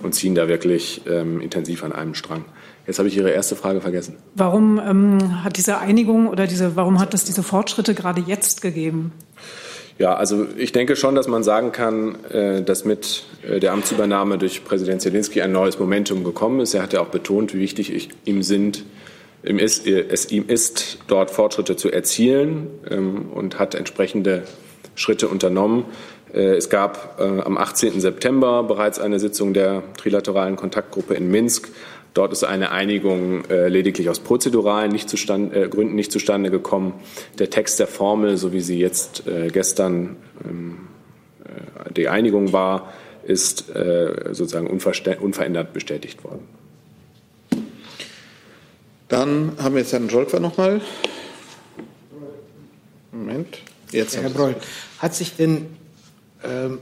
und 0.00 0.14
ziehen 0.14 0.36
da 0.36 0.46
wirklich 0.46 1.00
ähm, 1.10 1.40
intensiv 1.40 1.82
an 1.82 1.92
einem 1.92 2.14
Strang. 2.14 2.44
Jetzt 2.86 2.98
habe 2.98 3.08
ich 3.08 3.16
Ihre 3.16 3.30
erste 3.30 3.56
Frage 3.56 3.80
vergessen. 3.80 4.16
Warum 4.34 4.78
ähm, 4.78 5.42
hat 5.42 5.56
diese 5.56 5.78
Einigung 5.78 6.28
oder 6.28 6.46
diese, 6.46 6.76
warum 6.76 7.00
hat 7.00 7.14
es 7.14 7.24
diese 7.24 7.42
Fortschritte 7.42 7.94
gerade 7.94 8.20
jetzt 8.20 8.60
gegeben? 8.60 9.12
Ja, 9.98 10.14
also 10.16 10.46
ich 10.56 10.72
denke 10.72 10.96
schon, 10.96 11.14
dass 11.14 11.28
man 11.28 11.44
sagen 11.44 11.70
kann, 11.70 12.24
äh, 12.24 12.62
dass 12.62 12.84
mit 12.84 13.24
äh, 13.48 13.60
der 13.60 13.72
Amtsübernahme 13.72 14.38
durch 14.38 14.64
Präsident 14.64 15.02
Zelensky 15.02 15.40
ein 15.40 15.52
neues 15.52 15.78
Momentum 15.78 16.24
gekommen 16.24 16.60
ist. 16.60 16.74
Er 16.74 16.82
hat 16.82 16.92
ja 16.92 17.00
auch 17.00 17.08
betont, 17.08 17.54
wie 17.54 17.60
wichtig 17.60 18.08
ihm 18.24 18.42
sind, 18.42 18.84
es 19.42 19.84
ihm 19.84 20.48
ist, 20.48 20.98
dort 21.06 21.30
Fortschritte 21.30 21.76
zu 21.76 21.92
erzielen 21.92 22.66
ähm, 22.90 23.30
und 23.32 23.58
hat 23.58 23.74
entsprechende 23.74 24.44
Schritte 24.94 25.28
unternommen. 25.28 25.84
Äh, 26.32 26.56
es 26.56 26.70
gab 26.70 27.20
am 27.20 27.56
18. 27.56 28.00
September 28.00 28.64
bereits 28.64 28.98
eine 28.98 29.20
Sitzung 29.20 29.54
der 29.54 29.82
trilateralen 29.96 30.56
Kontaktgruppe 30.56 31.14
in 31.14 31.30
Minsk. 31.30 31.68
Dort 32.14 32.32
ist 32.32 32.44
eine 32.44 32.70
Einigung 32.70 33.44
äh, 33.46 33.68
lediglich 33.68 34.08
aus 34.08 34.20
prozeduralen 34.20 34.92
nicht 34.92 35.08
zustande, 35.08 35.64
äh, 35.64 35.68
Gründen 35.68 35.96
nicht 35.96 36.12
zustande 36.12 36.50
gekommen. 36.50 36.94
Der 37.40 37.50
Text 37.50 37.80
der 37.80 37.88
Formel, 37.88 38.36
so 38.36 38.52
wie 38.52 38.60
sie 38.60 38.78
jetzt 38.78 39.26
äh, 39.26 39.48
gestern 39.48 40.16
ähm, 40.48 40.78
äh, 41.44 41.92
die 41.92 42.08
Einigung 42.08 42.52
war, 42.52 42.92
ist 43.24 43.68
äh, 43.74 44.32
sozusagen 44.32 44.68
unverändert 44.68 45.72
bestätigt 45.72 46.22
worden. 46.22 46.46
Dann 49.08 49.52
haben 49.58 49.74
wir 49.74 49.82
jetzt 49.82 49.92
Herrn 49.92 50.08
Jolkwer 50.08 50.40
noch 50.40 50.56
mal. 50.56 50.80
Moment. 53.10 53.58
Jetzt 53.90 54.16
Herr 54.16 54.30
Broll, 54.30 54.54
hat 54.98 55.14
sich 55.14 55.36
denn 55.36 55.66
ähm, 56.44 56.78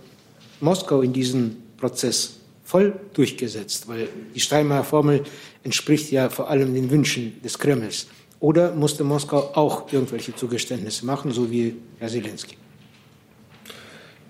Moskau 0.61 1.01
in 1.01 1.13
diesem 1.13 1.57
Prozess 1.79 2.39
voll 2.65 2.95
durchgesetzt, 3.15 3.89
weil 3.89 4.09
die 4.35 4.41
Steinmeier 4.41 4.85
Formel 4.85 5.23
entspricht 5.63 6.11
ja 6.11 6.29
vor 6.29 6.49
allem 6.51 6.75
den 6.75 6.91
Wünschen 6.91 7.41
des 7.43 7.59
Kremls. 7.59 8.07
Oder 8.41 8.75
musste 8.75 9.05
Moskau 9.05 9.51
auch 9.55 9.93
irgendwelche 9.93 10.35
Zugeständnisse 10.35 11.07
machen, 11.07 11.31
so 11.31 11.51
wie 11.51 11.77
Herr 11.99 12.09
Zelensky? 12.09 12.57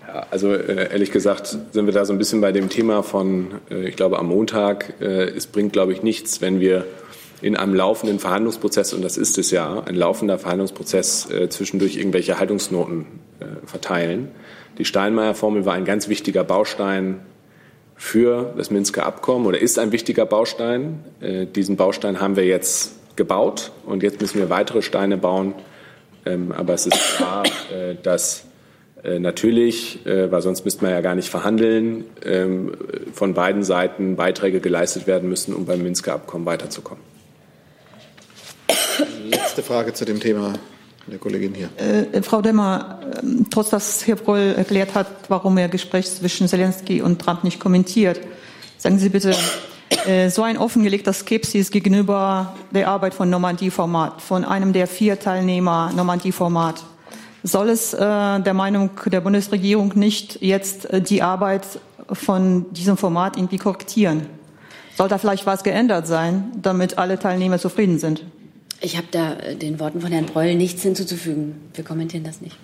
Ja, 0.07 0.27
also 0.29 0.53
äh, 0.53 0.91
ehrlich 0.91 1.11
gesagt 1.11 1.47
sind 1.47 1.85
wir 1.85 1.93
da 1.93 2.05
so 2.05 2.13
ein 2.13 2.19
bisschen 2.19 2.39
bei 2.39 2.51
dem 2.51 2.69
Thema 2.69 3.01
von, 3.01 3.47
äh, 3.71 3.87
ich 3.87 3.95
glaube, 3.95 4.19
am 4.19 4.27
Montag. 4.27 5.01
Äh, 5.01 5.29
es 5.29 5.47
bringt, 5.47 5.73
glaube 5.73 5.93
ich, 5.93 6.03
nichts, 6.03 6.41
wenn 6.41 6.59
wir 6.59 6.85
in 7.41 7.57
einem 7.57 7.73
laufenden 7.73 8.19
Verhandlungsprozess, 8.19 8.93
und 8.93 9.01
das 9.01 9.17
ist 9.17 9.37
es 9.37 9.49
ja, 9.51 9.81
ein 9.83 9.95
laufender 9.95 10.39
Verhandlungsprozess, 10.39 11.27
zwischendurch 11.49 11.97
irgendwelche 11.97 12.39
Haltungsnoten 12.39 13.05
verteilen. 13.65 14.29
Die 14.77 14.85
Steinmeier-Formel 14.85 15.65
war 15.65 15.73
ein 15.73 15.83
ganz 15.83 16.07
wichtiger 16.07 16.45
Baustein 16.45 17.19
für 17.95 18.53
das 18.57 18.71
Minsker 18.71 19.05
Abkommen 19.05 19.45
oder 19.45 19.59
ist 19.59 19.79
ein 19.79 19.91
wichtiger 19.91 20.25
Baustein. 20.25 21.03
Äh, 21.21 21.45
diesen 21.45 21.77
Baustein 21.77 22.19
haben 22.19 22.35
wir 22.35 22.45
jetzt 22.45 22.93
gebaut 23.15 23.71
und 23.85 24.03
jetzt 24.03 24.21
müssen 24.21 24.39
wir 24.39 24.49
weitere 24.49 24.81
Steine 24.81 25.17
bauen. 25.17 25.53
Ähm, 26.25 26.51
aber 26.51 26.73
es 26.73 26.85
ist 26.85 26.99
klar, 27.17 27.43
äh, 27.71 27.95
dass 28.01 28.45
äh, 29.03 29.19
natürlich, 29.19 29.99
weil 30.05 30.41
sonst 30.41 30.63
müsste 30.63 30.83
man 30.83 30.93
ja 30.93 31.01
gar 31.01 31.15
nicht 31.15 31.29
verhandeln, 31.29 32.05
ähm, 32.25 32.71
von 33.11 33.33
beiden 33.33 33.63
Seiten 33.63 34.15
Beiträge 34.15 34.61
geleistet 34.61 35.07
werden 35.07 35.27
müssen, 35.27 35.53
um 35.53 35.65
beim 35.65 35.83
Minsker 35.83 36.13
Abkommen 36.13 36.45
weiterzukommen. 36.45 37.03
Letzte 39.25 39.61
Frage 39.61 39.93
zu 39.93 40.05
dem 40.05 40.19
Thema 40.19 40.53
der 41.07 41.19
Kollegin 41.19 41.53
hier. 41.53 41.69
Äh, 41.77 42.21
Frau 42.21 42.41
Demmer, 42.41 42.99
äh, 43.01 43.43
trotz 43.49 43.69
dass 43.69 44.05
Herr 44.07 44.15
Broll 44.15 44.53
erklärt 44.57 44.95
hat, 44.95 45.07
warum 45.27 45.57
er 45.57 45.69
Gespräch 45.69 46.09
zwischen 46.09 46.47
Zelensky 46.47 47.01
und 47.01 47.19
Trump 47.21 47.43
nicht 47.43 47.59
kommentiert, 47.59 48.19
sagen 48.77 48.97
Sie 48.99 49.09
bitte, 49.09 49.35
äh, 50.05 50.29
so 50.29 50.43
ein 50.43 50.57
offengelegter 50.57 51.13
Skepsis 51.13 51.71
gegenüber 51.71 52.55
der 52.71 52.87
Arbeit 52.87 53.13
von 53.13 53.29
Normandie-Format, 53.29 54.21
von 54.21 54.45
einem 54.45 54.73
der 54.73 54.87
vier 54.87 55.19
Teilnehmer 55.19 55.91
Normandie-Format, 55.95 56.83
soll 57.43 57.69
es 57.69 57.93
äh, 57.93 57.99
der 57.99 58.53
Meinung 58.53 58.91
der 59.05 59.19
Bundesregierung 59.19 59.91
nicht 59.95 60.41
jetzt 60.41 60.89
äh, 60.89 61.01
die 61.01 61.21
Arbeit 61.21 61.63
von 62.11 62.71
diesem 62.73 62.95
Format 62.95 63.37
irgendwie 63.37 63.57
korrektieren? 63.57 64.27
Soll 64.95 65.09
da 65.09 65.17
vielleicht 65.17 65.45
was 65.45 65.63
geändert 65.63 66.07
sein, 66.07 66.51
damit 66.61 66.97
alle 66.97 67.19
Teilnehmer 67.19 67.59
zufrieden 67.59 67.99
sind? 67.99 68.23
Ich 68.83 68.97
habe 68.97 69.07
da 69.11 69.35
äh, 69.37 69.55
den 69.55 69.79
Worten 69.79 70.01
von 70.01 70.11
Herrn 70.11 70.25
Breul 70.25 70.55
nichts 70.55 70.83
hinzuzufügen. 70.83 71.55
Wir 71.73 71.85
kommentieren 71.85 72.25
das 72.25 72.41
nicht. 72.41 72.57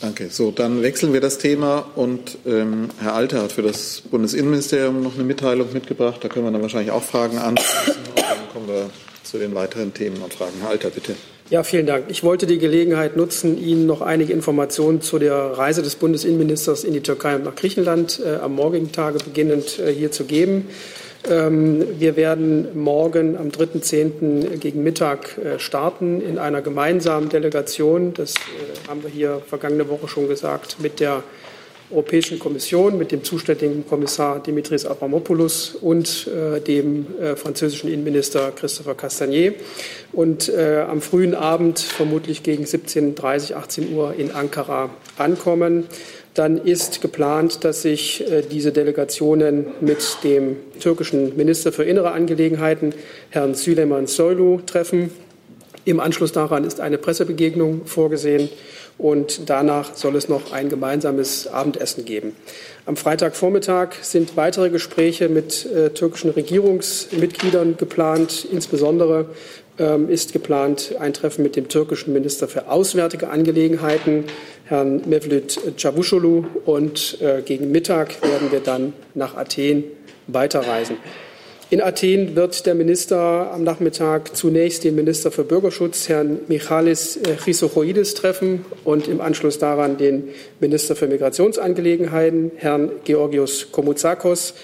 Danke. 0.00 0.28
So, 0.30 0.50
dann 0.50 0.82
wechseln 0.82 1.12
wir 1.12 1.20
das 1.20 1.38
Thema 1.38 1.86
und 1.94 2.38
ähm, 2.46 2.88
Herr 3.00 3.14
Alter 3.14 3.42
hat 3.42 3.52
für 3.52 3.62
das 3.62 4.02
Bundesinnenministerium 4.10 5.02
noch 5.02 5.14
eine 5.14 5.24
Mitteilung 5.24 5.72
mitgebracht. 5.72 6.18
Da 6.22 6.28
können 6.28 6.44
wir 6.44 6.52
dann 6.52 6.62
wahrscheinlich 6.62 6.90
auch 6.90 7.02
Fragen 7.02 7.38
anschließen 7.38 8.02
und 8.14 8.18
dann 8.22 8.48
kommen 8.52 8.68
wir 8.68 8.90
zu 9.24 9.38
den 9.38 9.54
weiteren 9.54 9.94
Themen 9.94 10.20
und 10.22 10.34
Fragen. 10.34 10.52
Herr 10.60 10.70
Alter, 10.70 10.90
bitte. 10.90 11.14
Ja, 11.48 11.62
vielen 11.62 11.86
Dank. 11.86 12.04
Ich 12.08 12.22
wollte 12.22 12.46
die 12.46 12.58
Gelegenheit 12.58 13.16
nutzen, 13.16 13.58
Ihnen 13.58 13.86
noch 13.86 14.02
einige 14.02 14.32
Informationen 14.32 15.00
zu 15.00 15.18
der 15.18 15.34
Reise 15.34 15.82
des 15.82 15.96
Bundesinnenministers 15.96 16.84
in 16.84 16.92
die 16.92 17.00
Türkei 17.00 17.36
und 17.36 17.44
nach 17.44 17.56
Griechenland 17.56 18.20
äh, 18.24 18.36
am 18.36 18.54
morgigen 18.54 18.92
Tage 18.92 19.18
beginnend 19.18 19.78
äh, 19.78 19.92
hier 19.92 20.12
zu 20.12 20.24
geben. 20.24 20.66
Ähm, 21.28 22.00
wir 22.00 22.16
werden 22.16 22.68
morgen 22.80 23.36
am 23.36 23.48
3.10. 23.48 24.56
gegen 24.56 24.82
Mittag 24.82 25.36
äh, 25.36 25.58
starten 25.58 26.22
in 26.22 26.38
einer 26.38 26.62
gemeinsamen 26.62 27.28
Delegation. 27.28 28.14
Das 28.14 28.34
äh, 28.34 28.88
haben 28.88 29.02
wir 29.02 29.10
hier 29.10 29.42
vergangene 29.46 29.88
Woche 29.88 30.08
schon 30.08 30.28
gesagt, 30.28 30.76
mit 30.80 30.98
der 30.98 31.22
Europäischen 31.90 32.38
Kommission, 32.38 32.96
mit 32.96 33.10
dem 33.10 33.24
zuständigen 33.24 33.84
Kommissar 33.86 34.40
Dimitris 34.40 34.86
Avramopoulos 34.86 35.74
und 35.74 36.28
äh, 36.28 36.60
dem 36.60 37.06
französischen 37.34 37.90
Innenminister 37.90 38.52
Christopher 38.52 38.94
Castagnier. 38.94 39.54
Und 40.12 40.52
am 40.56 41.00
frühen 41.00 41.34
Abend, 41.34 41.80
vermutlich 41.80 42.42
gegen 42.44 42.64
17.30, 42.64 43.54
18 43.54 43.92
Uhr 43.92 44.14
in 44.16 44.30
Ankara 44.30 44.90
ankommen 45.18 45.88
dann 46.40 46.56
ist 46.56 47.02
geplant, 47.02 47.64
dass 47.64 47.82
sich 47.82 48.26
äh, 48.26 48.40
diese 48.40 48.72
Delegationen 48.72 49.66
mit 49.82 50.24
dem 50.24 50.56
türkischen 50.80 51.36
Minister 51.36 51.70
für 51.70 51.84
innere 51.84 52.12
Angelegenheiten, 52.12 52.94
Herrn 53.28 53.54
Süleyman 53.54 54.06
Soylu, 54.06 54.62
treffen. 54.64 55.10
Im 55.84 56.00
Anschluss 56.00 56.32
daran 56.32 56.64
ist 56.64 56.80
eine 56.80 56.96
Pressebegegnung 56.96 57.84
vorgesehen 57.84 58.48
und 58.96 59.50
danach 59.50 59.94
soll 59.94 60.16
es 60.16 60.30
noch 60.30 60.52
ein 60.52 60.70
gemeinsames 60.70 61.46
Abendessen 61.46 62.06
geben. 62.06 62.34
Am 62.86 62.96
Freitagvormittag 62.96 63.96
sind 64.00 64.38
weitere 64.38 64.70
Gespräche 64.70 65.28
mit 65.28 65.66
äh, 65.66 65.90
türkischen 65.90 66.30
Regierungsmitgliedern 66.30 67.76
geplant. 67.76 68.46
Insbesondere 68.50 69.26
ähm, 69.78 70.08
ist 70.08 70.32
geplant 70.32 70.94
ein 71.00 71.12
Treffen 71.12 71.42
mit 71.42 71.56
dem 71.56 71.68
türkischen 71.68 72.12
Minister 72.12 72.48
für 72.48 72.68
Auswärtige 72.68 73.30
Angelegenheiten, 73.30 74.24
Herrn 74.70 75.02
Mevlüt 75.06 75.58
Çavuşoğlu 75.76 76.44
und 76.66 77.18
äh, 77.20 77.42
gegen 77.46 77.68
Mittag 77.68 78.08
werden 78.22 78.52
wir 78.52 78.60
dann 78.60 78.92
nach 79.14 79.36
Athen 79.36 79.84
weiterreisen. 80.28 80.96
In 81.70 81.80
Athen 81.80 82.36
wird 82.36 82.66
der 82.66 82.76
Minister 82.76 83.52
am 83.52 83.64
Nachmittag 83.64 84.36
zunächst 84.36 84.84
den 84.84 84.94
Minister 84.94 85.32
für 85.32 85.42
Bürgerschutz, 85.42 86.08
Herrn 86.08 86.38
Michalis 86.46 87.16
äh, 87.16 87.34
Chrysochoidis, 87.34 88.14
treffen 88.14 88.64
und 88.84 89.08
im 89.08 89.20
Anschluss 89.20 89.58
daran 89.58 89.96
den 89.96 90.28
Minister 90.60 90.94
für 90.94 91.08
Migrationsangelegenheiten, 91.08 92.52
Herrn 92.54 92.92
Georgios 93.02 93.72
Komouzakos. 93.72 94.54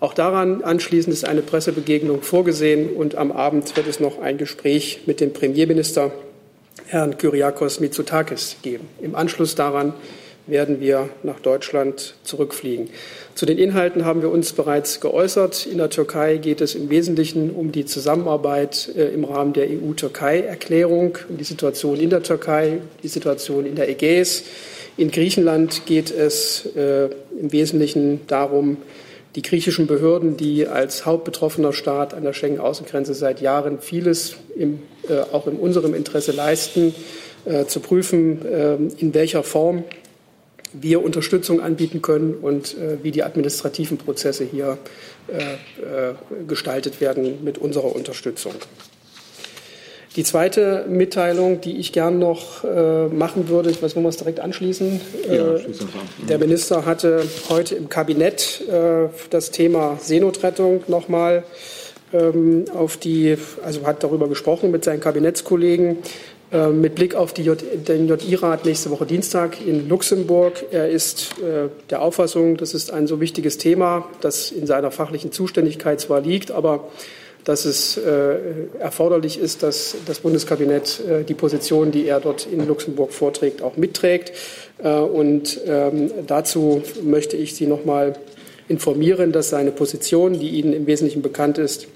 Auch 0.00 0.14
daran 0.14 0.62
anschließend 0.62 1.12
ist 1.12 1.26
eine 1.26 1.42
Pressebegegnung 1.42 2.22
vorgesehen 2.22 2.96
und 2.96 3.14
am 3.14 3.30
Abend 3.30 3.76
wird 3.76 3.86
es 3.86 4.00
noch 4.00 4.22
ein 4.22 4.38
Gespräch 4.38 5.00
mit 5.04 5.20
dem 5.20 5.34
Premierminister, 5.34 6.12
Herrn 6.86 7.18
Kyriakos 7.18 7.80
Mitsotakis, 7.80 8.56
geben. 8.62 8.88
Im 9.00 9.14
Anschluss 9.14 9.54
daran 9.54 9.94
werden 10.46 10.80
wir 10.80 11.08
nach 11.22 11.40
Deutschland 11.40 12.14
zurückfliegen. 12.24 12.90
Zu 13.34 13.46
den 13.46 13.58
Inhalten 13.58 14.04
haben 14.04 14.22
wir 14.22 14.30
uns 14.30 14.52
bereits 14.52 15.00
geäußert. 15.00 15.66
In 15.66 15.78
der 15.78 15.90
Türkei 15.90 16.36
geht 16.38 16.60
es 16.60 16.74
im 16.74 16.90
Wesentlichen 16.90 17.50
um 17.50 17.72
die 17.72 17.84
Zusammenarbeit 17.84 18.90
äh, 18.96 19.14
im 19.14 19.24
Rahmen 19.24 19.52
der 19.52 19.68
EU-Türkei-Erklärung, 19.68 21.18
um 21.28 21.38
die 21.38 21.44
Situation 21.44 21.98
in 21.98 22.10
der 22.10 22.22
Türkei, 22.22 22.80
die 23.02 23.08
Situation 23.08 23.66
in 23.66 23.76
der 23.76 23.88
Ägäis. 23.88 24.44
In 24.96 25.10
Griechenland 25.10 25.86
geht 25.86 26.10
es 26.10 26.66
äh, 26.76 27.08
im 27.40 27.52
Wesentlichen 27.52 28.26
darum, 28.26 28.78
die 29.36 29.42
griechischen 29.42 29.86
Behörden, 29.86 30.36
die 30.36 30.66
als 30.66 31.06
hauptbetroffener 31.06 31.72
Staat 31.72 32.14
an 32.14 32.24
der 32.24 32.32
Schengen-Außengrenze 32.32 33.14
seit 33.14 33.40
Jahren 33.40 33.80
vieles 33.80 34.36
im, 34.56 34.80
äh, 35.08 35.20
auch 35.32 35.46
in 35.46 35.56
unserem 35.56 35.94
Interesse 35.94 36.32
leisten, 36.32 36.94
äh, 37.44 37.66
zu 37.66 37.80
prüfen, 37.80 38.44
äh, 38.44 38.76
in 38.98 39.14
welcher 39.14 39.42
Form 39.42 39.84
wir 40.72 41.02
Unterstützung 41.02 41.60
anbieten 41.60 42.02
können 42.02 42.34
und 42.34 42.76
äh, 42.76 43.02
wie 43.02 43.10
die 43.10 43.22
administrativen 43.22 43.98
Prozesse 43.98 44.44
hier 44.44 44.78
äh, 45.28 45.38
äh, 45.42 46.14
gestaltet 46.46 47.00
werden 47.00 47.42
mit 47.44 47.58
unserer 47.58 47.94
Unterstützung. 47.94 48.54
Die 50.16 50.24
zweite 50.24 50.86
Mitteilung, 50.88 51.60
die 51.60 51.76
ich 51.76 51.92
gern 51.92 52.18
noch 52.18 52.64
äh, 52.64 53.06
machen 53.06 53.48
würde, 53.48 53.70
ich 53.70 53.80
weiß, 53.80 53.94
wollen 53.94 54.04
wir 54.04 54.08
es 54.10 54.16
direkt 54.16 54.40
anschließen. 54.40 55.00
Ja, 55.28 55.54
äh, 55.54 55.60
der 56.28 56.38
Minister 56.38 56.84
hatte 56.84 57.22
heute 57.48 57.76
im 57.76 57.88
Kabinett 57.88 58.62
äh, 58.68 59.08
das 59.30 59.52
Thema 59.52 59.98
Seenotrettung 60.00 60.82
nochmal 60.88 61.44
ähm, 62.12 62.64
auf 62.74 62.96
die, 62.96 63.36
also 63.64 63.86
hat 63.86 64.02
darüber 64.02 64.28
gesprochen 64.28 64.72
mit 64.72 64.84
seinen 64.84 65.00
Kabinettskollegen. 65.00 65.98
Äh, 66.52 66.70
mit 66.70 66.96
Blick 66.96 67.14
auf 67.14 67.32
die 67.32 67.42
J, 67.42 67.62
den 67.86 68.08
JI-Rat 68.08 68.64
nächste 68.64 68.90
Woche 68.90 69.06
Dienstag 69.06 69.64
in 69.64 69.88
Luxemburg. 69.88 70.64
Er 70.72 70.88
ist 70.88 71.38
äh, 71.38 71.68
der 71.90 72.02
Auffassung, 72.02 72.56
das 72.56 72.74
ist 72.74 72.92
ein 72.92 73.06
so 73.06 73.20
wichtiges 73.20 73.58
Thema, 73.58 74.08
das 74.20 74.50
in 74.50 74.66
seiner 74.66 74.90
fachlichen 74.90 75.30
Zuständigkeit 75.30 76.00
zwar 76.00 76.20
liegt, 76.20 76.50
aber 76.50 76.88
dass 77.44 77.64
es 77.64 77.96
äh, 77.96 78.36
erforderlich 78.78 79.38
ist, 79.38 79.62
dass 79.62 79.96
das 80.06 80.20
Bundeskabinett 80.20 81.00
äh, 81.00 81.24
die 81.24 81.34
Position, 81.34 81.90
die 81.90 82.06
er 82.06 82.20
dort 82.20 82.46
in 82.46 82.66
Luxemburg 82.66 83.12
vorträgt, 83.12 83.62
auch 83.62 83.76
mitträgt. 83.76 84.32
Äh, 84.82 84.90
und 84.90 85.60
ähm, 85.66 86.10
dazu 86.26 86.82
möchte 87.02 87.36
ich 87.36 87.54
Sie 87.54 87.66
noch 87.66 87.84
mal 87.84 88.14
informieren, 88.68 89.32
dass 89.32 89.50
seine 89.50 89.72
Position, 89.72 90.38
die 90.38 90.50
Ihnen 90.50 90.72
im 90.72 90.86
Wesentlichen 90.86 91.22
bekannt 91.22 91.58
ist, 91.58 91.88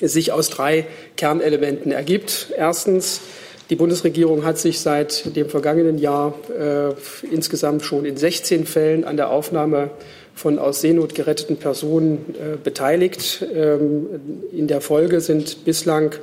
sich 0.00 0.32
aus 0.32 0.50
drei 0.50 0.86
Kernelementen 1.16 1.90
ergibt. 1.90 2.48
Erstens 2.56 3.20
die 3.68 3.76
Bundesregierung 3.76 4.44
hat 4.44 4.58
sich 4.58 4.78
seit 4.78 5.34
dem 5.34 5.48
vergangenen 5.48 5.98
Jahr 5.98 6.34
äh, 6.56 6.94
insgesamt 7.32 7.82
schon 7.82 8.04
in 8.04 8.16
16 8.16 8.64
Fällen 8.64 9.04
an 9.04 9.16
der 9.16 9.30
Aufnahme 9.30 9.90
von 10.36 10.58
aus 10.58 10.82
Seenot 10.82 11.14
geretteten 11.14 11.56
Personen 11.56 12.34
äh, 12.34 12.56
beteiligt. 12.62 13.44
Ähm, 13.52 14.06
in 14.52 14.68
der 14.68 14.80
Folge 14.82 15.20
sind 15.20 15.64
bislang 15.64 16.14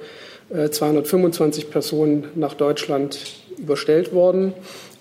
äh, 0.54 0.70
225 0.70 1.72
Personen 1.72 2.28
nach 2.36 2.54
Deutschland 2.54 3.20
überstellt 3.58 4.14
worden. 4.14 4.54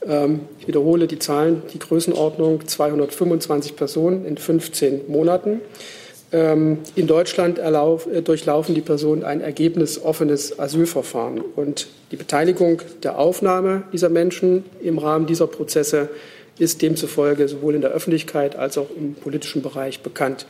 Ähm, 0.09 0.41
ich 0.59 0.67
wiederhole 0.67 1.07
die 1.07 1.19
Zahlen, 1.19 1.63
die 1.75 1.79
Größenordnung 1.79 2.67
225 2.67 3.77
Personen 3.77 4.25
in 4.25 4.39
15 4.39 5.03
Monaten. 5.09 5.61
Ähm, 6.33 6.79
in 6.95 7.07
Deutschland 7.07 7.59
erlauf, 7.59 8.07
äh, 8.07 8.23
durchlaufen 8.23 8.75
die 8.75 8.81
Personen 8.81 9.25
ein 9.25 9.43
ergebnisoffenes 9.43 10.59
Asylverfahren. 10.59 11.43
Und 11.55 11.89
die 12.11 12.17
Beteiligung 12.17 12.81
der 13.03 13.19
Aufnahme 13.19 13.83
dieser 13.93 14.09
Menschen 14.09 14.65
im 14.83 14.97
Rahmen 14.97 15.27
dieser 15.27 15.49
Prozesse 15.49 16.09
ist 16.63 16.83
demzufolge 16.83 17.49
sowohl 17.49 17.75
in 17.75 17.81
der 17.81 17.91
Öffentlichkeit 17.91 18.57
als 18.57 18.79
auch 18.79 18.89
im 18.97 19.15
politischen 19.15 19.63
Bereich 19.63 20.01
bekannt. 20.01 20.47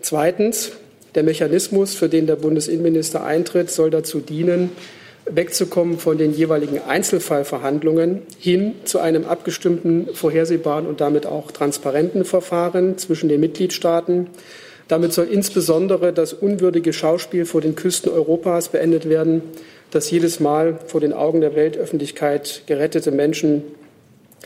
Zweitens, 0.00 0.72
der 1.14 1.22
Mechanismus, 1.22 1.94
für 1.94 2.08
den 2.08 2.26
der 2.26 2.36
Bundesinnenminister 2.36 3.24
eintritt, 3.24 3.70
soll 3.70 3.90
dazu 3.90 4.20
dienen, 4.20 4.70
wegzukommen 5.26 5.98
von 5.98 6.18
den 6.18 6.34
jeweiligen 6.34 6.80
Einzelfallverhandlungen 6.82 8.22
hin 8.38 8.74
zu 8.84 8.98
einem 8.98 9.24
abgestimmten, 9.24 10.08
vorhersehbaren 10.12 10.86
und 10.86 11.00
damit 11.00 11.24
auch 11.24 11.50
transparenten 11.50 12.24
Verfahren 12.24 12.98
zwischen 12.98 13.28
den 13.28 13.40
Mitgliedstaaten 13.40 14.28
damit 14.88 15.12
soll 15.14 15.28
insbesondere 15.30 16.12
das 16.12 16.32
unwürdige 16.32 16.92
Schauspiel 16.92 17.46
vor 17.46 17.60
den 17.60 17.74
Küsten 17.74 18.12
Europas 18.12 18.68
beendet 18.68 19.08
werden, 19.08 19.42
dass 19.90 20.10
jedes 20.10 20.40
Mal 20.40 20.78
vor 20.86 21.00
den 21.00 21.12
Augen 21.12 21.40
der 21.40 21.54
Weltöffentlichkeit 21.54 22.62
gerettete 22.66 23.10
Menschen 23.10 23.62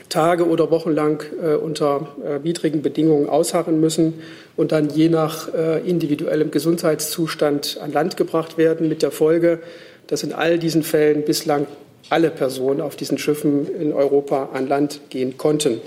Tage 0.07 0.47
oder 0.47 0.71
Wochen 0.71 0.91
lang 0.91 1.25
äh, 1.41 1.55
unter 1.55 2.07
äh, 2.23 2.43
widrigen 2.43 2.81
Bedingungen 2.81 3.27
ausharren 3.27 3.79
müssen 3.79 4.21
und 4.55 4.71
dann 4.71 4.89
je 4.89 5.09
nach 5.09 5.53
äh, 5.53 5.79
individuellem 5.87 6.51
Gesundheitszustand 6.51 7.79
an 7.81 7.91
Land 7.91 8.17
gebracht 8.17 8.57
werden, 8.57 8.87
mit 8.87 9.01
der 9.01 9.11
Folge, 9.11 9.59
dass 10.07 10.23
in 10.23 10.33
all 10.33 10.57
diesen 10.57 10.83
Fällen 10.83 11.23
bislang 11.23 11.67
alle 12.09 12.29
Personen 12.29 12.81
auf 12.81 12.95
diesen 12.95 13.17
Schiffen 13.17 13.67
in 13.75 13.93
Europa 13.93 14.49
an 14.53 14.67
Land 14.67 15.01
gehen 15.09 15.37
konnten. 15.37 15.81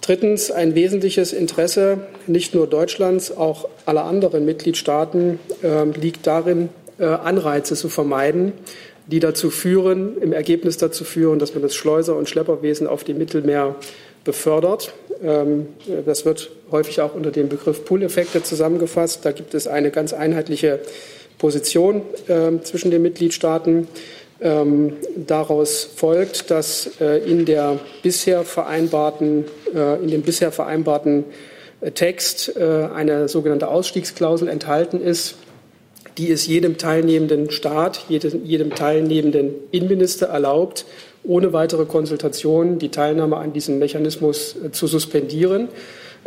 Drittens, 0.00 0.50
ein 0.50 0.74
wesentliches 0.74 1.32
Interesse 1.32 1.98
nicht 2.26 2.54
nur 2.54 2.66
Deutschlands, 2.66 3.36
auch 3.36 3.68
aller 3.84 4.04
anderen 4.04 4.44
Mitgliedstaaten 4.44 5.38
äh, 5.62 5.84
liegt 5.84 6.26
darin, 6.26 6.70
äh, 6.98 7.04
Anreize 7.04 7.74
zu 7.74 7.88
vermeiden, 7.88 8.52
die 9.08 9.20
dazu 9.20 9.50
führen, 9.50 10.16
im 10.20 10.32
Ergebnis 10.32 10.76
dazu 10.76 11.04
führen, 11.04 11.38
dass 11.38 11.54
man 11.54 11.62
das 11.62 11.74
Schleuser- 11.74 12.16
und 12.16 12.28
Schlepperwesen 12.28 12.86
auf 12.86 13.04
dem 13.04 13.18
Mittelmeer 13.18 13.74
befördert. 14.24 14.92
Ähm, 15.22 15.66
das 16.06 16.24
wird 16.24 16.50
häufig 16.70 17.00
auch 17.00 17.14
unter 17.14 17.30
dem 17.30 17.48
Begriff 17.48 17.84
Pull-Effekte 17.84 18.42
zusammengefasst. 18.42 19.24
Da 19.24 19.32
gibt 19.32 19.54
es 19.54 19.66
eine 19.66 19.90
ganz 19.90 20.12
einheitliche 20.12 20.80
Position 21.38 22.02
äh, 22.28 22.60
zwischen 22.62 22.90
den 22.90 23.02
Mitgliedstaaten. 23.02 23.88
Ähm, 24.40 24.92
daraus 25.16 25.84
folgt, 25.96 26.50
dass 26.50 27.00
äh, 27.00 27.18
in, 27.28 27.44
der 27.44 27.80
bisher 28.02 28.44
vereinbarten, 28.44 29.46
äh, 29.74 30.00
in 30.00 30.10
dem 30.10 30.22
bisher 30.22 30.52
vereinbarten 30.52 31.24
äh, 31.80 31.90
Text 31.90 32.56
eine 32.56 33.28
sogenannte 33.28 33.68
Ausstiegsklausel 33.68 34.48
enthalten 34.48 35.00
ist, 35.00 35.36
die 36.18 36.30
es 36.30 36.46
jedem 36.46 36.76
teilnehmenden 36.76 37.50
Staat, 37.50 38.04
jedem, 38.08 38.44
jedem 38.44 38.70
teilnehmenden 38.74 39.54
Innenminister 39.70 40.26
erlaubt, 40.26 40.84
ohne 41.24 41.52
weitere 41.52 41.84
Konsultation 41.84 42.78
die 42.78 42.90
Teilnahme 42.90 43.36
an 43.36 43.52
diesem 43.52 43.78
Mechanismus 43.78 44.56
äh, 44.56 44.72
zu 44.72 44.86
suspendieren. 44.86 45.68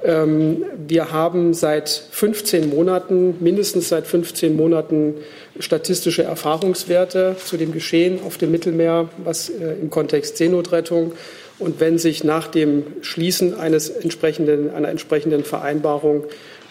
Ähm, 0.04 0.64
wir 0.88 1.12
haben 1.12 1.54
seit 1.54 1.90
15 1.90 2.70
Monaten, 2.70 3.36
mindestens 3.40 3.90
seit 3.90 4.08
15 4.08 4.56
Monaten, 4.56 5.16
statistische 5.60 6.24
Erfahrungswerte 6.24 7.36
zu 7.44 7.58
dem 7.58 7.72
Geschehen 7.72 8.20
auf 8.26 8.38
dem 8.38 8.52
Mittelmeer, 8.52 9.10
was 9.24 9.50
äh, 9.50 9.74
im 9.82 9.90
Kontext 9.90 10.38
Seenotrettung 10.38 11.14
und 11.60 11.80
wenn 11.80 12.00
sich 12.00 12.24
nach 12.24 12.48
dem 12.48 12.86
Schließen 13.02 13.54
eines 13.60 13.90
entsprechenden, 13.90 14.74
einer 14.74 14.90
entsprechenden 14.90 15.44
Vereinbarung 15.44 16.24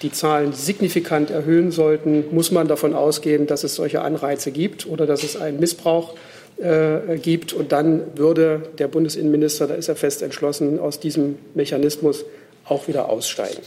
die 0.03 0.13
Zahlen 0.13 0.53
signifikant 0.53 1.31
erhöhen 1.31 1.71
sollten, 1.71 2.25
muss 2.33 2.51
man 2.51 2.69
davon 2.69 2.95
ausgehen, 2.95 3.47
dass 3.47 3.65
es 3.65 3.75
solche 3.75 4.03
Anreize 4.03 4.51
gibt 4.51 4.87
oder 4.87 5.07
dass 5.07 5.23
es 5.23 5.37
einen 5.37 5.61
Missbrauch 5.61 6.15
äh, 6.59 7.19
gibt. 7.19 7.53
Und 7.53 7.73
dann 7.73 8.03
würde 8.17 8.63
der 8.79 8.89
Bundesinnenminister, 8.89 9.67
da 9.67 9.75
ist 9.75 9.89
er 9.89 9.97
fest 9.97 10.23
entschlossen, 10.23 10.79
aus 10.79 11.01
diesem 11.01 11.39
Mechanismus 11.55 12.25
auch 12.65 12.89
wieder 12.89 13.09
aussteigen. 13.09 13.61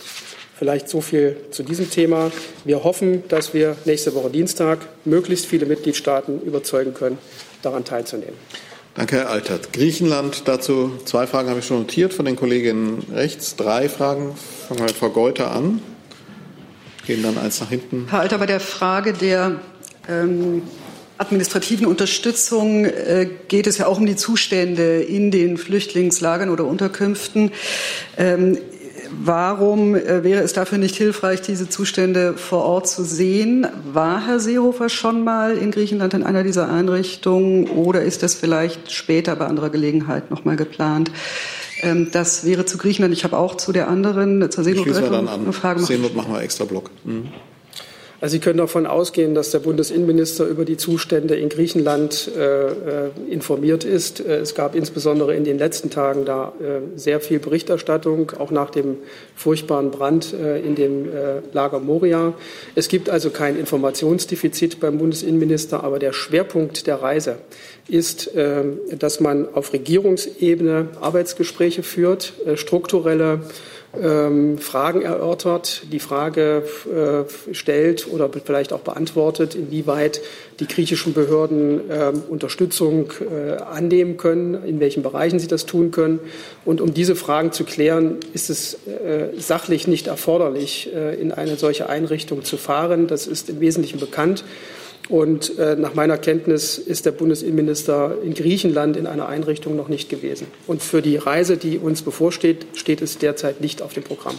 Vielleicht 0.57 0.87
so 0.87 1.01
viel 1.01 1.35
zu 1.51 1.63
diesem 1.63 1.89
Thema. 1.89 2.31
Wir 2.63 2.83
hoffen, 2.83 3.23
dass 3.27 3.53
wir 3.53 3.75
nächste 3.85 4.15
Woche 4.15 4.29
Dienstag 4.29 4.79
möglichst 5.03 5.45
viele 5.45 5.65
Mitgliedstaaten 5.65 6.41
überzeugen 6.41 6.93
können, 6.93 7.17
daran 7.61 7.83
teilzunehmen. 7.83 8.35
Danke, 8.95 9.17
Herr 9.17 9.29
Altert. 9.29 9.73
Griechenland, 9.73 10.43
dazu 10.45 10.91
zwei 11.05 11.25
Fragen 11.25 11.49
habe 11.49 11.59
ich 11.59 11.65
schon 11.65 11.79
notiert 11.79 12.13
von 12.13 12.25
den 12.25 12.35
Kolleginnen 12.35 13.03
rechts. 13.11 13.55
Drei 13.55 13.89
Fragen. 13.89 14.35
Fangen 14.67 14.81
wir 14.81 14.85
mit 14.85 14.95
Frau 14.95 15.09
Geuter 15.09 15.51
an. 15.51 15.81
Gehen 17.05 17.21
dann 17.23 17.37
eins 17.37 17.59
nach 17.59 17.69
hinten. 17.69 18.07
Herr 18.09 18.21
Alter, 18.21 18.37
bei 18.37 18.45
der 18.45 18.59
Frage 18.59 19.13
der 19.13 19.59
ähm, 20.07 20.63
administrativen 21.17 21.85
Unterstützung 21.85 22.85
äh, 22.85 23.27
geht 23.47 23.67
es 23.67 23.77
ja 23.77 23.87
auch 23.87 23.99
um 23.99 24.05
die 24.05 24.15
Zustände 24.15 25.01
in 25.01 25.31
den 25.31 25.57
Flüchtlingslagern 25.57 26.49
oder 26.49 26.65
Unterkünften. 26.65 27.51
Ähm, 28.17 28.57
warum 29.11 29.95
äh, 29.95 30.23
wäre 30.23 30.41
es 30.41 30.53
dafür 30.53 30.77
nicht 30.77 30.95
hilfreich, 30.95 31.41
diese 31.41 31.69
Zustände 31.69 32.35
vor 32.35 32.63
Ort 32.63 32.87
zu 32.87 33.03
sehen? 33.03 33.67
War 33.91 34.25
Herr 34.25 34.39
Seehofer 34.39 34.89
schon 34.89 35.23
mal 35.23 35.57
in 35.57 35.71
Griechenland 35.71 36.13
in 36.13 36.23
einer 36.23 36.43
dieser 36.43 36.71
Einrichtungen 36.71 37.69
oder 37.69 38.01
ist 38.01 38.23
das 38.23 38.33
vielleicht 38.33 38.91
später 38.91 39.35
bei 39.35 39.45
anderer 39.45 39.69
Gelegenheit 39.69 40.31
noch 40.31 40.45
mal 40.45 40.55
geplant? 40.55 41.11
Ähm, 41.83 42.09
das 42.11 42.45
wäre 42.45 42.65
zu 42.65 42.77
Griechenland. 42.77 43.13
Ich 43.13 43.23
habe 43.23 43.37
auch 43.37 43.55
zu 43.55 43.71
der 43.71 43.87
anderen, 43.87 44.49
zur 44.49 44.63
Seenotrettung 44.63 45.27
eine 45.27 45.53
Frage. 45.53 45.81
Seenot 45.81 46.15
machen 46.15 46.33
wir 46.33 46.41
extra 46.41 46.65
Block. 46.65 46.89
Mhm. 47.03 47.29
Also 48.23 48.35
Sie 48.35 48.39
können 48.39 48.59
davon 48.59 48.87
ausgehen, 48.87 49.35
dass 49.35 49.51
der 49.51 49.59
Bundesinnenminister 49.59 50.45
über 50.45 50.63
die 50.63 50.77
Zustände 50.77 51.35
in 51.35 51.49
Griechenland 51.49 52.31
äh, 52.33 52.67
äh, 52.67 53.09
informiert 53.29 53.83
ist. 53.83 54.21
Äh, 54.21 54.37
es 54.37 54.55
gab 54.55 54.75
insbesondere 54.75 55.35
in 55.35 55.43
den 55.43 55.57
letzten 55.57 55.89
Tagen 55.89 56.23
da 56.23 56.53
äh, 56.61 56.97
sehr 56.97 57.19
viel 57.19 57.39
Berichterstattung, 57.39 58.31
auch 58.39 58.49
nach 58.49 58.69
dem 58.69 58.95
furchtbaren 59.35 59.91
Brand 59.91 60.33
äh, 60.33 60.61
in 60.61 60.75
dem 60.75 61.05
äh, 61.09 61.41
Lager 61.51 61.81
Moria. 61.81 62.33
Es 62.75 62.87
gibt 62.87 63.09
also 63.09 63.29
kein 63.29 63.59
Informationsdefizit 63.59 64.79
beim 64.79 64.99
Bundesinnenminister, 64.99 65.83
aber 65.83 65.99
der 65.99 66.13
Schwerpunkt 66.13 66.87
der 66.87 67.01
Reise 67.01 67.39
ist, 67.87 68.31
dass 68.35 69.19
man 69.19 69.53
auf 69.53 69.73
Regierungsebene 69.73 70.87
Arbeitsgespräche 71.01 71.83
führt, 71.83 72.33
strukturelle 72.55 73.41
ähm, 73.99 74.57
Fragen 74.57 75.01
erörtert, 75.01 75.83
die 75.91 75.99
Frage 75.99 76.63
äh, 76.91 77.53
stellt 77.53 78.07
oder 78.11 78.29
vielleicht 78.43 78.73
auch 78.73 78.79
beantwortet, 78.79 79.55
inwieweit 79.55 80.21
die 80.59 80.67
griechischen 80.67 81.13
Behörden 81.13 81.91
äh, 81.91 82.11
Unterstützung 82.27 83.11
äh, 83.21 83.53
annehmen 83.61 84.17
können, 84.17 84.63
in 84.65 84.79
welchen 84.79 85.03
Bereichen 85.03 85.39
sie 85.39 85.47
das 85.47 85.65
tun 85.65 85.91
können. 85.91 86.19
Und 86.65 86.81
um 86.81 86.93
diese 86.93 87.15
Fragen 87.15 87.51
zu 87.51 87.65
klären, 87.65 88.17
ist 88.33 88.49
es 88.49 88.75
äh, 88.87 89.29
sachlich 89.37 89.87
nicht 89.87 90.07
erforderlich, 90.07 90.89
äh, 90.93 91.15
in 91.19 91.31
eine 91.31 91.57
solche 91.57 91.87
Einrichtung 91.87 92.43
zu 92.43 92.57
fahren. 92.57 93.07
Das 93.07 93.27
ist 93.27 93.49
im 93.49 93.59
Wesentlichen 93.59 93.99
bekannt. 93.99 94.43
Und 95.09 95.57
äh, 95.57 95.75
nach 95.75 95.95
meiner 95.95 96.17
Kenntnis 96.17 96.77
ist 96.77 97.05
der 97.05 97.11
Bundesinnenminister 97.11 98.17
in 98.23 98.33
Griechenland 98.33 98.95
in 98.95 99.05
einer 99.05 99.27
Einrichtung 99.27 99.75
noch 99.75 99.89
nicht 99.89 100.09
gewesen. 100.09 100.47
Und 100.65 100.81
für 100.81 101.01
die 101.01 101.17
Reise, 101.17 101.57
die 101.57 101.77
uns 101.77 102.01
bevorsteht, 102.01 102.65
steht 102.75 103.01
es 103.01 103.17
derzeit 103.17 103.59
nicht 103.59 103.81
auf 103.81 103.93
dem 103.93 104.03
Programm. 104.03 104.35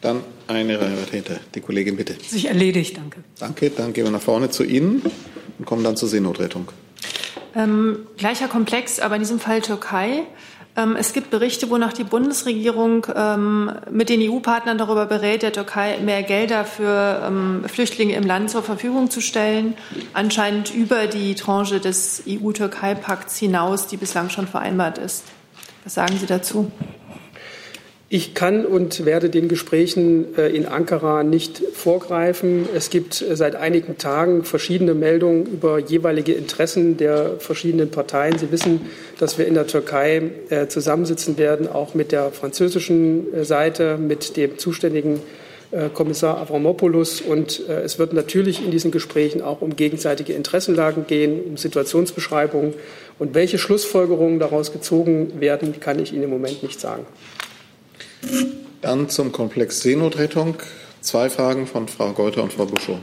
Dann 0.00 0.22
eine 0.48 0.80
Reihe 0.80 0.96
weiter. 1.12 1.38
Die 1.54 1.60
Kollegin, 1.60 1.96
bitte. 1.96 2.16
Sich 2.26 2.46
erledigt, 2.46 2.96
danke. 2.96 3.22
Danke, 3.38 3.70
dann 3.70 3.92
gehen 3.92 4.04
wir 4.04 4.10
nach 4.10 4.22
vorne 4.22 4.50
zu 4.50 4.64
Ihnen 4.64 5.02
und 5.58 5.64
kommen 5.64 5.84
dann 5.84 5.96
zur 5.96 6.08
Seenotrettung. 6.08 6.68
Ähm, 7.54 8.06
gleicher 8.16 8.48
Komplex, 8.48 9.00
aber 9.00 9.16
in 9.16 9.22
diesem 9.22 9.40
Fall 9.40 9.60
Türkei. 9.60 10.22
Ähm, 10.80 10.96
es 10.96 11.12
gibt 11.12 11.30
Berichte, 11.30 11.70
wonach 11.70 11.92
die 11.92 12.04
Bundesregierung 12.04 13.06
ähm, 13.14 13.72
mit 13.90 14.08
den 14.08 14.20
EU-Partnern 14.22 14.78
darüber 14.78 15.06
berät, 15.06 15.42
der 15.42 15.52
Türkei 15.52 15.98
mehr 15.98 16.22
Gelder 16.22 16.64
für 16.64 17.22
ähm, 17.26 17.64
Flüchtlinge 17.66 18.14
im 18.14 18.24
Land 18.24 18.50
zur 18.50 18.62
Verfügung 18.62 19.10
zu 19.10 19.20
stellen, 19.20 19.74
anscheinend 20.12 20.74
über 20.74 21.06
die 21.06 21.34
Tranche 21.34 21.80
des 21.80 22.22
EU-Türkei-Pakts 22.28 23.38
hinaus, 23.38 23.86
die 23.86 23.96
bislang 23.96 24.30
schon 24.30 24.46
vereinbart 24.46 24.98
ist. 24.98 25.24
Was 25.84 25.94
sagen 25.94 26.16
Sie 26.18 26.26
dazu? 26.26 26.70
Ich 28.12 28.34
kann 28.34 28.66
und 28.66 29.04
werde 29.04 29.30
den 29.30 29.46
Gesprächen 29.46 30.36
äh, 30.36 30.48
in 30.48 30.66
Ankara 30.66 31.22
nicht 31.22 31.62
vorgreifen. 31.74 32.68
Es 32.74 32.90
gibt 32.90 33.22
äh, 33.22 33.36
seit 33.36 33.54
einigen 33.54 33.98
Tagen 33.98 34.42
verschiedene 34.42 34.94
Meldungen 34.94 35.46
über 35.46 35.78
jeweilige 35.78 36.32
Interessen 36.32 36.96
der 36.96 37.38
verschiedenen 37.38 37.92
Parteien. 37.92 38.36
Sie 38.36 38.50
wissen, 38.50 38.80
dass 39.20 39.38
wir 39.38 39.46
in 39.46 39.54
der 39.54 39.68
Türkei 39.68 40.22
äh, 40.48 40.66
zusammensitzen 40.66 41.38
werden, 41.38 41.68
auch 41.68 41.94
mit 41.94 42.10
der 42.10 42.32
französischen 42.32 43.44
Seite, 43.44 43.96
mit 43.96 44.36
dem 44.36 44.58
zuständigen 44.58 45.20
Kommissar 45.94 46.38
Avramopoulos. 46.38 47.20
Und 47.20 47.60
es 47.60 48.00
wird 48.00 48.12
natürlich 48.12 48.64
in 48.64 48.72
diesen 48.72 48.90
Gesprächen 48.90 49.40
auch 49.40 49.60
um 49.60 49.76
gegenseitige 49.76 50.32
Interessenlagen 50.32 51.06
gehen, 51.06 51.40
um 51.44 51.56
Situationsbeschreibungen. 51.56 52.74
Und 53.20 53.36
welche 53.36 53.56
Schlussfolgerungen 53.56 54.40
daraus 54.40 54.72
gezogen 54.72 55.40
werden, 55.40 55.78
kann 55.78 56.00
ich 56.00 56.12
Ihnen 56.12 56.24
im 56.24 56.30
Moment 56.30 56.64
nicht 56.64 56.80
sagen. 56.80 57.06
Dann 58.80 59.08
zum 59.08 59.32
Komplex 59.32 59.80
Seenotrettung. 59.80 60.56
Zwei 61.00 61.30
Fragen 61.30 61.66
von 61.66 61.88
Frau 61.88 62.12
Geuter 62.12 62.42
und 62.42 62.52
Frau 62.52 62.66
Buschow. 62.66 62.98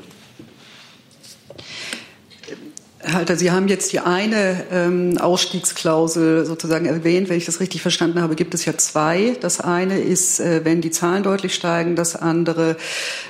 Herr 3.08 3.20
Halter, 3.20 3.38
Sie 3.38 3.52
haben 3.52 3.70
jetzt 3.70 3.94
die 3.94 4.02
eine 4.02 4.66
ähm, 4.70 5.18
Ausstiegsklausel 5.18 6.46
sozusagen 6.46 6.86
erwähnt. 6.88 7.30
Wenn 7.30 7.38
ich 7.38 7.46
das 7.46 7.62
richtig 7.62 7.82
verstanden 7.82 8.22
habe, 8.22 8.36
gibt 8.36 8.54
es 8.54 8.66
ja 8.66 8.78
zwei. 8.78 9.38
Das 9.40 9.62
eine 9.62 9.98
ist, 9.98 10.42
äh, 10.42 10.66
wenn 10.66 10.82
die 10.82 10.92
Zahlen 10.92 11.24
deutlich 11.24 11.56
steigen. 11.56 11.96
Das 11.96 12.18
andere, 12.18 12.76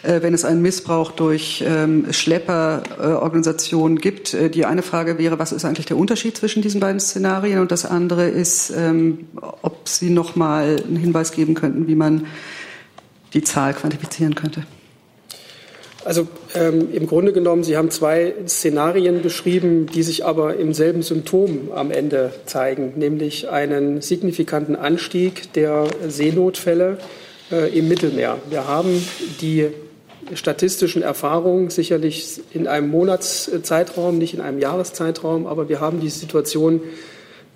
äh, 0.01 0.23
wenn 0.23 0.34
es 0.34 0.45
einen 0.45 0.63
Missbrauch 0.63 1.11
durch 1.11 1.63
ähm, 1.63 2.11
Schlepperorganisationen 2.11 3.97
äh, 3.97 4.01
gibt. 4.01 4.36
Die 4.55 4.65
eine 4.65 4.82
Frage 4.82 5.19
wäre, 5.19 5.38
was 5.38 5.51
ist 5.51 5.63
eigentlich 5.63 5.86
der 5.86 5.97
Unterschied 5.97 6.36
zwischen 6.36 6.63
diesen 6.63 6.82
beiden 6.82 6.99
Szenarien? 6.99 7.59
Und 7.59 7.71
das 7.71 7.86
andere 7.86 8.28
ist, 8.28 8.71
ähm, 8.71 9.28
ob 9.61 9.88
Sie 9.88 10.09
noch 10.09 10.36
mal 10.36 10.84
einen 10.88 10.97
Hinweis 10.97 11.34
geben 11.34 11.53
könnten, 11.53 11.88
wie 11.88 11.93
man 11.93 12.25
die 13.36 13.43
Zahl 13.43 13.75
quantifizieren 13.75 14.34
könnte. 14.34 14.63
Also 16.08 16.26
ähm, 16.55 16.93
im 16.93 17.05
Grunde 17.05 17.34
genommen, 17.34 17.66
Sie 17.66 17.76
haben 17.76 17.91
zwei 17.91 18.34
Szenarien 18.47 19.22
beschrieben, 19.22 19.88
die 19.88 20.03
sich 20.03 20.24
aber 20.24 20.55
im 20.55 20.74
selben 20.74 21.01
Symptom 21.01 21.70
am 21.76 21.91
Ende 21.91 22.32
zeigen, 22.45 22.93
nämlich 22.95 23.49
einen 23.49 23.99
signifikanten 23.99 24.78
Anstieg 24.78 25.51
der 25.51 25.84
Seenotfälle 26.08 26.97
äh, 27.51 27.78
im 27.78 27.89
Mittelmeer. 27.89 28.38
Wir 28.49 28.70
haben 28.70 29.05
die 29.41 29.68
statistischen 30.34 31.01
Erfahrungen 31.01 31.70
sicherlich 31.72 32.39
in 32.53 32.68
einem 32.68 32.88
Monatszeitraum, 32.88 34.18
nicht 34.18 34.34
in 34.34 34.39
einem 34.39 34.60
Jahreszeitraum, 34.60 35.45
aber 35.45 35.68
wir 35.68 35.82
haben 35.82 35.99
die 35.99 36.10
Situation 36.10 36.80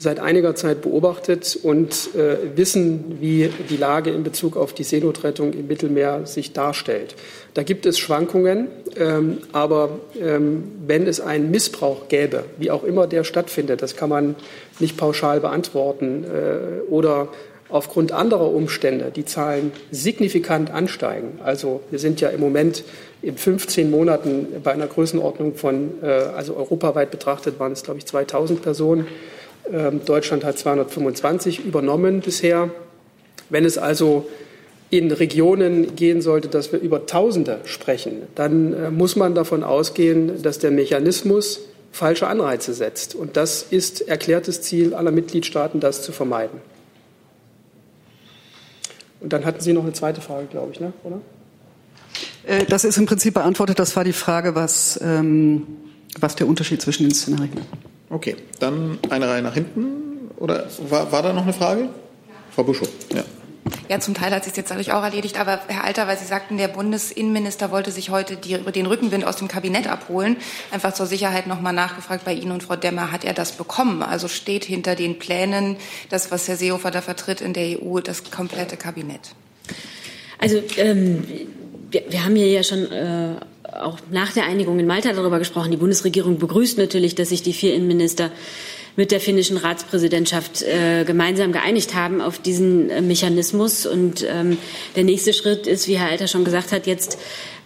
seit 0.02 0.20
einiger 0.20 0.56
Zeit 0.56 0.82
beobachtet 0.82 1.60
und 1.62 2.10
äh, 2.16 2.58
wissen, 2.58 3.18
wie 3.20 3.52
die 3.70 3.78
Lage 3.78 4.10
in 4.10 4.24
Bezug 4.24 4.58
auf 4.58 4.74
die 4.74 4.84
Seenotrettung 4.84 5.54
im 5.54 5.68
Mittelmeer 5.68 6.26
sich 6.26 6.54
darstellt. 6.54 7.16
Da 7.54 7.62
gibt 7.62 7.86
es 7.86 7.99
Schwankungen, 7.99 8.68
ähm, 8.97 9.38
aber 9.52 9.99
ähm, 10.20 10.64
wenn 10.88 11.06
es 11.06 11.22
einen 11.22 11.52
Missbrauch 11.52 12.08
gäbe, 12.08 12.45
wie 12.58 12.72
auch 12.72 12.84
immer 12.84 13.06
der 13.06 13.24
stattfindet, 13.24 13.84
das 13.84 13.95
kann 13.95 14.10
man 14.10 14.36
nicht 14.80 14.97
pauschal 14.97 15.39
beantworten, 15.39 16.24
äh, 16.24 16.89
oder 16.89 17.28
aufgrund 17.70 18.12
anderer 18.12 18.52
Umstände 18.52 19.12
die 19.16 19.26
Zahlen 19.26 19.72
signifikant 19.91 20.72
ansteigen. 20.72 21.39
Also 21.43 21.82
wir 21.91 21.99
sind 21.99 22.22
ja 22.22 22.30
im 22.30 22.39
Moment 22.39 22.84
in 23.22 23.38
15 23.38 23.91
Monaten 23.91 24.47
bei 24.64 24.72
einer 24.72 24.88
Größenordnung 24.88 25.54
von, 25.54 25.91
äh, 26.02 26.08
also 26.08 26.56
europaweit 26.56 27.12
betrachtet 27.12 27.60
waren 27.60 27.74
es, 27.74 27.84
glaube 27.84 27.99
ich, 27.99 28.08
2000 28.08 28.64
Personen. 28.64 29.08
Ähm, 29.72 30.01
Deutschland 30.05 30.43
hat 30.43 30.57
225 30.57 31.66
übernommen 31.66 32.22
bisher. 32.22 32.70
Wenn 33.49 33.66
es 33.66 33.78
also 33.78 34.28
in 34.89 35.12
Regionen 35.12 35.95
gehen 35.95 36.22
sollte, 36.22 36.49
dass 36.49 36.72
wir 36.72 36.80
über 36.80 37.05
Tausende 37.05 37.59
sprechen, 37.66 38.24
dann 38.36 38.74
äh, 38.74 38.91
muss 38.91 39.16
man 39.16 39.36
davon 39.36 39.64
ausgehen, 39.64 40.41
dass 40.41 40.59
der 40.59 40.72
Mechanismus 40.72 41.62
falsche 41.91 42.28
Anreize 42.28 42.74
setzt. 42.74 43.16
Und 43.16 43.38
das 43.38 43.64
ist 43.64 44.07
erklärtes 44.07 44.62
Ziel 44.62 44.93
aller 44.93 45.12
Mitgliedstaaten, 45.12 45.80
das 45.80 46.01
zu 46.01 46.12
vermeiden. 46.12 46.59
Und 49.22 49.34
dann 49.34 49.45
hatten 49.45 49.62
Sie 49.62 49.72
noch 49.72 49.84
eine 49.84 49.93
zweite 49.93 50.20
Frage, 50.20 50.47
glaube 50.47 50.72
ich, 50.74 50.80
ne? 50.80 50.93
oder? 51.03 51.22
Äh, 52.45 52.66
das 52.66 52.84
ist 52.84 52.97
im 52.97 53.05
Prinzip 53.05 53.34
beantwortet. 53.34 53.80
Das 53.80 53.95
war 53.95 54.03
die 54.03 54.14
Frage, 54.14 54.55
was, 54.55 54.99
ähm, 55.01 55.68
was 56.20 56.36
der 56.36 56.47
Unterschied 56.47 56.82
zwischen 56.82 57.03
den 57.03 57.14
Szenarien 57.14 57.53
ist. 57.53 57.91
Okay, 58.12 58.36
dann 58.59 58.99
eine 59.09 59.28
Reihe 59.30 59.41
nach 59.41 59.53
hinten. 59.53 60.30
Oder 60.38 60.68
war, 60.89 61.12
war 61.12 61.24
da 61.24 61.34
noch 61.34 61.43
eine 61.43 61.53
Frage? 61.53 61.89
Frau 62.53 62.64
Buschow, 62.64 62.89
ja. 63.14 63.24
Ja, 63.88 63.99
zum 63.99 64.14
Teil 64.14 64.32
hat 64.32 64.43
sich 64.43 64.55
jetzt 64.55 64.72
dadurch 64.72 64.91
auch 64.91 65.03
erledigt. 65.03 65.39
Aber 65.39 65.62
Herr 65.68 65.84
Alter, 65.84 66.07
weil 66.07 66.18
Sie 66.18 66.26
sagten, 66.26 66.57
der 66.57 66.68
Bundesinnenminister 66.68 67.72
wollte 67.72 67.91
sich 67.91 68.09
heute 68.09 68.36
die, 68.36 68.57
den 68.57 68.86
Rückenwind 68.86 69.24
aus 69.24 69.36
dem 69.36 69.47
Kabinett 69.47 69.88
abholen. 69.88 70.38
Einfach 70.72 70.93
zur 70.93 71.05
Sicherheit 71.05 71.47
nochmal 71.47 71.74
nachgefragt 71.74 72.26
bei 72.26 72.34
Ihnen 72.34 72.51
und 72.51 72.64
Frau 72.64 72.76
Demmer, 72.76 73.12
hat 73.12 73.24
er 73.24 73.34
das 73.34 73.53
bekommen? 73.53 74.01
Also 74.03 74.28
steht 74.28 74.66
hinter 74.66 74.95
den 74.95 75.20
Plänen, 75.20 75.78
das, 76.09 76.32
was 76.32 76.47
Herr 76.47 76.57
Seehofer 76.57 76.91
da 76.91 77.01
vertritt 77.01 77.39
in 77.39 77.53
der 77.53 77.82
EU, 77.82 77.99
das 77.99 78.30
komplette 78.30 78.78
Kabinett? 78.78 79.36
Also 80.39 80.62
ähm, 80.78 81.24
wir, 81.91 82.03
wir 82.09 82.26
haben 82.26 82.36
hier 82.36 82.49
ja 82.49 82.64
schon 82.64 82.91
äh, 82.91 83.36
auch 83.74 83.97
nach 84.11 84.34
der 84.34 84.45
Einigung 84.45 84.80
in 84.80 84.88
Malta 84.88 85.13
darüber 85.13 85.39
gesprochen. 85.39 85.72
Die 85.72 85.78
Bundesregierung 85.78 86.38
begrüßt 86.39 86.78
natürlich, 86.78 87.15
dass 87.15 87.30
sich 87.30 87.41
die 87.43 87.53
vier 87.53 87.74
Innenminister 87.74 88.32
mit 88.95 89.11
der 89.11 89.22
finnischen 89.22 89.57
Ratspräsidentschaft 89.57 90.63
äh, 90.63 91.05
gemeinsam 91.05 91.51
geeinigt 91.51 91.95
haben 91.95 92.22
auf 92.22 92.39
diesen 92.39 92.89
äh, 92.89 93.01
Mechanismus. 93.01 93.86
Und 93.86 94.26
ähm, 94.28 94.57
der 94.95 95.03
nächste 95.03 95.34
Schritt 95.34 95.67
ist, 95.67 95.88
wie 95.88 95.97
Herr 95.97 96.09
Alter 96.09 96.28
schon 96.28 96.43
gesagt 96.43 96.72
hat, 96.72 96.88
jetzt 96.88 97.17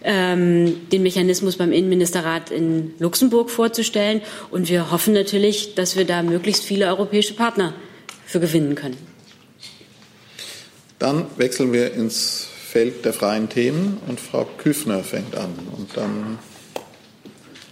ähm, 0.04 0.88
den 0.92 1.02
Mechanismus 1.02 1.56
beim 1.56 1.72
Innenministerrat 1.72 2.50
in 2.50 2.94
Luxemburg 3.00 3.50
vorzustellen. 3.50 4.20
Und 4.50 4.68
wir 4.68 4.92
hoffen 4.92 5.14
natürlich, 5.14 5.74
dass 5.74 5.96
wir 5.96 6.04
da 6.04 6.22
möglichst 6.22 6.64
viele 6.64 6.86
europäische 6.86 7.34
Partner 7.34 7.74
für 8.24 8.38
gewinnen 8.38 8.76
können. 8.76 8.96
Dann 10.98 11.26
wechseln 11.36 11.72
wir 11.72 11.92
ins 11.92 12.48
Feld 12.76 13.06
der 13.06 13.14
freien 13.14 13.48
Themen 13.48 14.02
und 14.06 14.20
Frau 14.20 14.46
Küffner 14.58 15.02
fängt 15.02 15.34
an. 15.34 15.48
Und 15.78 15.96
dann 15.96 16.38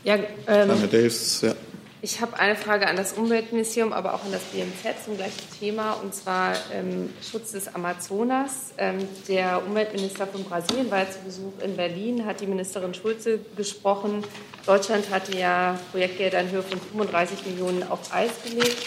ja, 0.02 0.14
ähm, 0.46 0.70
Davis, 0.90 1.42
ja. 1.42 1.54
Ich 2.00 2.22
habe 2.22 2.38
eine 2.38 2.56
Frage 2.56 2.88
an 2.88 2.96
das 2.96 3.12
Umweltministerium, 3.12 3.92
aber 3.92 4.14
auch 4.14 4.24
an 4.24 4.32
das 4.32 4.40
BMZ 4.44 5.04
zum 5.04 5.18
gleichen 5.18 5.46
Thema, 5.60 5.92
und 6.02 6.14
zwar 6.14 6.54
ähm, 6.72 7.10
Schutz 7.20 7.52
des 7.52 7.74
Amazonas. 7.74 8.72
Ähm, 8.78 9.06
der 9.28 9.60
Umweltminister 9.66 10.26
von 10.26 10.42
Brasilien 10.42 10.90
war 10.90 11.10
zu 11.10 11.18
Besuch 11.18 11.52
in 11.62 11.76
Berlin, 11.76 12.24
hat 12.24 12.40
die 12.40 12.46
Ministerin 12.46 12.94
Schulze 12.94 13.40
gesprochen. 13.56 14.24
Deutschland 14.64 15.10
hatte 15.10 15.36
ja 15.36 15.78
Projektgelder 15.90 16.40
in 16.40 16.50
Höhe 16.50 16.62
von 16.62 16.80
35 16.80 17.44
Millionen 17.44 17.82
auf 17.82 18.10
Eis 18.10 18.30
gelegt. 18.42 18.78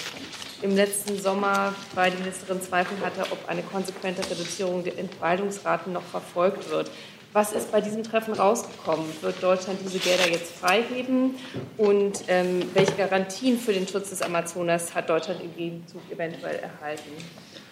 Im 0.64 0.76
letzten 0.76 1.20
Sommer, 1.20 1.76
weil 1.94 2.10
die 2.10 2.18
Ministerin 2.18 2.62
Zweifel 2.62 2.98
hatte, 3.06 3.32
ob 3.32 3.48
eine 3.48 3.62
konsequente 3.62 4.28
Reduzierung 4.30 4.84
der 4.84 4.98
Entwaldungsraten 4.98 5.94
noch 5.94 6.02
verfolgt 6.02 6.70
wird. 6.72 6.90
Was 7.32 7.52
ist 7.52 7.72
bei 7.72 7.82
diesem 7.82 8.02
Treffen 8.02 8.34
rausgekommen? 8.34 9.06
Wird 9.22 9.44
Deutschland 9.44 9.80
diese 9.84 10.00
Gelder 10.00 10.28
jetzt 10.28 10.54
freigeben? 10.54 11.36
Und 11.78 12.24
ähm, 12.28 12.64
welche 12.74 12.94
Garantien 12.94 13.60
für 13.60 13.74
den 13.74 13.88
Schutz 13.88 14.10
des 14.10 14.24
Amazonas 14.24 14.96
hat 14.96 15.10
Deutschland 15.10 15.42
im 15.44 15.56
Gegenzug 15.56 16.02
eventuell 16.10 16.56
erhalten? 16.56 17.12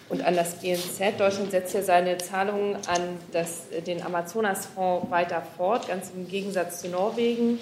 Und 0.08 0.22
an 0.24 0.36
das 0.36 0.60
BNZ, 0.60 1.18
Deutschland 1.18 1.50
setzt 1.50 1.74
ja 1.74 1.82
seine 1.82 2.16
Zahlungen 2.18 2.76
an 2.86 3.18
das, 3.32 3.64
den 3.84 4.00
Amazonasfonds 4.04 5.10
weiter 5.10 5.42
fort, 5.56 5.88
ganz 5.88 6.12
im 6.14 6.28
Gegensatz 6.28 6.82
zu 6.82 6.88
Norwegen. 6.88 7.58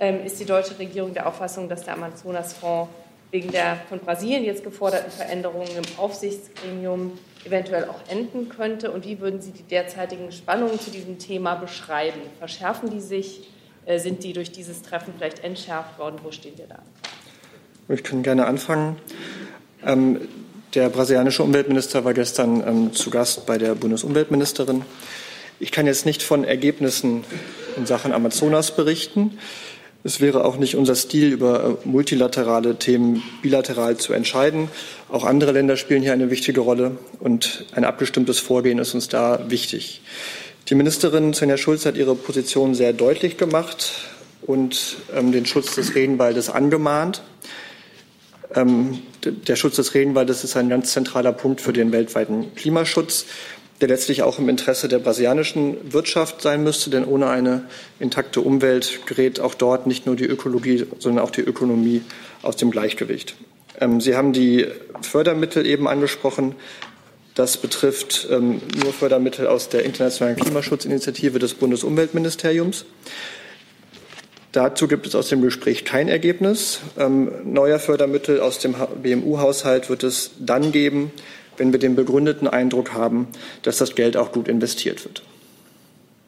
Ähm, 0.00 0.24
ist 0.24 0.40
die 0.40 0.44
deutsche 0.44 0.76
Regierung 0.78 1.14
der 1.14 1.28
Auffassung, 1.28 1.68
dass 1.68 1.84
der 1.84 1.94
Amazonasfonds 1.94 2.90
wegen 3.30 3.50
der 3.50 3.78
von 3.88 3.98
Brasilien 3.98 4.44
jetzt 4.44 4.64
geforderten 4.64 5.10
Veränderungen 5.10 5.68
im 5.76 5.98
Aufsichtsgremium 5.98 7.18
eventuell 7.44 7.84
auch 7.84 8.00
enden 8.08 8.48
könnte? 8.48 8.90
Und 8.90 9.04
wie 9.04 9.20
würden 9.20 9.40
Sie 9.40 9.52
die 9.52 9.62
derzeitigen 9.62 10.32
Spannungen 10.32 10.78
zu 10.78 10.90
diesem 10.90 11.18
Thema 11.18 11.54
beschreiben? 11.54 12.20
Verschärfen 12.38 12.90
die 12.90 13.00
sich? 13.00 13.48
Äh, 13.86 14.00
sind 14.00 14.24
die 14.24 14.32
durch 14.32 14.50
dieses 14.50 14.82
Treffen 14.82 15.14
vielleicht 15.16 15.44
entschärft 15.44 15.98
worden? 15.98 16.16
Wo 16.22 16.32
stehen 16.32 16.58
wir 16.58 16.66
da? 16.66 16.78
Ich 17.88 18.02
kann 18.02 18.24
gerne 18.24 18.46
anfangen. 18.46 18.96
Ähm, 19.84 20.28
der 20.74 20.88
brasilianische 20.88 21.44
Umweltminister 21.44 22.04
war 22.04 22.12
gestern 22.12 22.66
ähm, 22.66 22.92
zu 22.92 23.10
Gast 23.10 23.46
bei 23.46 23.58
der 23.58 23.76
Bundesumweltministerin. 23.76 24.82
Ich 25.60 25.70
kann 25.70 25.86
jetzt 25.86 26.04
nicht 26.04 26.22
von 26.22 26.42
Ergebnissen 26.42 27.24
in 27.76 27.86
Sachen 27.86 28.12
Amazonas 28.12 28.74
berichten. 28.74 29.38
Es 30.06 30.20
wäre 30.20 30.44
auch 30.44 30.56
nicht 30.56 30.76
unser 30.76 30.94
Stil, 30.94 31.32
über 31.32 31.78
äh, 31.82 31.88
multilaterale 31.88 32.76
Themen 32.78 33.24
bilateral 33.42 33.96
zu 33.96 34.12
entscheiden. 34.12 34.68
Auch 35.08 35.24
andere 35.24 35.50
Länder 35.50 35.76
spielen 35.76 36.00
hier 36.00 36.12
eine 36.12 36.30
wichtige 36.30 36.60
Rolle 36.60 36.96
und 37.18 37.64
ein 37.72 37.84
abgestimmtes 37.84 38.38
Vorgehen 38.38 38.78
ist 38.78 38.94
uns 38.94 39.08
da 39.08 39.40
wichtig. 39.48 40.02
Die 40.68 40.76
Ministerin 40.76 41.34
Svenja 41.34 41.56
Schulz 41.56 41.86
hat 41.86 41.96
ihre 41.96 42.14
Position 42.14 42.76
sehr 42.76 42.92
deutlich 42.92 43.36
gemacht 43.36 43.94
und 44.42 44.98
ähm, 45.12 45.32
den 45.32 45.44
Schutz 45.44 45.74
des 45.74 45.96
Regenwaldes 45.96 46.50
angemahnt. 46.50 47.22
Ähm, 48.54 49.00
der 49.24 49.56
Schutz 49.56 49.74
des 49.74 49.94
Regenwaldes 49.94 50.44
ist 50.44 50.56
ein 50.56 50.68
ganz 50.68 50.92
zentraler 50.92 51.32
Punkt 51.32 51.60
für 51.60 51.72
den 51.72 51.90
weltweiten 51.90 52.54
Klimaschutz 52.54 53.26
der 53.80 53.88
letztlich 53.88 54.22
auch 54.22 54.38
im 54.38 54.48
Interesse 54.48 54.88
der 54.88 54.98
brasilianischen 54.98 55.92
Wirtschaft 55.92 56.40
sein 56.40 56.62
müsste, 56.62 56.90
denn 56.90 57.04
ohne 57.04 57.28
eine 57.28 57.64
intakte 57.98 58.40
Umwelt 58.40 59.00
gerät 59.06 59.40
auch 59.40 59.54
dort 59.54 59.86
nicht 59.86 60.06
nur 60.06 60.16
die 60.16 60.24
Ökologie, 60.24 60.86
sondern 60.98 61.24
auch 61.24 61.30
die 61.30 61.42
Ökonomie 61.42 62.02
aus 62.42 62.56
dem 62.56 62.70
Gleichgewicht. 62.70 63.36
Ähm, 63.80 64.00
Sie 64.00 64.16
haben 64.16 64.32
die 64.32 64.66
Fördermittel 65.02 65.66
eben 65.66 65.88
angesprochen. 65.88 66.54
Das 67.34 67.58
betrifft 67.58 68.28
ähm, 68.30 68.62
nur 68.82 68.94
Fördermittel 68.94 69.46
aus 69.46 69.68
der 69.68 69.84
internationalen 69.84 70.36
Klimaschutzinitiative 70.36 71.38
des 71.38 71.52
Bundesumweltministeriums. 71.52 72.86
Dazu 74.52 74.88
gibt 74.88 75.06
es 75.06 75.14
aus 75.14 75.28
dem 75.28 75.42
Gespräch 75.42 75.84
kein 75.84 76.08
Ergebnis. 76.08 76.80
Ähm, 76.98 77.30
neuer 77.44 77.78
Fördermittel 77.78 78.40
aus 78.40 78.58
dem 78.58 78.74
BMU-Haushalt 79.02 79.90
wird 79.90 80.02
es 80.02 80.30
dann 80.38 80.72
geben, 80.72 81.10
wenn 81.58 81.72
wir 81.72 81.78
den 81.78 81.96
begründeten 81.96 82.48
Eindruck 82.48 82.92
haben, 82.92 83.28
dass 83.62 83.78
das 83.78 83.94
Geld 83.94 84.16
auch 84.16 84.32
gut 84.32 84.48
investiert 84.48 85.04
wird. 85.04 85.22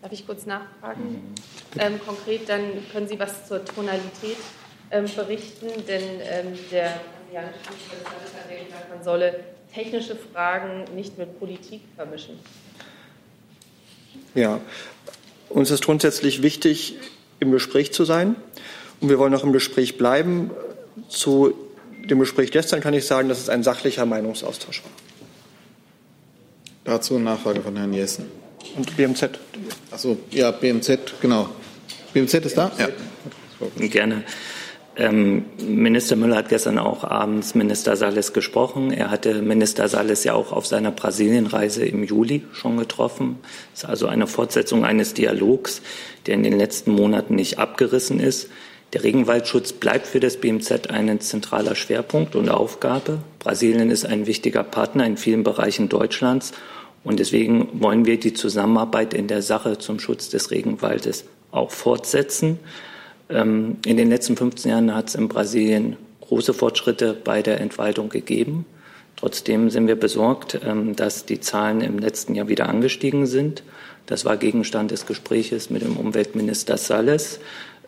Darf 0.02 0.12
ich 0.12 0.26
kurz 0.26 0.46
nachfragen? 0.46 1.34
Ähm, 1.78 2.00
konkret, 2.06 2.48
dann 2.48 2.60
können 2.92 3.08
Sie 3.08 3.18
was 3.18 3.48
zur 3.48 3.64
Tonalität 3.64 4.36
ähm, 4.90 5.06
berichten, 5.14 5.66
denn 5.86 6.02
ähm, 6.22 6.58
der 6.70 7.00
brasilianische 7.28 7.58
Ministerpräsident 7.70 8.50
hat 8.50 8.66
gesagt, 8.66 8.90
man 8.94 9.04
solle 9.04 9.40
technische 9.74 10.16
Fragen 10.16 10.84
nicht 10.94 11.18
mit 11.18 11.38
Politik 11.38 11.82
vermischen. 11.96 12.38
Ja, 14.34 14.60
uns 15.48 15.70
ist 15.70 15.84
grundsätzlich 15.84 16.42
wichtig, 16.42 16.96
im 17.40 17.50
Gespräch 17.52 17.92
zu 17.92 18.04
sein. 18.04 18.36
Und 19.00 19.08
wir 19.08 19.18
wollen 19.18 19.34
auch 19.34 19.44
im 19.44 19.52
Gespräch 19.52 19.96
bleiben. 19.96 20.50
Zu 21.08 21.54
dem 22.04 22.18
Gespräch 22.18 22.50
gestern 22.50 22.80
kann 22.80 22.94
ich 22.94 23.06
sagen, 23.06 23.28
dass 23.28 23.38
es 23.38 23.48
ein 23.48 23.62
sachlicher 23.62 24.06
Meinungsaustausch 24.06 24.82
war. 24.82 24.90
Dazu 26.88 27.16
eine 27.16 27.24
Nachfrage 27.24 27.60
von 27.60 27.76
Herrn 27.76 27.92
Jessen. 27.92 28.24
Und 28.74 28.96
BMZ. 28.96 29.28
Achso, 29.90 30.16
ja, 30.30 30.50
BMZ, 30.50 31.20
genau. 31.20 31.50
BMZ 32.14 32.32
ist 32.46 32.56
da? 32.56 32.72
Ja. 32.78 32.88
Gerne. 33.88 34.24
Ähm, 34.96 35.44
Minister 35.58 36.16
Müller 36.16 36.36
hat 36.36 36.48
gestern 36.48 36.78
auch 36.78 37.04
abends 37.04 37.54
Minister 37.54 37.94
Salles 37.94 38.32
gesprochen. 38.32 38.90
Er 38.90 39.10
hatte 39.10 39.42
Minister 39.42 39.86
Salles 39.86 40.24
ja 40.24 40.32
auch 40.32 40.50
auf 40.50 40.66
seiner 40.66 40.90
Brasilienreise 40.90 41.84
im 41.84 42.04
Juli 42.04 42.44
schon 42.54 42.78
getroffen. 42.78 43.38
Das 43.74 43.82
ist 43.82 43.88
also 43.90 44.06
eine 44.06 44.26
Fortsetzung 44.26 44.86
eines 44.86 45.12
Dialogs, 45.12 45.82
der 46.26 46.36
in 46.36 46.42
den 46.42 46.56
letzten 46.56 46.92
Monaten 46.92 47.34
nicht 47.34 47.58
abgerissen 47.58 48.18
ist. 48.18 48.48
Der 48.94 49.04
Regenwaldschutz 49.04 49.74
bleibt 49.74 50.06
für 50.06 50.20
das 50.20 50.38
BMZ 50.38 50.88
ein 50.88 51.20
zentraler 51.20 51.74
Schwerpunkt 51.74 52.34
und 52.34 52.48
Aufgabe. 52.48 53.18
Brasilien 53.40 53.90
ist 53.90 54.06
ein 54.06 54.26
wichtiger 54.26 54.62
Partner 54.62 55.04
in 55.04 55.18
vielen 55.18 55.44
Bereichen 55.44 55.90
Deutschlands 55.90 56.54
und 57.04 57.20
deswegen 57.20 57.68
wollen 57.80 58.04
wir 58.04 58.18
die 58.18 58.32
Zusammenarbeit 58.32 59.14
in 59.14 59.28
der 59.28 59.42
Sache 59.42 59.78
zum 59.78 60.00
Schutz 60.00 60.28
des 60.28 60.50
Regenwaldes 60.50 61.24
auch 61.50 61.70
fortsetzen. 61.70 62.58
Ähm, 63.30 63.76
in 63.86 63.96
den 63.96 64.08
letzten 64.08 64.36
15 64.36 64.70
Jahren 64.70 64.94
hat 64.94 65.08
es 65.08 65.14
in 65.14 65.28
Brasilien 65.28 65.96
große 66.20 66.54
Fortschritte 66.54 67.14
bei 67.14 67.42
der 67.42 67.60
Entwaldung 67.60 68.08
gegeben. 68.08 68.66
Trotzdem 69.16 69.70
sind 69.70 69.86
wir 69.86 69.96
besorgt, 69.96 70.60
ähm, 70.64 70.94
dass 70.96 71.24
die 71.24 71.40
Zahlen 71.40 71.80
im 71.80 71.98
letzten 71.98 72.34
Jahr 72.34 72.48
wieder 72.48 72.68
angestiegen 72.68 73.26
sind. 73.26 73.62
Das 74.06 74.24
war 74.24 74.36
Gegenstand 74.36 74.90
des 74.90 75.06
Gespräches 75.06 75.70
mit 75.70 75.82
dem 75.82 75.96
Umweltminister 75.96 76.76
Salles. 76.76 77.40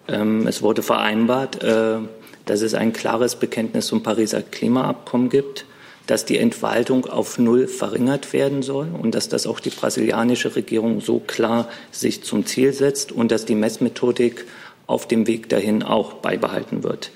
Ähm, 0.08 0.46
es 0.46 0.62
wurde 0.62 0.82
vereinbart, 0.82 1.62
äh, 1.62 1.98
dass 2.46 2.62
es 2.62 2.74
ein 2.74 2.92
klares 2.92 3.36
Bekenntnis 3.36 3.86
zum 3.86 4.02
Pariser 4.02 4.42
Klimaabkommen 4.42 5.28
gibt 5.28 5.66
dass 6.10 6.24
die 6.24 6.38
Entwaldung 6.38 7.06
auf 7.06 7.38
Null 7.38 7.68
verringert 7.68 8.32
werden 8.32 8.62
soll 8.62 8.88
und 9.00 9.14
dass 9.14 9.28
das 9.28 9.46
auch 9.46 9.60
die 9.60 9.70
brasilianische 9.70 10.56
Regierung 10.56 11.00
so 11.00 11.20
klar 11.20 11.68
sich 11.92 12.24
zum 12.24 12.44
Ziel 12.46 12.72
setzt 12.72 13.12
und 13.12 13.30
dass 13.30 13.44
die 13.44 13.54
Messmethodik 13.54 14.44
auf 14.88 15.06
dem 15.06 15.28
Weg 15.28 15.48
dahin 15.50 15.84
auch 15.84 16.14
beibehalten 16.14 16.82
wird. 16.82 17.12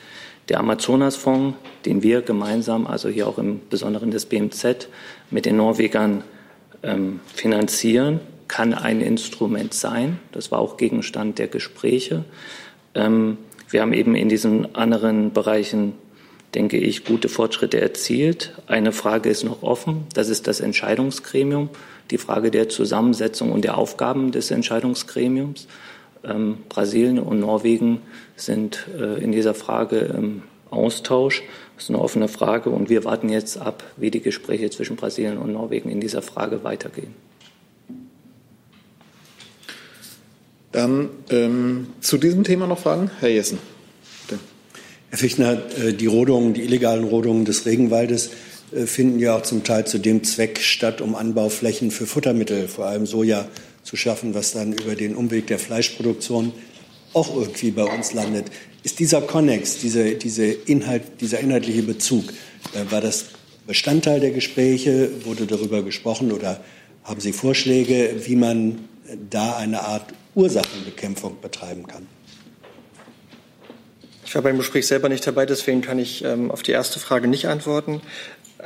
Der 0.48 0.60
Amazonasfonds, 0.60 1.56
den 1.84 2.04
wir 2.04 2.22
gemeinsam, 2.22 2.86
also 2.86 3.08
hier 3.08 3.26
auch 3.26 3.38
im 3.38 3.62
Besonderen 3.68 4.12
des 4.12 4.26
BMZ, 4.26 4.86
mit 5.28 5.44
den 5.44 5.56
Norwegern 5.56 6.22
ähm, 6.84 7.18
finanzieren, 7.34 8.20
kann 8.46 8.74
ein 8.74 9.00
Instrument 9.00 9.74
sein. 9.74 10.20
Das 10.30 10.52
war 10.52 10.60
auch 10.60 10.76
Gegenstand 10.76 11.40
der 11.40 11.48
Gespräche. 11.48 12.24
Ähm, 12.94 13.38
wir 13.70 13.82
haben 13.82 13.92
eben 13.92 14.14
in 14.14 14.28
diesen 14.28 14.76
anderen 14.76 15.32
Bereichen 15.32 15.94
denke 16.54 16.76
ich, 16.76 17.04
gute 17.04 17.28
Fortschritte 17.28 17.80
erzielt. 17.80 18.52
Eine 18.66 18.92
Frage 18.92 19.28
ist 19.28 19.44
noch 19.44 19.62
offen. 19.62 20.06
Das 20.14 20.28
ist 20.28 20.46
das 20.46 20.60
Entscheidungsgremium, 20.60 21.68
die 22.10 22.18
Frage 22.18 22.50
der 22.50 22.68
Zusammensetzung 22.68 23.52
und 23.52 23.64
der 23.64 23.76
Aufgaben 23.76 24.30
des 24.30 24.50
Entscheidungsgremiums. 24.50 25.66
Ähm, 26.24 26.58
Brasilien 26.68 27.18
und 27.18 27.40
Norwegen 27.40 28.00
sind 28.36 28.86
äh, 28.98 29.22
in 29.22 29.32
dieser 29.32 29.54
Frage 29.54 29.98
im 29.98 30.42
Austausch. 30.70 31.42
Das 31.74 31.84
ist 31.84 31.90
eine 31.90 32.00
offene 32.00 32.28
Frage 32.28 32.70
und 32.70 32.88
wir 32.88 33.04
warten 33.04 33.28
jetzt 33.28 33.58
ab, 33.58 33.82
wie 33.96 34.10
die 34.10 34.20
Gespräche 34.20 34.70
zwischen 34.70 34.96
Brasilien 34.96 35.38
und 35.38 35.52
Norwegen 35.52 35.90
in 35.90 36.00
dieser 36.00 36.22
Frage 36.22 36.62
weitergehen. 36.64 37.14
Dann 40.72 41.10
ähm, 41.30 41.88
zu 42.00 42.18
diesem 42.18 42.42
Thema 42.42 42.66
noch 42.66 42.80
Fragen? 42.80 43.10
Herr 43.20 43.28
Jessen. 43.28 43.73
Herr 45.14 45.18
Fichtner, 45.20 45.54
die 45.54 46.06
Rodungen, 46.06 46.54
die 46.54 46.62
illegalen 46.62 47.04
Rodungen 47.04 47.44
des 47.44 47.66
Regenwaldes 47.66 48.30
finden 48.84 49.20
ja 49.20 49.36
auch 49.36 49.42
zum 49.42 49.62
Teil 49.62 49.86
zu 49.86 49.98
dem 49.98 50.24
Zweck 50.24 50.58
statt, 50.58 51.00
um 51.00 51.14
Anbauflächen 51.14 51.92
für 51.92 52.04
Futtermittel, 52.04 52.66
vor 52.66 52.86
allem 52.86 53.06
Soja, 53.06 53.46
zu 53.84 53.94
schaffen, 53.94 54.34
was 54.34 54.50
dann 54.50 54.72
über 54.72 54.96
den 54.96 55.14
Umweg 55.14 55.46
der 55.46 55.60
Fleischproduktion 55.60 56.52
auch 57.12 57.32
irgendwie 57.32 57.70
bei 57.70 57.84
uns 57.84 58.12
landet. 58.12 58.46
Ist 58.82 58.98
dieser 58.98 59.20
Konnex, 59.20 59.78
diese, 59.78 60.16
diese 60.16 60.46
Inhalt, 60.46 61.04
dieser 61.20 61.38
inhaltliche 61.38 61.84
Bezug, 61.84 62.24
äh, 62.72 62.90
war 62.90 63.00
das 63.00 63.26
Bestandteil 63.68 64.18
der 64.18 64.32
Gespräche? 64.32 65.10
Wurde 65.24 65.46
darüber 65.46 65.84
gesprochen 65.84 66.32
oder 66.32 66.60
haben 67.04 67.20
Sie 67.20 67.32
Vorschläge, 67.32 68.16
wie 68.24 68.34
man 68.34 68.80
da 69.30 69.58
eine 69.58 69.82
Art 69.82 70.12
Ursachenbekämpfung 70.34 71.36
betreiben 71.40 71.86
kann? 71.86 72.08
Ich 74.34 74.36
war 74.36 74.42
beim 74.42 74.58
Gespräch 74.58 74.88
selber 74.88 75.08
nicht 75.08 75.24
dabei, 75.28 75.46
deswegen 75.46 75.80
kann 75.80 76.00
ich 76.00 76.24
ähm, 76.24 76.50
auf 76.50 76.64
die 76.64 76.72
erste 76.72 76.98
Frage 76.98 77.28
nicht 77.28 77.46
antworten. 77.46 78.00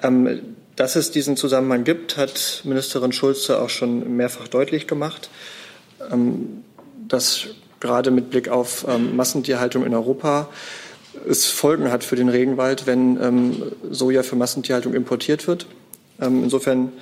Ähm, 0.03 0.57
dass 0.77 0.97
es 0.97 1.11
diesen 1.11 1.37
Zusammenhang 1.37 1.85
gibt, 1.85 2.17
hat 2.17 2.63
Ministerin 2.65 3.13
Schulze 3.13 3.61
auch 3.61 3.69
schon 3.69 4.17
mehrfach 4.17 4.49
deutlich 4.49 4.87
gemacht. 4.87 5.29
Ähm, 6.11 6.65
dass 7.07 7.49
gerade 7.81 8.11
mit 8.11 8.31
Blick 8.31 8.49
auf 8.49 8.87
ähm, 8.89 9.15
Massentierhaltung 9.15 9.85
in 9.85 9.93
Europa 9.93 10.49
es 11.29 11.45
Folgen 11.45 11.93
hat 11.93 12.03
für 12.03 12.17
den 12.17 12.31
Regenwald, 12.31 12.87
wenn 12.87 13.23
ähm, 13.23 13.63
Soja 13.91 14.23
für 14.23 14.37
Massentierhaltung 14.37 14.95
importiert 14.95 15.47
wird. 15.47 15.67
Ähm, 16.19 16.45
insofern 16.45 16.95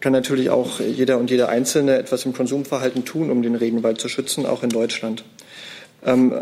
kann 0.00 0.12
natürlich 0.12 0.50
auch 0.50 0.80
jeder 0.80 1.16
und 1.16 1.30
jeder 1.30 1.48
Einzelne 1.48 1.96
etwas 1.96 2.26
im 2.26 2.34
Konsumverhalten 2.34 3.06
tun, 3.06 3.30
um 3.30 3.40
den 3.40 3.54
Regenwald 3.54 4.02
zu 4.02 4.10
schützen, 4.10 4.44
auch 4.44 4.62
in 4.62 4.68
Deutschland. 4.68 5.24
Ähm, 6.04 6.34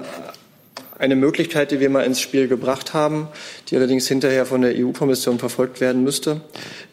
eine 1.01 1.17
Möglichkeit, 1.17 1.71
die 1.71 1.81
wir 1.81 1.89
mal 1.89 2.05
ins 2.05 2.21
Spiel 2.21 2.47
gebracht 2.47 2.93
haben, 2.93 3.29
die 3.69 3.77
allerdings 3.77 4.07
hinterher 4.07 4.45
von 4.45 4.61
der 4.61 4.75
EU-Kommission 4.77 5.39
verfolgt 5.39 5.81
werden 5.81 6.05
müsste, 6.05 6.43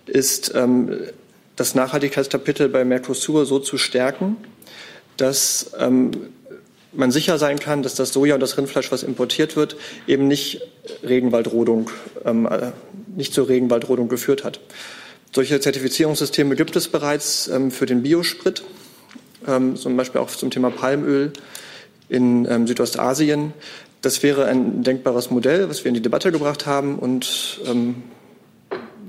ist, 0.05 0.53
ähm, 0.55 0.97
das 1.57 1.75
Nachhaltigkeitskapitel 1.75 2.69
bei 2.69 2.85
Mercosur 2.85 3.45
so 3.45 3.59
zu 3.59 3.77
stärken, 3.77 4.37
dass 5.17 5.71
ähm, 5.77 6.11
man 6.93 7.11
sicher 7.11 7.37
sein 7.37 7.59
kann, 7.59 7.83
dass 7.83 7.95
das 7.95 8.13
Soja 8.13 8.35
und 8.35 8.39
das 8.39 8.57
Rindfleisch, 8.57 8.91
was 8.93 9.03
importiert 9.03 9.57
wird, 9.57 9.75
eben 10.07 10.27
nicht 10.27 10.61
Regenwaldrodung, 11.03 11.89
ähm, 12.23 12.45
äh, 12.45 12.71
nicht 13.13 13.33
zur 13.33 13.49
Regenwaldrodung 13.49 14.07
geführt 14.07 14.45
hat. 14.45 14.61
Solche 15.35 15.59
Zertifizierungssysteme 15.59 16.55
gibt 16.55 16.77
es 16.77 16.87
bereits 16.87 17.51
für 17.69 17.85
den 17.85 18.01
Biosprit, 18.01 18.63
zum 19.45 19.97
Beispiel 19.97 20.21
auch 20.21 20.29
zum 20.29 20.49
Thema 20.49 20.71
Palmöl 20.71 21.33
in 22.07 22.65
Südostasien. 22.65 23.53
Das 24.01 24.23
wäre 24.23 24.45
ein 24.45 24.83
denkbares 24.83 25.31
Modell, 25.31 25.69
was 25.69 25.83
wir 25.83 25.89
in 25.89 25.95
die 25.95 26.01
Debatte 26.01 26.31
gebracht 26.31 26.65
haben 26.65 26.99
und 26.99 27.61
ähm, 27.65 28.03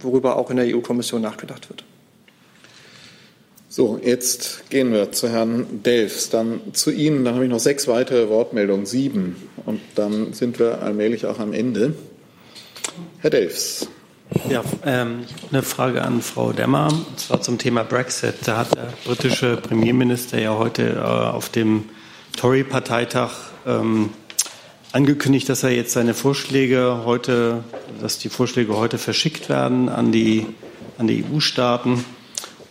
worüber 0.01 0.37
auch 0.37 0.51
in 0.51 0.57
der 0.57 0.75
EU-Kommission 0.75 1.21
nachgedacht 1.21 1.69
wird. 1.69 1.85
So, 3.71 4.01
jetzt 4.03 4.71
gehen 4.71 4.93
wir 4.93 5.13
zu 5.13 5.29
Herrn 5.29 5.83
Delfs, 5.85 6.31
dann 6.31 6.61
zu 6.73 6.91
Ihnen. 6.91 7.25
Dann 7.25 7.35
habe 7.35 7.45
ich 7.45 7.51
noch 7.51 7.61
sechs 7.61 7.87
weitere 7.87 8.29
Wortmeldungen, 8.29 8.87
sieben. 8.87 9.37
Und 9.67 9.81
dann 9.95 10.33
sind 10.33 10.59
wir 10.59 10.83
allmählich 10.83 11.27
auch 11.27 11.39
am 11.39 11.53
Ende. 11.53 11.95
Herr 13.21 13.31
Delfs. 13.31 13.87
Ja, 14.49 14.63
ähm, 14.85 15.25
eine 15.51 15.63
Frage 15.63 16.03
an 16.03 16.23
Frau 16.23 16.53
Demmer, 16.53 16.89
und 16.89 17.21
zwar 17.21 17.41
zum 17.41 17.59
Thema 17.59 17.83
Brexit. 17.83 18.35
Da 18.45 18.59
hat 18.59 18.75
der 18.75 18.93
britische 19.05 19.57
Premierminister 19.57 20.41
ja 20.41 20.57
heute 20.57 20.95
äh, 20.97 20.99
auf 20.99 21.49
dem 21.49 21.85
Tory-Parteitag 22.37 23.33
ähm, 23.67 24.11
angekündigt, 24.99 25.49
dass 25.49 25.63
er 25.63 25.71
jetzt 25.71 25.93
seine 25.93 26.13
Vorschläge 26.13 27.03
heute, 27.05 27.63
dass 28.01 28.19
die 28.19 28.29
Vorschläge 28.29 28.77
heute 28.77 28.99
verschickt 28.99 29.49
werden 29.49 29.89
an 29.89 30.11
die, 30.11 30.45
an 30.99 31.07
die 31.07 31.25
EU-Staaten 31.25 32.05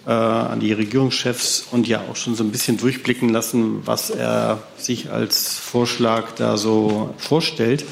äh, 0.06 0.12
an 0.12 0.60
die 0.60 0.74
Regierungschefs 0.74 1.68
und 1.72 1.88
ja 1.88 2.02
auch 2.12 2.18
schon 2.18 2.36
so 2.36 2.44
ein 2.44 2.52
bisschen 2.52 2.76
durchblicken 2.76 3.30
lassen, 3.30 3.88
was 3.88 4.10
er 4.10 4.60
sich 4.78 5.10
als 5.10 5.58
Vorschlag 5.58 6.32
da 6.36 6.58
so 6.58 7.16
vorstellt. 7.18 7.86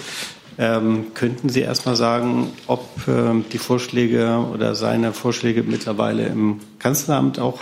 Ähm, 0.57 1.13
könnten 1.13 1.47
Sie 1.47 1.61
erst 1.61 1.85
mal 1.85 1.95
sagen, 1.95 2.51
ob 2.67 3.07
äh, 3.07 3.41
die 3.53 3.57
Vorschläge 3.57 4.45
oder 4.53 4.75
seine 4.75 5.13
Vorschläge 5.13 5.63
mittlerweile 5.63 6.25
im 6.25 6.59
Kanzleramt 6.79 7.39
auch 7.39 7.59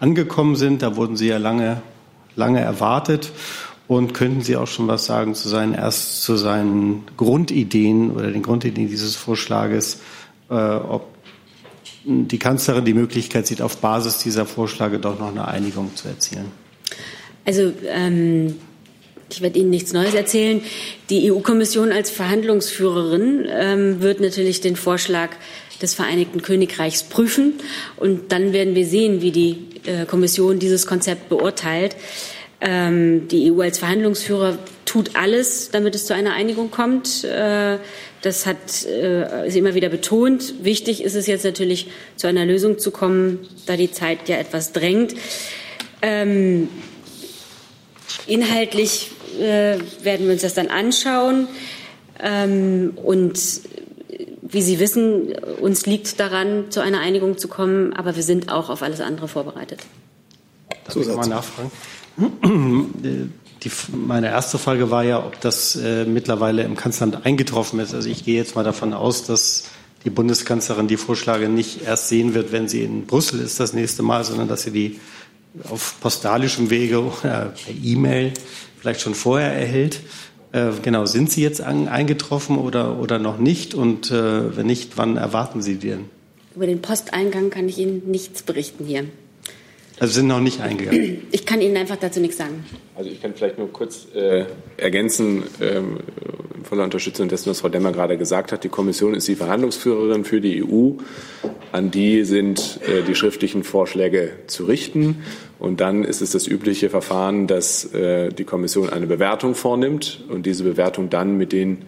angekommen 0.00 0.56
sind? 0.56 0.80
Da 0.80 0.96
wurden 0.96 1.18
sie 1.18 1.28
ja 1.28 1.36
lange, 1.36 1.82
lange 2.34 2.60
erwartet. 2.60 3.30
Und 3.88 4.12
könnten 4.12 4.42
Sie 4.42 4.56
auch 4.56 4.66
schon 4.66 4.86
was 4.86 5.06
sagen 5.06 5.34
zu 5.34 5.48
seinen 5.48 5.74
erst 5.74 6.22
zu 6.22 6.36
seinen 6.36 7.04
Grundideen 7.16 8.10
oder 8.10 8.30
den 8.30 8.42
Grundideen 8.42 8.88
dieses 8.88 9.16
Vorschlages, 9.16 10.00
äh, 10.50 10.54
ob 10.54 11.06
die 12.04 12.38
Kanzlerin 12.38 12.84
die 12.84 12.94
Möglichkeit 12.94 13.46
sieht, 13.46 13.62
auf 13.62 13.78
Basis 13.78 14.18
dieser 14.18 14.46
Vorschläge 14.46 14.98
doch 14.98 15.18
noch 15.18 15.30
eine 15.30 15.48
Einigung 15.48 15.96
zu 15.96 16.08
erzielen? 16.08 16.52
Also 17.44 17.72
ähm, 17.86 18.56
ich 19.30 19.40
werde 19.40 19.58
Ihnen 19.58 19.70
nichts 19.70 19.92
Neues 19.92 20.14
erzählen. 20.14 20.60
Die 21.10 21.30
EU-Kommission 21.30 21.92
als 21.92 22.10
Verhandlungsführerin 22.10 23.46
ähm, 23.50 24.02
wird 24.02 24.20
natürlich 24.20 24.60
den 24.60 24.76
Vorschlag 24.76 25.30
des 25.82 25.94
Vereinigten 25.94 26.42
Königreichs 26.42 27.04
prüfen. 27.04 27.54
Und 27.96 28.32
dann 28.32 28.52
werden 28.52 28.74
wir 28.74 28.86
sehen, 28.86 29.22
wie 29.22 29.30
die 29.30 29.58
äh, 29.86 30.06
Kommission 30.06 30.58
dieses 30.58 30.86
Konzept 30.86 31.28
beurteilt. 31.28 31.96
Ähm, 32.60 33.28
die 33.28 33.52
EU 33.52 33.60
als 33.60 33.78
Verhandlungsführer 33.78 34.58
tut 34.84 35.14
alles, 35.14 35.70
damit 35.70 35.94
es 35.94 36.06
zu 36.06 36.14
einer 36.14 36.32
Einigung 36.32 36.70
kommt. 36.70 37.22
Äh, 37.24 37.78
das 38.22 38.46
hat 38.46 38.84
äh, 38.84 39.48
sie 39.48 39.60
immer 39.60 39.74
wieder 39.74 39.88
betont. 39.88 40.54
Wichtig 40.64 41.04
ist 41.04 41.14
es 41.14 41.26
jetzt 41.26 41.44
natürlich, 41.44 41.88
zu 42.16 42.26
einer 42.26 42.44
Lösung 42.44 42.78
zu 42.78 42.90
kommen, 42.90 43.46
da 43.66 43.76
die 43.76 43.92
Zeit 43.92 44.28
ja 44.28 44.36
etwas 44.36 44.72
drängt. 44.72 45.14
Ähm, 46.02 46.68
inhaltlich 48.26 49.12
äh, 49.38 49.78
werden 50.02 50.26
wir 50.26 50.32
uns 50.32 50.42
das 50.42 50.54
dann 50.54 50.68
anschauen. 50.68 51.46
Ähm, 52.20 52.92
und 52.96 53.38
wie 54.42 54.62
Sie 54.62 54.80
wissen, 54.80 55.34
uns 55.60 55.86
liegt 55.86 56.18
daran, 56.18 56.70
zu 56.70 56.80
einer 56.80 57.00
Einigung 57.00 57.38
zu 57.38 57.46
kommen, 57.46 57.92
aber 57.92 58.16
wir 58.16 58.22
sind 58.22 58.50
auch 58.50 58.70
auf 58.70 58.82
alles 58.82 59.00
andere 59.00 59.28
vorbereitet. 59.28 59.80
Darf 60.84 60.96
ich 60.96 61.06
mal 61.06 61.26
nachfragen? 61.26 61.70
Die, 62.18 63.70
meine 63.92 64.28
erste 64.28 64.58
Frage 64.58 64.90
war 64.90 65.04
ja, 65.04 65.24
ob 65.24 65.40
das 65.40 65.76
äh, 65.76 66.04
mittlerweile 66.04 66.62
im 66.62 66.76
Kanzleramt 66.76 67.26
eingetroffen 67.26 67.80
ist. 67.80 67.94
Also 67.94 68.08
ich 68.08 68.24
gehe 68.24 68.36
jetzt 68.36 68.54
mal 68.54 68.64
davon 68.64 68.92
aus, 68.92 69.24
dass 69.24 69.64
die 70.04 70.10
Bundeskanzlerin 70.10 70.86
die 70.86 70.96
Vorschläge 70.96 71.48
nicht 71.48 71.82
erst 71.82 72.08
sehen 72.08 72.34
wird, 72.34 72.52
wenn 72.52 72.68
sie 72.68 72.82
in 72.82 73.06
Brüssel 73.06 73.40
ist 73.40 73.58
das 73.58 73.72
nächste 73.72 74.02
Mal, 74.02 74.24
sondern 74.24 74.48
dass 74.48 74.62
sie 74.62 74.70
die 74.70 75.00
auf 75.68 75.96
postalischem 76.00 76.70
Wege 76.70 77.02
oder 77.02 77.52
per 77.64 77.74
E-Mail 77.82 78.32
vielleicht 78.80 79.00
schon 79.00 79.14
vorher 79.14 79.52
erhält. 79.52 80.00
Äh, 80.52 80.70
genau, 80.82 81.04
sind 81.04 81.30
sie 81.30 81.42
jetzt 81.42 81.60
an, 81.60 81.88
eingetroffen 81.88 82.58
oder, 82.58 82.98
oder 82.98 83.18
noch 83.18 83.38
nicht? 83.38 83.74
Und 83.74 84.10
äh, 84.10 84.56
wenn 84.56 84.66
nicht, 84.66 84.96
wann 84.96 85.16
erwarten 85.16 85.62
Sie 85.62 85.76
die 85.76 85.88
denn? 85.88 86.04
Über 86.54 86.66
den 86.66 86.80
Posteingang 86.80 87.50
kann 87.50 87.68
ich 87.68 87.78
Ihnen 87.78 88.02
nichts 88.10 88.42
berichten 88.42 88.84
hier. 88.84 89.04
Also 90.00 90.14
sind 90.14 90.28
noch 90.28 90.40
nicht 90.40 90.60
eingegangen. 90.60 91.26
Ich 91.30 91.44
kann 91.44 91.60
Ihnen 91.60 91.76
einfach 91.76 91.96
dazu 91.96 92.20
nichts 92.20 92.36
sagen. 92.36 92.64
Also 92.94 93.10
ich 93.10 93.20
kann 93.20 93.34
vielleicht 93.34 93.58
nur 93.58 93.72
kurz 93.72 94.06
äh, 94.14 94.44
ergänzen, 94.76 95.44
ähm, 95.60 95.98
voller 96.62 96.84
Unterstützung 96.84 97.28
dessen, 97.28 97.50
was 97.50 97.60
Frau 97.60 97.68
Demmer 97.68 97.92
gerade 97.92 98.16
gesagt 98.16 98.52
hat. 98.52 98.64
Die 98.64 98.68
Kommission 98.68 99.14
ist 99.14 99.26
die 99.28 99.34
Verhandlungsführerin 99.34 100.24
für 100.24 100.40
die 100.40 100.62
EU. 100.62 100.92
An 101.72 101.90
die 101.90 102.24
sind 102.24 102.80
äh, 102.86 103.02
die 103.02 103.14
schriftlichen 103.14 103.64
Vorschläge 103.64 104.32
zu 104.46 104.64
richten. 104.66 105.22
Und 105.58 105.80
dann 105.80 106.04
ist 106.04 106.20
es 106.20 106.30
das 106.30 106.46
übliche 106.46 106.90
Verfahren, 106.90 107.46
dass 107.46 107.92
äh, 107.92 108.30
die 108.30 108.44
Kommission 108.44 108.90
eine 108.90 109.06
Bewertung 109.06 109.54
vornimmt 109.54 110.24
und 110.28 110.46
diese 110.46 110.64
Bewertung 110.64 111.10
dann 111.10 111.36
mit 111.36 111.52
den 111.52 111.78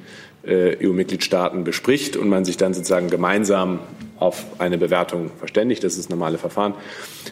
äh, 0.43 0.77
EU-Mitgliedstaaten 0.85 1.65
bespricht 1.65 2.17
und 2.17 2.29
man 2.29 2.45
sich 2.45 2.57
dann 2.57 2.75
sozusagen 2.75 3.11
gemeinsam 3.11 3.81
auf 4.21 4.45
eine 4.59 4.79
Bewertung 4.79 5.31
verständigt. 5.39 5.83
Das 5.83 5.95
ist 5.95 6.05
das 6.05 6.09
normale 6.11 6.39
Verfahren. 6.39 6.75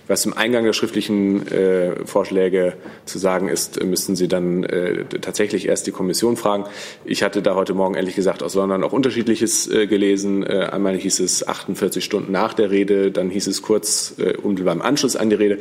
Was 0.06 0.22
zum 0.22 0.36
Eingang 0.36 0.64
der 0.64 0.72
schriftlichen 0.72 1.46
äh, 1.48 2.06
Vorschläge 2.06 2.72
zu 3.04 3.18
sagen 3.18 3.48
ist, 3.48 3.82
müssten 3.84 4.16
Sie 4.16 4.26
dann 4.26 4.64
äh, 4.64 5.04
tatsächlich 5.04 5.68
erst 5.68 5.86
die 5.86 5.92
Kommission 5.92 6.36
fragen. 6.36 6.64
Ich 7.04 7.22
hatte 7.22 7.42
da 7.42 7.54
heute 7.54 7.74
Morgen 7.74 7.94
ehrlich 7.94 8.16
gesagt 8.16 8.42
aus 8.42 8.54
London 8.54 8.82
auch 8.82 8.92
unterschiedliches 8.92 9.70
äh, 9.70 9.86
gelesen. 9.86 10.44
Äh, 10.44 10.70
einmal 10.72 10.96
hieß 10.96 11.20
es 11.20 11.46
48 11.46 12.02
Stunden 12.02 12.32
nach 12.32 12.54
der 12.54 12.70
Rede, 12.70 13.10
dann 13.10 13.28
hieß 13.28 13.46
es 13.46 13.60
kurz 13.60 14.14
äh, 14.18 14.36
unmittelbar 14.36 14.74
im 14.74 14.82
Anschluss 14.82 15.14
an 15.14 15.28
die 15.28 15.36
Rede. 15.36 15.58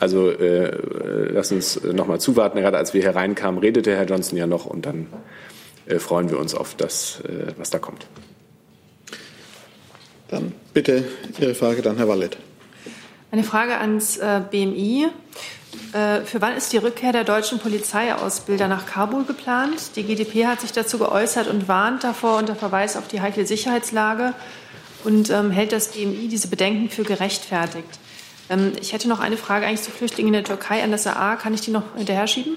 Also 0.00 0.30
äh, 0.30 0.74
lass 1.30 1.52
uns 1.52 1.82
noch 1.84 2.06
mal 2.06 2.18
zuwarten. 2.18 2.58
Gerade 2.58 2.78
als 2.78 2.94
wir 2.94 3.02
hereinkamen, 3.02 3.60
redete 3.60 3.94
Herr 3.94 4.06
Johnson 4.06 4.38
ja 4.38 4.46
noch 4.46 4.64
und 4.64 4.86
dann 4.86 5.06
äh, 5.86 5.98
freuen 5.98 6.30
wir 6.30 6.38
uns 6.38 6.54
auf 6.54 6.74
das, 6.74 7.20
äh, 7.28 7.52
was 7.58 7.68
da 7.68 7.78
kommt. 7.78 8.06
Dann 10.32 10.54
bitte 10.72 11.04
Ihre 11.38 11.54
Frage, 11.54 11.82
dann 11.82 11.98
Herr 11.98 12.08
Wallet. 12.08 12.38
Eine 13.30 13.44
Frage 13.44 13.76
ans 13.76 14.16
äh, 14.16 14.40
BMI. 14.50 15.08
Äh, 15.92 16.22
für 16.22 16.40
wann 16.40 16.56
ist 16.56 16.72
die 16.72 16.78
Rückkehr 16.78 17.12
der 17.12 17.24
deutschen 17.24 17.58
Polizeiausbilder 17.58 18.66
nach 18.66 18.86
Kabul 18.86 19.24
geplant? 19.26 19.94
Die 19.94 20.04
GDP 20.04 20.46
hat 20.46 20.62
sich 20.62 20.72
dazu 20.72 20.96
geäußert 20.96 21.48
und 21.48 21.68
warnt 21.68 22.02
davor 22.02 22.38
unter 22.38 22.56
Verweis 22.56 22.96
auf 22.96 23.08
die 23.08 23.20
heikle 23.20 23.46
Sicherheitslage 23.46 24.32
und 25.04 25.28
ähm, 25.28 25.50
hält 25.50 25.72
das 25.72 25.88
BMI 25.88 26.28
diese 26.28 26.48
Bedenken 26.48 26.88
für 26.88 27.02
gerechtfertigt. 27.02 27.98
Ähm, 28.48 28.72
ich 28.80 28.94
hätte 28.94 29.10
noch 29.10 29.20
eine 29.20 29.36
Frage 29.36 29.66
eigentlich 29.66 29.82
zu 29.82 29.90
Flüchtlingen 29.90 30.32
in 30.32 30.42
der 30.42 30.44
Türkei 30.44 30.82
an 30.82 30.92
das 30.92 31.06
AA. 31.06 31.36
Kann 31.36 31.52
ich 31.52 31.60
die 31.60 31.72
noch 31.72 31.94
hinterher 31.94 32.26
schieben? 32.26 32.54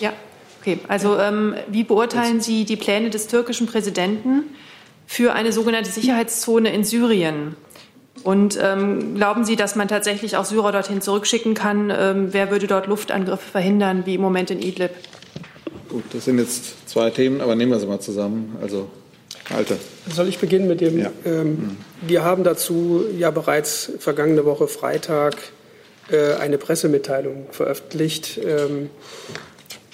Ja, 0.00 0.14
okay. 0.62 0.78
Also 0.88 1.18
ähm, 1.18 1.54
wie 1.68 1.84
beurteilen 1.84 2.40
Sie 2.40 2.64
die 2.64 2.76
Pläne 2.76 3.10
des 3.10 3.26
türkischen 3.26 3.66
Präsidenten 3.66 4.44
für 5.06 5.34
eine 5.34 5.52
sogenannte 5.52 5.90
Sicherheitszone 5.90 6.72
in 6.72 6.84
Syrien? 6.84 7.56
Und 8.22 8.58
ähm, 8.60 9.16
glauben 9.16 9.44
Sie, 9.44 9.54
dass 9.54 9.76
man 9.76 9.86
tatsächlich 9.86 10.36
auch 10.36 10.46
Syrer 10.46 10.72
dorthin 10.72 11.02
zurückschicken 11.02 11.54
kann? 11.54 11.92
Ähm, 11.94 12.28
wer 12.32 12.50
würde 12.50 12.66
dort 12.66 12.86
Luftangriffe 12.86 13.50
verhindern, 13.50 14.04
wie 14.06 14.14
im 14.14 14.22
Moment 14.22 14.50
in 14.50 14.62
Idlib? 14.62 14.90
Gut, 15.90 16.04
das 16.12 16.24
sind 16.24 16.38
jetzt 16.38 16.88
zwei 16.88 17.10
Themen, 17.10 17.40
aber 17.40 17.54
nehmen 17.54 17.70
wir 17.70 17.78
sie 17.78 17.86
mal 17.86 18.00
zusammen. 18.00 18.56
Also, 18.62 18.88
Alter. 19.54 19.76
Soll 20.10 20.28
ich 20.28 20.38
beginnen 20.38 20.66
mit 20.66 20.80
dem? 20.80 20.98
Ja. 20.98 21.10
Ähm, 21.26 21.76
wir 22.00 22.24
haben 22.24 22.44
dazu 22.44 23.04
ja 23.16 23.30
bereits 23.30 23.92
vergangene 23.98 24.46
Woche 24.46 24.68
Freitag 24.68 25.36
äh, 26.10 26.34
eine 26.34 26.56
Pressemitteilung 26.56 27.48
veröffentlicht. 27.50 28.40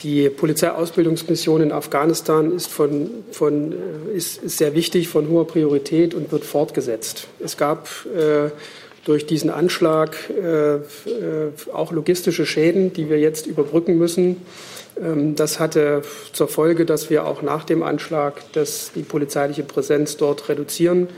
Die 0.03 0.31
Polizeiausbildungsmission 0.31 1.61
in 1.61 1.73
Afghanistan 1.73 2.53
ist, 2.57 2.69
von, 2.69 3.11
von, 3.33 3.73
äh, 3.73 4.17
ist, 4.17 4.43
ist, 4.43 4.57
sehr 4.57 4.75
wichtig, 4.75 5.09
von 5.09 5.29
hoher 5.29 5.47
Priorität 5.47 6.15
und 6.15 6.33
wird 6.33 6.45
fortgesetzt. 6.45 7.27
Es 7.39 7.59
gab 7.59 7.89
äh, 8.07 8.51
durch 9.05 9.27
diesen 9.27 9.51
Anschlag 9.51 10.17
äh, 10.31 10.77
äh, 10.77 10.81
auch 11.73 11.93
logistische 11.93 12.47
Schäden, 12.47 12.93
die 12.93 13.11
wir 13.11 13.19
jetzt 13.19 13.47
überbrücken 13.47 13.99
müssen. 13.99 14.37
Ähm, 14.99 15.37
das 15.37 15.61
hatte 15.61 16.03
zur 16.33 16.49
Folge, 16.49 16.87
dass 16.87 17.11
wir 17.11 17.27
auch 17.27 17.43
nach 17.43 17.65
dem 17.65 17.83
Anschlag 17.83 18.41
das, 18.53 18.93
die 18.95 19.03
polizeiliche 19.03 19.65
Präsenz 19.65 20.17
dort 20.17 20.49
reduzieren 20.49 21.09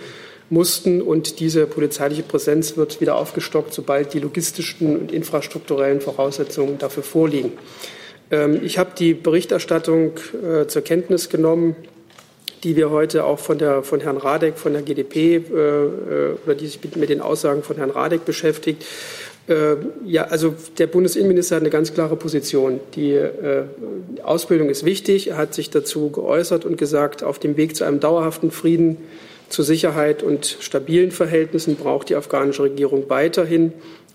mussten. 0.51 1.03
Und 1.03 1.39
diese 1.39 1.67
polizeiliche 1.67 2.23
Präsenz 2.25 2.77
wird 2.77 3.01
wieder 3.01 3.15
aufgestockt, 3.17 3.73
sobald 3.73 4.13
die 4.13 4.19
logistischen 4.19 4.97
und 4.99 5.13
infrastrukturellen 5.13 6.01
Voraussetzungen 6.01 6.79
dafür 6.79 7.05
vorliegen. 7.05 7.53
Ähm, 8.33 8.61
ich 8.65 8.79
habe 8.79 8.91
die 8.99 9.15
Berichterstattung 9.15 10.13
äh, 10.43 10.67
zur 10.67 10.83
Kenntnis 10.83 11.29
genommen, 11.29 11.77
die 12.65 12.75
wir 12.75 12.91
heute 12.91 13.25
auch 13.25 13.39
von, 13.39 13.59
der, 13.59 13.83
von 13.83 14.01
Herrn 14.01 14.17
Radek 14.17 14.57
von 14.57 14.73
der 14.73 14.83
GDP 14.83 15.37
äh, 15.37 15.39
äh, 15.39 15.41
oder 16.45 16.55
die 16.55 16.67
sich 16.67 16.81
mit 16.97 17.09
den 17.11 17.21
Aussagen 17.21 17.63
von 17.63 17.77
Herrn 17.77 17.91
Radek 17.91 18.25
beschäftigt. 18.25 18.85
Ja, 20.07 20.27
also 20.27 20.55
der 20.79 20.87
Bundesinnenminister 20.87 21.57
hat 21.57 21.63
eine 21.65 21.71
ganz 21.71 21.93
klare 21.93 22.15
Position. 22.15 22.79
Die 22.95 23.19
Ausbildung 24.23 24.71
ist 24.71 24.85
wichtig. 24.85 25.31
Er 25.31 25.37
hat 25.37 25.53
sich 25.53 25.69
dazu 25.69 26.11
geäußert 26.11 26.65
und 26.65 26.79
gesagt, 26.79 27.25
auf 27.25 27.41
dem 27.41 27.57
Weg 27.57 27.75
zu 27.75 27.83
einem 27.83 27.99
dauerhaften 27.99 28.53
Frieden, 28.53 28.99
zu 29.49 29.65
Sicherheit 29.65 30.23
und 30.23 30.47
stabilen 30.61 31.11
Verhältnissen 31.11 31.75
braucht 31.75 32.09
die 32.09 32.15
afghanische 32.15 32.63
Regierung 32.63 33.11
weiterhin 33.11 33.73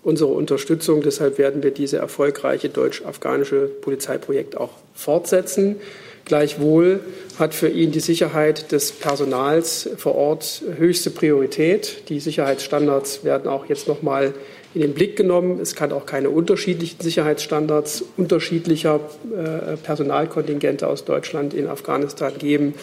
unsere 0.08 0.30
Unterstützung. 0.30 1.02
Deshalb 1.02 1.36
werden 1.36 1.62
wir 1.62 1.70
diese 1.70 1.98
erfolgreiche 1.98 2.70
deutsch-afghanische 2.70 3.66
Polizeiprojekt 3.66 4.56
auch 4.56 4.70
fortsetzen. 4.94 5.76
Gleichwohl 6.24 7.00
hat 7.38 7.54
für 7.54 7.68
ihn 7.68 7.92
die 7.92 8.00
Sicherheit 8.00 8.72
des 8.72 8.92
Personals 8.92 9.88
vor 9.98 10.14
Ort 10.14 10.62
höchste 10.78 11.10
Priorität. 11.10 12.08
Die 12.08 12.20
Sicherheitsstandards 12.20 13.22
werden 13.22 13.48
auch 13.48 13.66
jetzt 13.66 13.86
noch 13.86 14.00
mal 14.00 14.32
in 14.74 14.80
den 14.80 14.94
Blick 14.94 15.16
genommen. 15.16 15.60
Es 15.60 15.74
kann 15.74 15.92
auch 15.92 16.06
keine 16.06 16.30
unterschiedlichen 16.30 17.00
Sicherheitsstandards 17.00 18.02
unterschiedlicher 18.16 19.00
äh, 19.30 19.76
Personalkontingente 19.76 20.86
aus 20.86 21.04
Deutschland 21.04 21.52
in 21.52 21.66
Afghanistan 21.66 22.32
geben. 22.38 22.74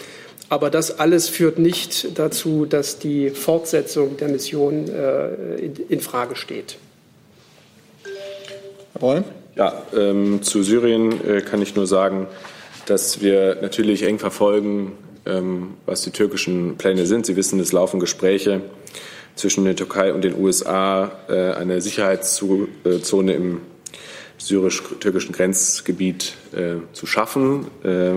Aber 0.49 0.69
das 0.69 0.99
alles 0.99 1.27
führt 1.27 1.57
nicht 1.57 2.19
dazu, 2.19 2.67
dass 2.67 2.99
die 2.99 3.31
Fortsetzung 3.31 4.17
der 4.17 4.27
Mission 4.27 4.87
äh, 4.89 5.65
in 5.89 6.01
Frage 6.01 6.35
steht. 6.35 6.77
Herr 8.95 9.01
Ja, 9.57 9.83
ähm, 9.93 10.41
zu 10.41 10.63
Syrien 10.63 11.19
äh, 11.27 11.41
kann 11.41 11.61
ich 11.61 11.75
nur 11.75 11.85
sagen, 11.85 12.27
dass 12.85 13.21
wir 13.21 13.57
natürlich 13.61 14.03
eng 14.03 14.19
verfolgen, 14.19 14.93
ähm, 15.25 15.73
was 15.85 16.03
die 16.03 16.11
türkischen 16.11 16.77
Pläne 16.77 17.05
sind. 17.05 17.25
Sie 17.25 17.35
wissen, 17.35 17.59
es 17.59 17.73
laufen 17.73 17.99
Gespräche 17.99 18.61
zwischen 19.35 19.65
der 19.65 19.75
Türkei 19.75 20.13
und 20.13 20.23
den 20.23 20.39
USA, 20.39 21.11
äh, 21.27 21.51
eine 21.51 21.81
Sicherheitszone 21.81 23.33
im 23.33 23.59
syrisch-türkischen 24.37 25.33
Grenzgebiet 25.33 26.35
äh, 26.53 26.75
zu 26.93 27.05
schaffen, 27.05 27.67
äh, 27.83 28.13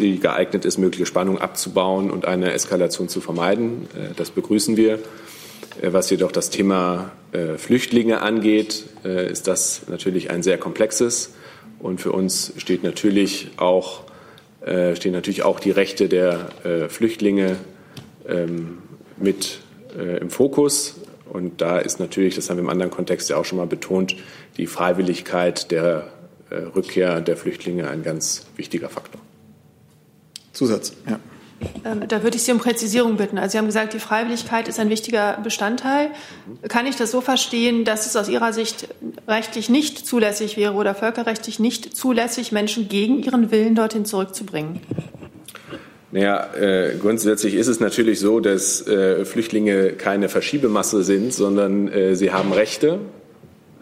die 0.00 0.18
geeignet 0.18 0.64
ist, 0.64 0.78
mögliche 0.78 1.06
Spannungen 1.06 1.40
abzubauen 1.40 2.10
und 2.10 2.24
eine 2.24 2.52
Eskalation 2.52 3.08
zu 3.08 3.20
vermeiden. 3.20 3.86
Äh, 3.94 4.14
das 4.16 4.32
begrüßen 4.32 4.76
wir. 4.76 4.98
Äh, 5.80 5.92
was 5.92 6.10
jedoch 6.10 6.32
das 6.32 6.50
Thema 6.50 7.12
äh, 7.32 7.56
Flüchtlinge 7.56 8.20
angeht, 8.22 8.84
äh, 9.04 9.30
ist 9.30 9.46
das 9.46 9.82
natürlich 9.88 10.30
ein 10.30 10.42
sehr 10.42 10.58
komplexes. 10.58 11.34
Und 11.78 12.00
für 12.00 12.12
uns 12.12 12.52
steht 12.58 12.82
natürlich 12.82 13.52
auch, 13.56 14.02
stehen 14.60 15.12
natürlich 15.12 15.42
auch 15.42 15.58
die 15.58 15.70
Rechte 15.70 16.10
der 16.10 16.50
Flüchtlinge 16.90 17.56
ähm, 18.28 18.82
mit 19.16 19.60
im 20.20 20.28
Fokus. 20.28 20.96
Und 21.32 21.62
da 21.62 21.78
ist 21.78 21.98
natürlich, 21.98 22.34
das 22.34 22.50
haben 22.50 22.58
wir 22.58 22.64
im 22.64 22.68
anderen 22.68 22.90
Kontext 22.90 23.30
ja 23.30 23.38
auch 23.38 23.46
schon 23.46 23.56
mal 23.56 23.66
betont, 23.66 24.16
die 24.58 24.66
Freiwilligkeit 24.66 25.70
der 25.70 26.08
Rückkehr 26.76 27.22
der 27.22 27.38
Flüchtlinge 27.38 27.88
ein 27.88 28.02
ganz 28.02 28.44
wichtiger 28.56 28.90
Faktor. 28.90 29.22
Zusatz, 30.52 30.92
ja. 31.08 31.18
Ähm, 31.84 32.08
da 32.08 32.22
würde 32.22 32.36
ich 32.36 32.42
Sie 32.42 32.52
um 32.52 32.58
Präzisierung 32.58 33.16
bitten. 33.16 33.38
Also 33.38 33.52
Sie 33.52 33.58
haben 33.58 33.66
gesagt, 33.66 33.92
die 33.92 33.98
Freiwilligkeit 33.98 34.68
ist 34.68 34.80
ein 34.80 34.88
wichtiger 34.88 35.38
Bestandteil. 35.42 36.10
Kann 36.68 36.86
ich 36.86 36.96
das 36.96 37.10
so 37.10 37.20
verstehen, 37.20 37.84
dass 37.84 38.06
es 38.06 38.16
aus 38.16 38.28
Ihrer 38.28 38.52
Sicht 38.52 38.88
rechtlich 39.28 39.68
nicht 39.68 40.06
zulässig 40.06 40.56
wäre 40.56 40.74
oder 40.74 40.94
völkerrechtlich 40.94 41.58
nicht 41.58 41.96
zulässig, 41.96 42.52
Menschen 42.52 42.88
gegen 42.88 43.22
ihren 43.22 43.50
Willen 43.50 43.74
dorthin 43.74 44.04
zurückzubringen? 44.04 44.80
Naja, 46.12 46.52
äh, 46.54 46.96
grundsätzlich 47.00 47.54
ist 47.54 47.68
es 47.68 47.78
natürlich 47.78 48.18
so, 48.18 48.40
dass 48.40 48.86
äh, 48.86 49.24
Flüchtlinge 49.24 49.92
keine 49.92 50.28
Verschiebemasse 50.28 51.04
sind, 51.04 51.32
sondern 51.32 51.86
äh, 51.88 52.16
sie 52.16 52.32
haben 52.32 52.52
Rechte, 52.52 52.98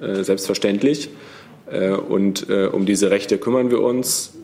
äh, 0.00 0.22
selbstverständlich. 0.22 1.08
Äh, 1.70 1.90
und 1.90 2.48
äh, 2.48 2.66
um 2.66 2.86
diese 2.86 3.10
Rechte 3.10 3.38
kümmern 3.38 3.70
wir 3.70 3.80
uns, 3.80 4.34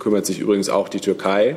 kümmert 0.00 0.26
sich 0.26 0.40
übrigens 0.40 0.68
auch 0.68 0.88
die 0.88 0.98
Türkei. 0.98 1.54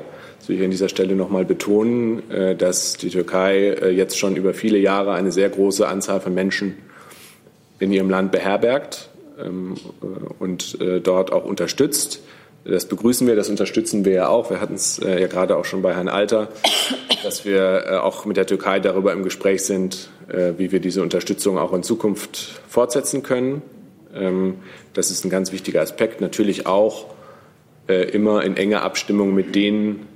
Will 0.48 0.58
ich 0.58 0.64
an 0.64 0.72
dieser 0.72 0.88
Stelle 0.88 1.16
noch 1.16 1.30
mal 1.30 1.44
betonen, 1.44 2.30
äh, 2.32 2.56
dass 2.56 2.96
die 2.96 3.10
Türkei 3.10 3.70
äh, 3.70 3.90
jetzt 3.90 4.18
schon 4.18 4.38
über 4.38 4.54
viele 4.54 4.78
Jahre 4.78 5.14
eine 5.14 5.32
sehr 5.32 5.50
große 5.50 5.86
Anzahl 5.86 6.22
von 6.22 6.34
Menschen 6.34 6.78
in 7.80 7.92
ihrem 7.92 8.10
Land 8.10 8.32
beherbergt 8.32 9.10
ähm, 9.44 9.76
äh, 10.02 10.06
und 10.40 10.78
dort 11.04 11.32
auch 11.32 11.46
unterstützt. 11.46 12.22
Das 12.64 12.86
begrüßen 12.86 13.28
wir, 13.28 13.36
das 13.36 13.50
unterstützen 13.50 14.04
wir 14.06 14.14
ja 14.14 14.28
auch. 14.28 14.50
Wir 14.50 14.60
hatten 14.60 14.76
es 14.76 14.98
ja 14.98 15.28
gerade 15.28 15.56
auch 15.56 15.64
schon 15.64 15.82
bei 15.82 15.94
Herrn 15.94 16.10
Alter, 16.10 16.50
dass 17.24 17.46
wir 17.46 18.04
auch 18.04 18.26
mit 18.26 18.36
der 18.36 18.46
Türkei 18.46 18.82
darüber 18.82 19.14
im 19.14 19.24
Gespräch 19.24 19.64
sind, 19.64 20.10
wie 20.28 20.74
wir 20.74 20.82
diese 20.82 21.02
Unterstützung 21.02 21.58
auch 21.58 21.72
in 21.72 21.84
Zukunft 21.84 22.60
fortsetzen 22.68 23.24
können. 23.24 23.62
Ähm, 24.14 24.56
das 24.94 25.12
ist 25.12 25.24
ein 25.24 25.30
ganz 25.30 25.54
wichtiger 25.54 25.80
Aspekt. 25.80 26.20
Natürlich 26.20 26.68
auch 26.68 27.06
immer 27.88 28.44
in 28.44 28.58
enger 28.58 28.82
Abstimmung 28.82 29.34
mit 29.34 29.56
denen, 29.56 30.08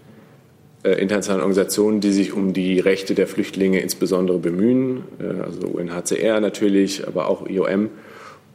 internationalen 0.89 1.41
Organisationen, 1.41 2.01
die 2.01 2.11
sich 2.11 2.34
um 2.34 2.53
die 2.53 2.79
Rechte 2.79 3.13
der 3.13 3.27
Flüchtlinge 3.27 3.79
insbesondere 3.79 4.39
bemühen, 4.39 5.03
äh, 5.19 5.41
also 5.41 5.67
UNHCR 5.67 6.39
natürlich, 6.39 7.07
aber 7.07 7.27
auch 7.27 7.47
IOM. 7.47 7.89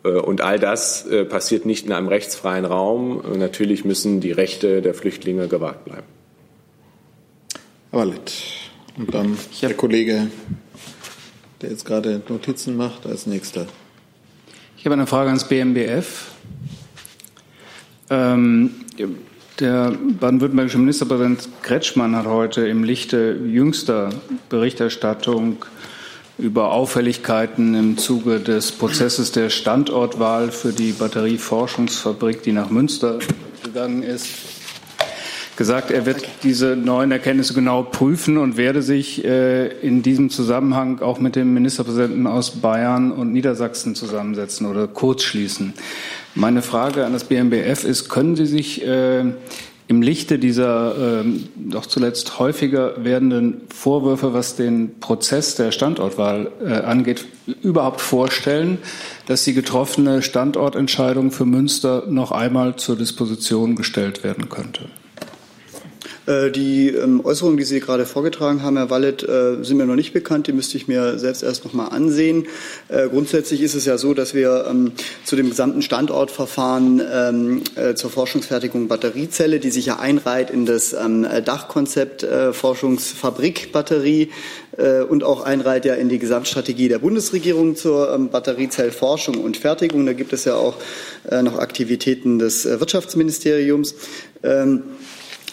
Äh, 0.05 0.09
und 0.09 0.41
all 0.41 0.59
das 0.59 1.07
passiert 1.29 1.67
nicht 1.67 1.87
in 1.87 1.93
einem 1.93 2.09
rechtsfreien 2.09 2.65
Raum. 2.65 3.23
Natürlich 3.39 3.85
müssen 3.85 4.21
die 4.21 4.33
Rechte 4.33 4.83
der 4.83 4.95
Flüchtlinge 4.95 5.49
gewahrt 5.49 5.85
bleiben. 5.85 6.07
Wallet. 7.93 8.33
Und 8.97 9.15
dann 9.15 9.37
der 9.63 9.75
Kollege, 9.75 10.29
der 11.61 11.71
jetzt 11.71 11.85
gerade 11.85 12.23
Notizen 12.29 12.77
macht, 12.77 13.07
als 13.07 13.27
nächster. 13.27 13.67
Ich 14.79 14.85
habe 14.85 14.95
eine 14.95 15.07
Frage 15.07 15.29
ans 15.29 15.49
BMBF. 15.49 16.31
Ähm, 18.11 18.71
der 19.61 19.93
baden-württembergische 20.21 20.79
Ministerpräsident 20.79 21.49
Kretschmann 21.63 22.15
hat 22.15 22.27
heute 22.27 22.67
im 22.67 22.85
Lichte 22.85 23.39
jüngster 23.47 24.11
Berichterstattung 24.49 25.65
über 26.39 26.73
Auffälligkeiten 26.73 27.75
im 27.75 27.97
Zuge 27.97 28.41
des 28.41 28.73
Prozesses 28.73 29.33
der 29.33 29.49
Standortwahl 29.49 30.51
für 30.51 30.73
die 30.73 30.93
Batterieforschungsfabrik, 30.93 32.43
die 32.43 32.53
nach 32.53 32.69
Münster 32.69 33.19
gegangen 33.65 34.03
ist, 34.03 34.27
gesagt, 35.57 35.91
er 35.91 36.05
wird 36.05 36.29
diese 36.43 36.77
neuen 36.77 37.11
Erkenntnisse 37.11 37.55
genau 37.55 37.83
prüfen 37.83 38.37
und 38.37 38.59
werde 38.59 38.83
sich 38.83 39.25
äh, 39.25 39.69
in 39.81 40.03
diesem 40.03 40.29
Zusammenhang 40.29 41.01
auch 41.01 41.19
mit 41.19 41.35
dem 41.35 41.55
Ministerpräsidenten 41.55 42.27
aus 42.27 42.51
Bayern 42.61 43.11
und 43.11 43.33
Niedersachsen 43.33 43.95
zusammensetzen 43.95 44.67
oder 44.67 44.87
kurz 44.87 45.23
schließen. 45.23 45.73
Meine 46.37 46.61
Frage 46.61 47.07
an 47.07 47.15
das 47.15 47.25
BMBF 47.25 47.85
ist, 47.85 48.11
können 48.11 48.37
Sie 48.37 48.45
sich 48.45 48.87
äh, 48.87 49.25
im 49.89 50.03
Lichte 50.03 50.39
dieser 50.39 51.23
ähm, 51.23 51.49
doch 51.57 51.87
zuletzt 51.87 52.39
häufiger 52.39 53.03
werdenden 53.03 53.63
Vorwürfe, 53.75 54.35
was 54.35 54.55
den 54.55 55.01
Prozess 55.01 55.55
der 55.55 55.73
Standortwahl 55.73 56.53
äh, 56.63 56.75
angeht, 56.75 57.25
überhaupt 57.63 58.03
vorstellen, 58.03 58.77
dass 59.25 59.45
die 59.45 59.55
getroffene 59.55 60.21
Standortentscheidung 60.21 61.31
für 61.31 61.47
Münster 61.47 62.05
noch 62.07 62.33
einmal 62.33 62.77
zur 62.77 62.97
Disposition 62.97 63.75
gestellt 63.75 64.23
werden 64.23 64.51
könnte? 64.51 64.91
Äh, 66.27 66.51
die 66.51 66.89
ähm, 66.89 67.25
Äußerungen, 67.25 67.57
die 67.57 67.65
Sie 67.65 67.81
gerade 67.81 68.05
vorgetragen 68.05 68.63
haben, 68.63 68.77
Herr 68.77 68.91
Wallet, 68.91 69.23
äh, 69.23 69.63
sind 69.63 69.77
mir 69.77 69.87
noch 69.87 69.95
nicht 69.95 70.13
bekannt. 70.13 70.47
Die 70.47 70.53
müsste 70.53 70.77
ich 70.77 70.89
mir 70.89 71.19
selbst 71.19 71.43
erst 71.43 71.65
noch 71.65 71.73
mal 71.73 71.89
ansehen. 71.89 72.47
Äh, 72.89 73.09
grundsätzlich 73.09 73.63
ist 73.63 73.75
es 73.75 73.85
ja 73.85 73.97
so, 73.97 74.13
dass 74.13 74.35
wir 74.35 74.67
ähm, 74.69 74.93
zu 75.25 75.37
dem 75.37 75.49
gesamten 75.49 75.83
Standortverfahren 75.83 77.01
ähm, 77.13 77.63
zur 77.95 78.11
Forschungsfertigung 78.11 78.89
Batteriezelle, 78.89 79.61
die 79.61 79.71
sich 79.71 79.87
ja 79.87 79.99
einreiht 79.99 80.51
in 80.51 80.67
das 80.67 80.91
Dachkonzept 80.91 82.27
Forschungsfabrik 82.53 83.73
Batterie 83.73 84.31
und 85.09 85.25
auch 85.25 85.45
einreiht 85.45 85.85
ja 85.85 85.95
in 85.95 86.09
die 86.09 86.19
Gesamtstrategie 86.19 86.89
der 86.89 86.99
Bundesregierung 86.99 87.77
zur 87.77 88.19
Batteriezellforschung 88.31 89.39
und 89.39 89.57
Fertigung. 89.57 90.07
Da 90.07 90.13
gibt 90.13 90.33
es 90.33 90.45
ja 90.45 90.55
auch 90.55 90.77
noch 91.43 91.59
Aktivitäten 91.59 92.39
des 92.39 92.65
Wirtschaftsministeriums. 92.65 93.95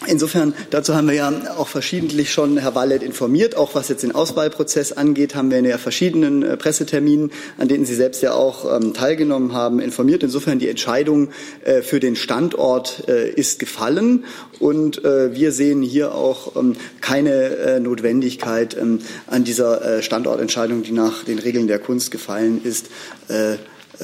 Insofern, 0.06 0.54
dazu 0.70 0.94
haben 0.94 1.06
wir 1.06 1.14
ja 1.14 1.32
auch 1.56 1.68
verschiedentlich 1.68 2.32
schon 2.32 2.58
Herr 2.58 2.74
Wallet 2.74 3.02
informiert. 3.02 3.56
Auch 3.56 3.74
was 3.74 3.88
jetzt 3.88 4.02
den 4.02 4.12
Auswahlprozess 4.12 4.92
angeht, 4.92 5.34
haben 5.34 5.50
wir 5.50 5.58
in 5.58 5.64
ja 5.64 5.78
verschiedenen 5.78 6.42
äh, 6.42 6.56
Presseterminen, 6.56 7.30
an 7.58 7.68
denen 7.68 7.86
Sie 7.86 7.94
selbst 7.94 8.20
ja 8.22 8.34
auch 8.34 8.76
ähm, 8.76 8.92
teilgenommen 8.92 9.54
haben, 9.54 9.80
informiert. 9.80 10.22
Insofern 10.22 10.58
die 10.58 10.68
Entscheidung 10.68 11.30
äh, 11.64 11.80
für 11.80 12.00
den 12.00 12.16
Standort 12.16 13.04
äh, 13.08 13.30
ist 13.30 13.58
gefallen. 13.60 14.24
Und 14.58 15.04
äh, 15.04 15.34
wir 15.34 15.52
sehen 15.52 15.80
hier 15.82 16.14
auch 16.14 16.56
ähm, 16.56 16.76
keine 17.00 17.30
äh, 17.32 17.80
Notwendigkeit, 17.80 18.76
ähm, 18.76 18.98
an 19.26 19.44
dieser 19.44 19.98
äh, 19.98 20.02
Standortentscheidung, 20.02 20.82
die 20.82 20.92
nach 20.92 21.24
den 21.24 21.38
Regeln 21.38 21.66
der 21.66 21.78
Kunst 21.78 22.10
gefallen 22.10 22.60
ist, 22.62 22.88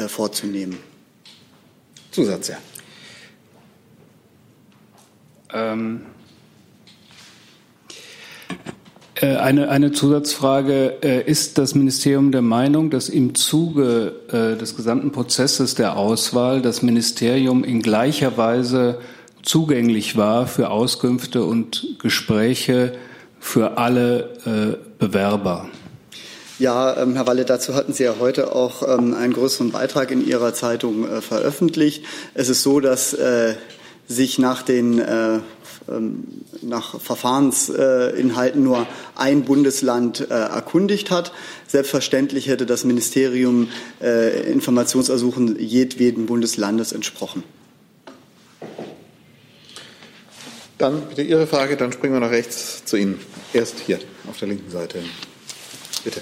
vorzunehmen. 0.09 0.79
Zusatz, 2.11 2.49
ja. 2.49 2.57
Ähm, 5.53 6.03
äh, 9.21 9.37
eine, 9.37 9.69
eine 9.69 9.93
Zusatzfrage. 9.93 11.03
Äh, 11.03 11.31
ist 11.31 11.59
das 11.59 11.75
Ministerium 11.75 12.33
der 12.33 12.43
Meinung, 12.43 12.91
dass 12.91 13.09
im 13.09 13.35
Zuge 13.35 14.15
äh, 14.29 14.57
des 14.57 14.77
gesamten 14.77 15.13
Prozesses 15.13 15.75
der 15.75 15.97
Auswahl 15.97 16.63
das 16.63 16.83
Ministerium 16.83 17.63
in 17.65 17.83
gleicher 17.83 18.37
Weise 18.39 18.99
zugänglich 19.43 20.17
war 20.17 20.47
für 20.47 20.71
Auskünfte 20.71 21.45
und 21.45 21.97
Gespräche 21.99 22.93
für 23.39 23.79
alle 23.79 24.77
Bewerber? 24.99 25.67
Ja, 26.59 26.95
ähm, 27.01 27.15
Herr 27.15 27.27
Walle, 27.27 27.47
dazu 27.47 27.75
hatten 27.75 27.95
Sie 27.95 28.05
ja 28.05 28.17
heute 28.21 28.55
auch 28.55 28.87
ähm, 28.87 29.15
einen 29.15 29.33
größeren 29.33 29.71
Beitrag 29.71 30.11
in 30.11 30.27
Ihrer 30.27 30.53
Zeitung 30.53 31.07
veröffentlicht. 31.23 32.05
Es 32.35 32.51
ist 32.51 32.63
so, 32.63 32.81
dass 32.81 33.17
sich 34.11 34.39
nach 34.39 34.63
den 34.63 34.99
äh, 34.99 35.39
ähm, 35.89 36.25
nach 36.63 37.01
Verfahrensinhalten 37.01 38.63
nur 38.63 38.87
ein 39.15 39.45
Bundesland 39.45 40.21
äh, 40.21 40.35
erkundigt 40.35 41.11
hat. 41.11 41.33
Selbstverständlich 41.67 42.49
hätte 42.49 42.67
das 42.67 42.85
Ministerium 42.85 43.69
äh, 44.03 44.51
Informationsersuchen 44.51 45.59
jedweden 45.59 46.27
Bundeslandes 46.27 46.93
entsprochen. 46.93 47.45
Dann 50.77 51.03
bitte 51.09 51.23
Ihre 51.23 51.47
Frage, 51.47 51.77
dann 51.77 51.93
springen 51.93 52.15
wir 52.15 52.21
nach 52.21 52.31
rechts 52.31 52.85
zu 52.85 52.97
Ihnen. 52.97 53.19
Erst 53.53 53.81
hier 53.81 54.01
auf 54.29 54.39
der 54.39 54.49
linken 54.49 54.71
Seite. 54.71 54.99
Bitte. 56.05 56.21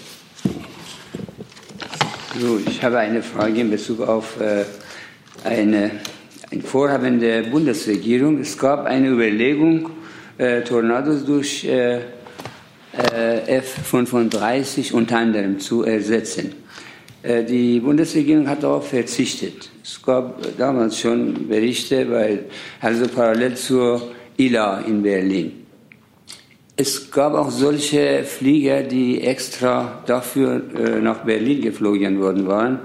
So, 2.40 2.60
ich 2.64 2.82
habe 2.82 2.98
eine 2.98 3.22
Frage 3.22 3.60
in 3.60 3.70
Bezug 3.70 4.00
auf 4.00 4.40
äh, 4.40 4.64
eine 5.42 5.90
ein 6.50 6.62
Vorhaben 6.62 7.20
der 7.20 7.42
Bundesregierung. 7.42 8.40
Es 8.40 8.56
gab 8.56 8.86
eine 8.86 9.08
Überlegung, 9.08 9.90
äh, 10.38 10.62
Tornados 10.62 11.24
durch 11.24 11.64
äh, 11.64 11.96
äh, 11.96 13.58
F-35 13.58 14.92
unter 14.92 15.18
anderem 15.18 15.58
zu 15.58 15.82
ersetzen. 15.82 16.54
Äh, 17.22 17.44
die 17.44 17.80
Bundesregierung 17.80 18.48
hat 18.48 18.62
darauf 18.62 18.88
verzichtet. 18.88 19.70
Es 19.82 20.02
gab 20.02 20.40
damals 20.56 20.98
schon 20.98 21.48
Berichte, 21.48 22.10
weil, 22.10 22.46
also 22.80 23.06
parallel 23.08 23.54
zur 23.54 24.10
ILA 24.36 24.80
in 24.86 25.02
Berlin. 25.02 25.52
Es 26.76 27.10
gab 27.10 27.34
auch 27.34 27.50
solche 27.50 28.22
Flieger, 28.24 28.84
die 28.84 29.20
extra 29.20 30.02
dafür 30.06 30.62
äh, 30.76 31.00
nach 31.00 31.24
Berlin 31.24 31.60
geflogen 31.60 32.20
worden 32.20 32.46
waren. 32.46 32.78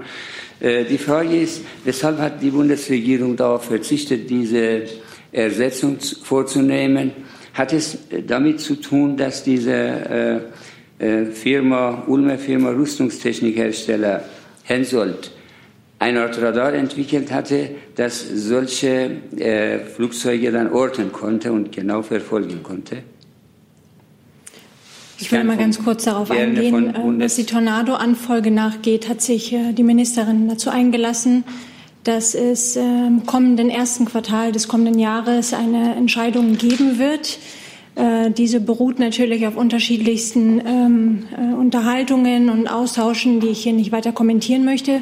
Äh, 0.64 0.84
die 0.84 0.96
Frage 0.98 1.36
ist, 1.42 1.60
weshalb 1.84 2.18
hat 2.18 2.42
die 2.42 2.50
Bundesregierung 2.50 3.36
darauf 3.36 3.66
verzichtet, 3.66 4.30
diese 4.30 4.84
Ersetzung 5.30 5.98
vorzunehmen? 6.00 7.12
Hat 7.52 7.72
es 7.72 7.98
damit 8.26 8.60
zu 8.60 8.76
tun, 8.76 9.16
dass 9.16 9.44
diese 9.44 9.72
äh, 10.98 11.06
äh, 11.06 11.26
Firma, 11.26 12.04
Ulmer 12.06 12.38
Firma 12.38 12.70
Rüstungstechnikhersteller 12.70 14.24
Hensoldt 14.62 15.32
eine 15.98 16.22
Art 16.22 16.40
Radar 16.40 16.72
entwickelt 16.72 17.30
hatte, 17.30 17.70
das 17.94 18.26
solche 18.26 19.10
äh, 19.36 19.80
Flugzeuge 19.80 20.50
dann 20.50 20.72
orten 20.72 21.12
konnte 21.12 21.52
und 21.52 21.72
genau 21.72 22.00
verfolgen 22.02 22.62
konnte? 22.62 23.02
Ich 25.18 25.30
will 25.32 25.44
mal 25.44 25.56
ganz 25.56 25.82
kurz 25.82 26.04
darauf 26.04 26.30
eingehen. 26.30 26.94
Äh, 26.94 27.24
was 27.24 27.36
die 27.36 27.44
Tornado-Anfolge 27.44 28.50
nachgeht, 28.50 29.08
hat 29.08 29.22
sich 29.22 29.52
äh, 29.52 29.72
die 29.72 29.82
Ministerin 29.82 30.48
dazu 30.48 30.70
eingelassen, 30.70 31.44
dass 32.02 32.34
es 32.34 32.76
im 32.76 33.24
kommenden 33.24 33.70
ersten 33.70 34.04
Quartal 34.04 34.52
des 34.52 34.68
kommenden 34.68 34.98
Jahres 34.98 35.54
eine 35.54 35.94
Entscheidung 35.94 36.58
geben 36.58 36.98
wird 36.98 37.38
äh, 37.96 38.30
diese 38.30 38.60
beruht 38.60 38.98
natürlich 38.98 39.46
auf 39.46 39.56
unterschiedlichsten 39.56 40.60
ähm, 40.66 41.22
äh, 41.36 41.54
Unterhaltungen 41.54 42.50
und 42.50 42.66
Austauschen, 42.66 43.38
die 43.38 43.48
ich 43.48 43.62
hier 43.62 43.72
nicht 43.72 43.92
weiter 43.92 44.10
kommentieren 44.10 44.64
möchte. 44.64 45.00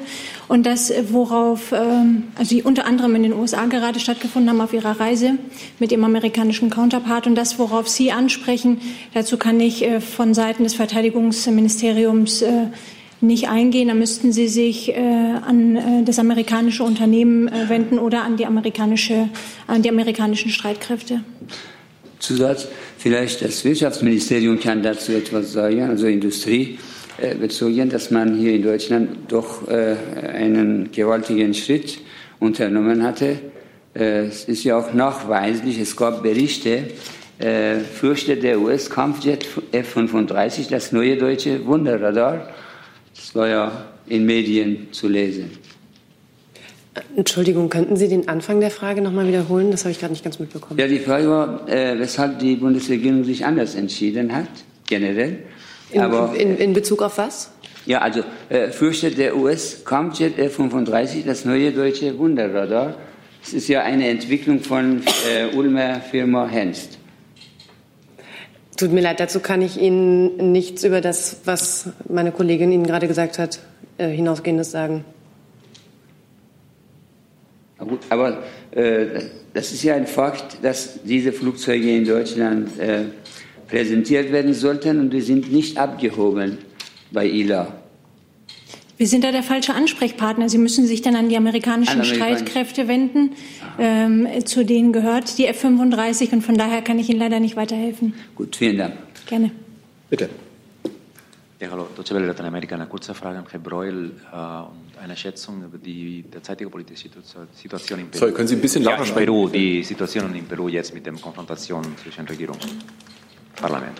Und 0.48 0.66
das, 0.66 0.92
worauf, 1.10 1.72
ähm, 1.72 2.24
also 2.36 2.54
die 2.54 2.62
unter 2.62 2.84
anderem 2.84 3.14
in 3.14 3.22
den 3.22 3.32
USA 3.32 3.64
gerade 3.64 3.98
stattgefunden 3.98 4.50
haben 4.50 4.60
auf 4.60 4.74
ihrer 4.74 5.00
Reise 5.00 5.38
mit 5.78 5.90
dem 5.90 6.04
amerikanischen 6.04 6.68
Counterpart 6.68 7.26
und 7.26 7.34
das, 7.34 7.58
worauf 7.58 7.88
Sie 7.88 8.12
ansprechen, 8.12 8.80
dazu 9.14 9.38
kann 9.38 9.58
ich 9.60 9.84
äh, 9.84 10.00
von 10.00 10.34
Seiten 10.34 10.64
des 10.64 10.74
Verteidigungsministeriums 10.74 12.42
äh, 12.42 12.66
nicht 13.22 13.48
eingehen. 13.48 13.88
Da 13.88 13.94
müssten 13.94 14.32
Sie 14.32 14.48
sich 14.48 14.94
äh, 14.94 14.98
an 14.98 15.76
äh, 15.76 16.04
das 16.04 16.18
amerikanische 16.18 16.84
Unternehmen 16.84 17.48
äh, 17.48 17.70
wenden 17.70 17.98
oder 17.98 18.22
an 18.22 18.36
die 18.36 18.44
amerikanische, 18.44 19.28
an 19.66 19.80
die 19.80 19.88
amerikanischen 19.88 20.50
Streitkräfte. 20.50 21.22
Zusatz. 22.22 22.68
Vielleicht 22.98 23.42
das 23.42 23.64
Wirtschaftsministerium 23.64 24.58
kann 24.60 24.82
dazu 24.82 25.12
etwas 25.12 25.52
sagen, 25.52 25.82
also 25.82 26.06
Industrie 26.06 26.78
äh, 27.18 27.34
bezogen, 27.34 27.90
dass 27.90 28.10
man 28.10 28.38
hier 28.38 28.54
in 28.54 28.62
Deutschland 28.62 29.10
doch 29.28 29.68
äh, 29.68 29.96
einen 30.32 30.90
gewaltigen 30.92 31.52
Schritt 31.52 31.98
unternommen 32.38 33.02
hatte. 33.02 33.38
Äh, 33.94 34.26
es 34.26 34.44
ist 34.44 34.62
ja 34.64 34.78
auch 34.78 34.94
nachweislich, 34.94 35.78
es 35.78 35.96
gab 35.96 36.22
Berichte, 36.22 36.84
fürchtet 37.98 38.44
der 38.44 38.60
US-Kampfjet 38.60 39.48
F-35 39.72 40.70
das 40.70 40.92
neue 40.92 41.16
deutsche 41.16 41.66
Wunderradar. 41.66 42.50
Das 43.16 43.34
war 43.34 43.48
ja 43.48 43.84
in 44.06 44.26
Medien 44.26 44.92
zu 44.92 45.08
lesen. 45.08 45.50
Entschuldigung, 47.16 47.70
könnten 47.70 47.96
Sie 47.96 48.08
den 48.08 48.28
Anfang 48.28 48.60
der 48.60 48.70
Frage 48.70 49.00
noch 49.00 49.12
mal 49.12 49.26
wiederholen? 49.26 49.70
Das 49.70 49.84
habe 49.84 49.92
ich 49.92 50.00
gerade 50.00 50.12
nicht 50.12 50.24
ganz 50.24 50.38
mitbekommen. 50.38 50.78
Ja, 50.78 50.86
die 50.86 50.98
Frage 50.98 51.28
war, 51.28 51.68
äh, 51.68 51.98
weshalb 51.98 52.38
die 52.38 52.56
Bundesregierung 52.56 53.24
sich 53.24 53.46
anders 53.46 53.74
entschieden 53.74 54.34
hat, 54.34 54.48
generell. 54.86 55.38
In, 55.90 56.00
Aber, 56.02 56.34
in, 56.36 56.56
in 56.58 56.72
Bezug 56.74 57.02
auf 57.02 57.16
was? 57.18 57.50
Ja, 57.86 58.00
also 58.00 58.22
äh, 58.48 58.68
fürchtet 58.68 59.18
der 59.18 59.36
US-Kampfjet 59.36 60.38
F-35 60.38 61.24
das 61.24 61.44
neue 61.44 61.72
deutsche 61.72 62.16
Wunderradar. 62.18 62.94
Es 63.42 63.54
ist 63.54 63.68
ja 63.68 63.82
eine 63.82 64.08
Entwicklung 64.08 64.60
von 64.60 65.02
äh, 65.28 65.54
Ulmer 65.56 66.00
Firma 66.00 66.46
Henst. 66.46 66.98
Tut 68.76 68.92
mir 68.92 69.00
leid, 69.00 69.18
dazu 69.18 69.40
kann 69.40 69.62
ich 69.62 69.80
Ihnen 69.80 70.52
nichts 70.52 70.84
über 70.84 71.00
das, 71.00 71.38
was 71.44 71.88
meine 72.08 72.32
Kollegin 72.32 72.70
Ihnen 72.70 72.86
gerade 72.86 73.08
gesagt 73.08 73.38
hat, 73.38 73.60
äh, 73.98 74.08
hinausgehendes 74.08 74.70
sagen. 74.70 75.04
Aber 78.08 78.42
äh, 78.70 79.06
das 79.54 79.72
ist 79.72 79.82
ja 79.82 79.94
ein 79.94 80.06
Fakt, 80.06 80.58
dass 80.62 81.02
diese 81.02 81.32
Flugzeuge 81.32 81.96
in 81.96 82.04
Deutschland 82.04 82.78
äh, 82.78 83.04
präsentiert 83.68 84.32
werden 84.32 84.54
sollten 84.54 85.00
und 85.00 85.10
die 85.10 85.20
sind 85.20 85.52
nicht 85.52 85.78
abgehoben 85.78 86.58
bei 87.10 87.26
ILA. 87.26 87.72
Wir 88.98 89.08
sind 89.08 89.24
da 89.24 89.32
der 89.32 89.42
falsche 89.42 89.74
Ansprechpartner. 89.74 90.48
Sie 90.48 90.58
müssen 90.58 90.86
sich 90.86 91.02
dann 91.02 91.16
an 91.16 91.28
die 91.28 91.36
amerikanischen 91.36 92.00
An 92.00 92.06
Amerikan- 92.06 92.36
Streitkräfte 92.36 92.86
wenden. 92.86 93.32
Ähm, 93.78 94.28
zu 94.44 94.64
denen 94.64 94.92
gehört 94.92 95.38
die 95.38 95.46
F-35 95.46 96.32
und 96.32 96.42
von 96.42 96.56
daher 96.56 96.82
kann 96.82 96.98
ich 96.98 97.08
Ihnen 97.08 97.18
leider 97.18 97.40
nicht 97.40 97.56
weiterhelfen. 97.56 98.14
Gut, 98.36 98.54
vielen 98.54 98.78
Dank. 98.78 98.94
Gerne. 99.26 99.50
Bitte. 100.08 100.28
Ja, 101.58 101.70
hallo, 101.70 101.88
Deutsche 101.96 102.14
Welle 102.14 102.26
Lateinamerika. 102.26 102.74
Eine 102.74 102.86
kurze 102.86 103.14
Frage 103.14 103.38
an 103.38 103.46
Herrn 103.50 103.62
Breuel 103.62 104.12
äh, 104.32 104.36
und 104.36 104.81
eine 105.02 105.16
Schätzung 105.16 105.64
über 105.64 105.78
die 105.78 106.22
derzeitige 106.22 106.70
politische 106.70 107.08
Situ- 107.08 107.20
Situation 107.52 107.98
in 108.00 108.08
Peru. 108.08 108.20
Sorry, 108.20 108.32
können 108.32 108.48
Sie 108.48 108.54
ein 108.54 108.60
bisschen 108.60 108.84
lauter 108.84 108.98
ja, 109.00 109.06
sprechen? 109.06 109.26
Peru, 109.26 109.48
die 109.48 109.82
Situation 109.82 110.34
in 110.34 110.44
Peru 110.46 110.68
jetzt 110.68 110.94
mit 110.94 111.04
der 111.04 111.12
Konfrontation 111.14 111.84
zwischen 112.02 112.26
Regierung 112.26 112.56
und 112.62 113.56
Parlament. 113.56 113.98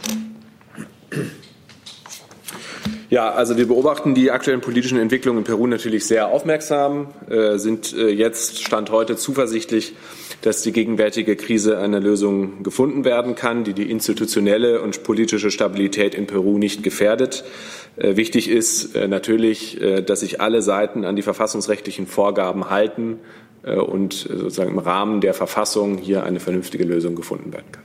Ja, 3.12 3.30
also 3.30 3.58
wir 3.58 3.68
beobachten 3.68 4.14
die 4.14 4.30
aktuellen 4.30 4.62
politischen 4.62 4.96
Entwicklungen 4.98 5.40
in 5.40 5.44
Peru 5.44 5.66
natürlich 5.66 6.06
sehr 6.06 6.28
aufmerksam, 6.28 7.08
äh, 7.28 7.58
sind 7.58 7.92
äh, 7.92 8.08
jetzt 8.08 8.64
Stand 8.64 8.90
heute 8.90 9.16
zuversichtlich, 9.16 9.92
dass 10.40 10.62
die 10.62 10.72
gegenwärtige 10.72 11.36
Krise 11.36 11.76
eine 11.76 12.00
Lösung 12.00 12.62
gefunden 12.62 13.04
werden 13.04 13.34
kann, 13.34 13.64
die 13.64 13.74
die 13.74 13.90
institutionelle 13.90 14.80
und 14.80 15.02
politische 15.02 15.50
Stabilität 15.50 16.14
in 16.14 16.26
Peru 16.26 16.56
nicht 16.56 16.82
gefährdet. 16.82 17.44
Äh, 17.96 18.16
wichtig 18.16 18.48
ist 18.48 18.96
natürlich, 18.96 19.78
dass 20.06 20.20
sich 20.20 20.40
alle 20.40 20.62
Seiten 20.62 21.04
an 21.04 21.14
die 21.14 21.20
verfassungsrechtlichen 21.20 22.06
Vorgaben 22.06 22.70
halten 22.70 23.18
und 23.62 24.14
sozusagen 24.14 24.70
im 24.70 24.78
Rahmen 24.78 25.20
der 25.20 25.34
Verfassung 25.34 25.98
hier 25.98 26.24
eine 26.24 26.40
vernünftige 26.40 26.84
Lösung 26.84 27.14
gefunden 27.14 27.52
werden 27.52 27.70
kann. 27.72 27.82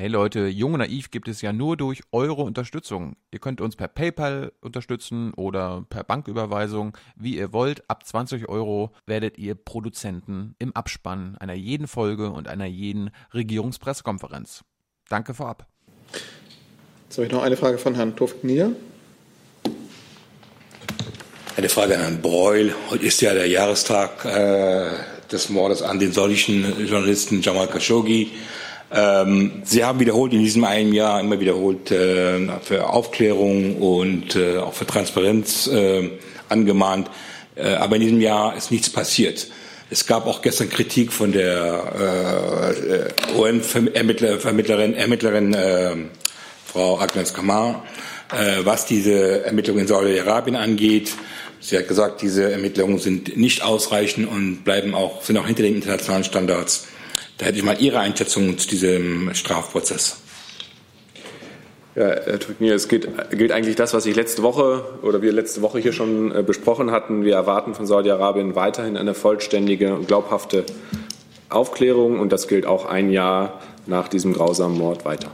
Hey 0.00 0.08
Leute, 0.08 0.46
Jung 0.46 0.72
und 0.72 0.78
Naiv 0.78 1.10
gibt 1.10 1.28
es 1.28 1.42
ja 1.42 1.52
nur 1.52 1.76
durch 1.76 2.00
eure 2.10 2.40
Unterstützung. 2.40 3.16
Ihr 3.32 3.38
könnt 3.38 3.60
uns 3.60 3.76
per 3.76 3.86
PayPal 3.86 4.50
unterstützen 4.62 5.34
oder 5.34 5.84
per 5.90 6.04
Banküberweisung, 6.04 6.96
wie 7.16 7.36
ihr 7.36 7.52
wollt. 7.52 7.82
Ab 7.90 8.06
20 8.06 8.48
Euro 8.48 8.92
werdet 9.04 9.36
ihr 9.36 9.54
Produzenten 9.54 10.54
im 10.58 10.74
Abspann 10.74 11.36
einer 11.38 11.52
jeden 11.52 11.86
Folge 11.86 12.30
und 12.30 12.48
einer 12.48 12.64
jeden 12.64 13.10
Regierungspressekonferenz. 13.34 14.64
Danke 15.10 15.34
vorab. 15.34 15.66
Jetzt 17.04 17.18
habe 17.18 17.26
ich 17.26 17.32
noch 17.32 17.42
eine 17.42 17.58
Frage 17.58 17.76
von 17.76 17.94
Herrn 17.94 18.14
Nier. 18.42 18.74
Eine 21.58 21.68
Frage 21.68 21.96
an 21.96 22.00
Herrn 22.00 22.22
Breul. 22.22 22.74
Heute 22.88 23.04
ist 23.04 23.20
ja 23.20 23.34
der 23.34 23.48
Jahrestag 23.48 24.24
äh, 24.24 24.92
des 25.30 25.50
Mordes 25.50 25.82
an 25.82 25.98
den 25.98 26.12
saudischen 26.12 26.86
Journalisten 26.86 27.42
Jamal 27.42 27.66
Khashoggi. 27.66 28.30
Ähm, 28.92 29.62
Sie 29.64 29.84
haben 29.84 30.00
wiederholt 30.00 30.32
in 30.32 30.40
diesem 30.40 30.64
einen 30.64 30.92
Jahr 30.92 31.20
immer 31.20 31.38
wiederholt 31.38 31.90
äh, 31.90 32.48
für 32.62 32.88
Aufklärung 32.88 33.76
und 33.76 34.34
äh, 34.34 34.58
auch 34.58 34.74
für 34.74 34.86
Transparenz 34.86 35.68
äh, 35.68 36.10
angemahnt. 36.48 37.10
Äh, 37.54 37.74
aber 37.74 37.96
in 37.96 38.02
diesem 38.02 38.20
Jahr 38.20 38.56
ist 38.56 38.70
nichts 38.70 38.90
passiert. 38.90 39.48
Es 39.92 40.06
gab 40.06 40.26
auch 40.26 40.40
gestern 40.40 40.70
Kritik 40.70 41.12
von 41.12 41.32
der 41.32 43.12
äh, 43.26 43.36
UN-Vermittlerin 43.36 44.94
Ermittlerin, 44.94 45.54
äh, 45.54 45.96
Frau 46.64 47.00
Agnes 47.00 47.34
Kamar, 47.34 47.84
äh, 48.32 48.64
was 48.64 48.86
diese 48.86 49.44
Ermittlungen 49.44 49.80
in 49.80 49.86
Saudi-Arabien 49.88 50.54
angeht. 50.54 51.12
Sie 51.58 51.76
hat 51.76 51.88
gesagt, 51.88 52.22
diese 52.22 52.52
Ermittlungen 52.52 52.98
sind 52.98 53.36
nicht 53.36 53.62
ausreichend 53.62 54.28
und 54.28 54.62
bleiben 54.64 54.94
auch, 54.94 55.22
sind 55.22 55.36
auch 55.36 55.46
hinter 55.46 55.64
den 55.64 55.74
internationalen 55.74 56.24
Standards. 56.24 56.86
Da 57.40 57.46
hätte 57.46 57.56
ich 57.56 57.64
mal 57.64 57.80
Ihre 57.80 57.98
Einschätzung 58.00 58.58
zu 58.58 58.68
diesem 58.68 59.32
Strafprozess. 59.32 60.20
Ja, 61.94 62.08
Herr 62.08 62.38
Turknier, 62.38 62.74
es 62.74 62.86
geht, 62.86 63.08
gilt 63.30 63.50
eigentlich 63.50 63.76
das, 63.76 63.94
was 63.94 64.04
ich 64.04 64.14
letzte 64.14 64.42
Woche 64.42 64.84
oder 65.00 65.22
wir 65.22 65.32
letzte 65.32 65.62
Woche 65.62 65.78
hier 65.78 65.94
schon 65.94 66.36
äh, 66.36 66.42
besprochen 66.42 66.90
hatten. 66.90 67.24
Wir 67.24 67.36
erwarten 67.36 67.74
von 67.74 67.86
Saudi-Arabien 67.86 68.56
weiterhin 68.56 68.98
eine 68.98 69.14
vollständige 69.14 69.94
und 69.94 70.06
glaubhafte 70.06 70.66
Aufklärung 71.48 72.20
und 72.20 72.30
das 72.30 72.46
gilt 72.46 72.66
auch 72.66 72.84
ein 72.84 73.10
Jahr 73.10 73.62
nach 73.86 74.08
diesem 74.08 74.34
grausamen 74.34 74.76
Mord 74.76 75.06
weiter. 75.06 75.30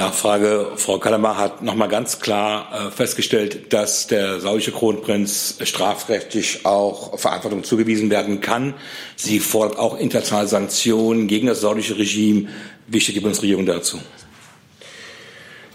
Nachfrage. 0.00 0.72
Frau 0.76 0.98
Kalamar 0.98 1.36
hat 1.36 1.62
nochmal 1.62 1.88
ganz 1.88 2.20
klar 2.20 2.68
äh, 2.72 2.90
festgestellt, 2.90 3.72
dass 3.74 4.06
der 4.06 4.40
saudische 4.40 4.72
Kronprinz 4.72 5.58
strafrechtlich 5.62 6.64
auch 6.64 7.18
Verantwortung 7.18 7.64
zugewiesen 7.64 8.08
werden 8.08 8.40
kann. 8.40 8.72
Sie 9.16 9.40
fordert 9.40 9.78
auch 9.78 9.98
internationale 9.98 10.48
Sanktionen 10.48 11.26
gegen 11.26 11.46
das 11.46 11.60
saudische 11.60 11.98
Regime. 11.98 12.48
Wie 12.86 12.98
steht 12.98 13.16
die 13.16 13.20
Bundesregierung 13.20 13.66
dazu? 13.66 13.98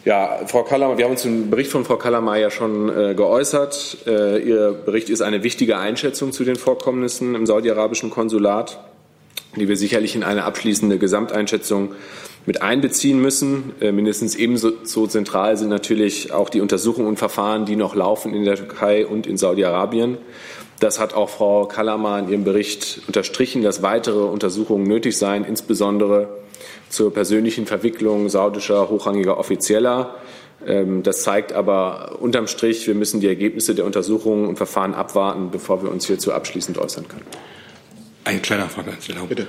Ja, 0.05 0.39
Frau 0.47 0.63
Kallamar, 0.63 0.97
wir 0.97 1.05
haben 1.05 1.11
uns 1.11 1.21
zum 1.21 1.51
Bericht 1.51 1.69
von 1.69 1.85
Frau 1.85 1.97
Kallamar 1.97 2.37
ja 2.37 2.49
schon 2.49 2.89
äh, 2.89 3.13
geäußert. 3.13 3.97
Äh, 4.07 4.39
Ihr 4.39 4.71
Bericht 4.73 5.09
ist 5.09 5.21
eine 5.21 5.43
wichtige 5.43 5.77
Einschätzung 5.77 6.31
zu 6.31 6.43
den 6.43 6.55
Vorkommnissen 6.55 7.35
im 7.35 7.45
saudi-arabischen 7.45 8.09
Konsulat, 8.09 8.79
die 9.55 9.67
wir 9.67 9.77
sicherlich 9.77 10.15
in 10.15 10.23
eine 10.23 10.45
abschließende 10.45 10.97
Gesamteinschätzung 10.97 11.93
mit 12.45 12.61
einbeziehen 12.61 13.21
müssen. 13.21 13.73
Äh, 13.81 13.91
mindestens 13.91 14.35
ebenso 14.35 14.71
so 14.83 15.07
zentral 15.07 15.57
sind 15.57 15.69
natürlich 15.69 16.31
auch 16.31 16.49
die 16.49 16.61
Untersuchungen 16.61 17.07
und 17.07 17.17
Verfahren, 17.17 17.65
die 17.65 17.75
noch 17.75 17.95
laufen 17.95 18.33
in 18.33 18.45
der 18.45 18.55
Türkei 18.55 19.05
und 19.05 19.27
in 19.27 19.37
Saudi-Arabien. 19.37 20.17
Das 20.79 20.99
hat 20.99 21.13
auch 21.13 21.29
Frau 21.29 21.65
Kallamar 21.65 22.19
in 22.19 22.29
ihrem 22.29 22.43
Bericht 22.43 23.01
unterstrichen, 23.07 23.63
dass 23.63 23.81
weitere 23.81 24.23
Untersuchungen 24.23 24.85
nötig 24.85 25.17
seien, 25.17 25.45
insbesondere 25.45 26.29
zur 26.89 27.13
persönlichen 27.13 27.65
Verwicklung 27.65 28.29
saudischer 28.29 28.89
hochrangiger 28.89 29.37
Offizieller. 29.37 30.15
Ähm, 30.65 31.01
Das 31.03 31.23
zeigt 31.23 31.53
aber 31.53 32.17
unterm 32.19 32.47
Strich, 32.47 32.87
wir 32.87 32.95
müssen 32.95 33.21
die 33.21 33.27
Ergebnisse 33.27 33.73
der 33.73 33.85
Untersuchungen 33.85 34.47
und 34.47 34.57
Verfahren 34.57 34.93
abwarten, 34.93 35.49
bevor 35.51 35.81
wir 35.81 35.91
uns 35.91 36.07
hierzu 36.07 36.33
abschließend 36.33 36.77
äußern 36.77 37.07
können. 37.07 37.25
Eine 38.25 38.39
kleine 38.39 38.67
Frage 38.67 38.91
an 38.91 38.97
Sie, 38.99 39.13
Bitte. 39.27 39.47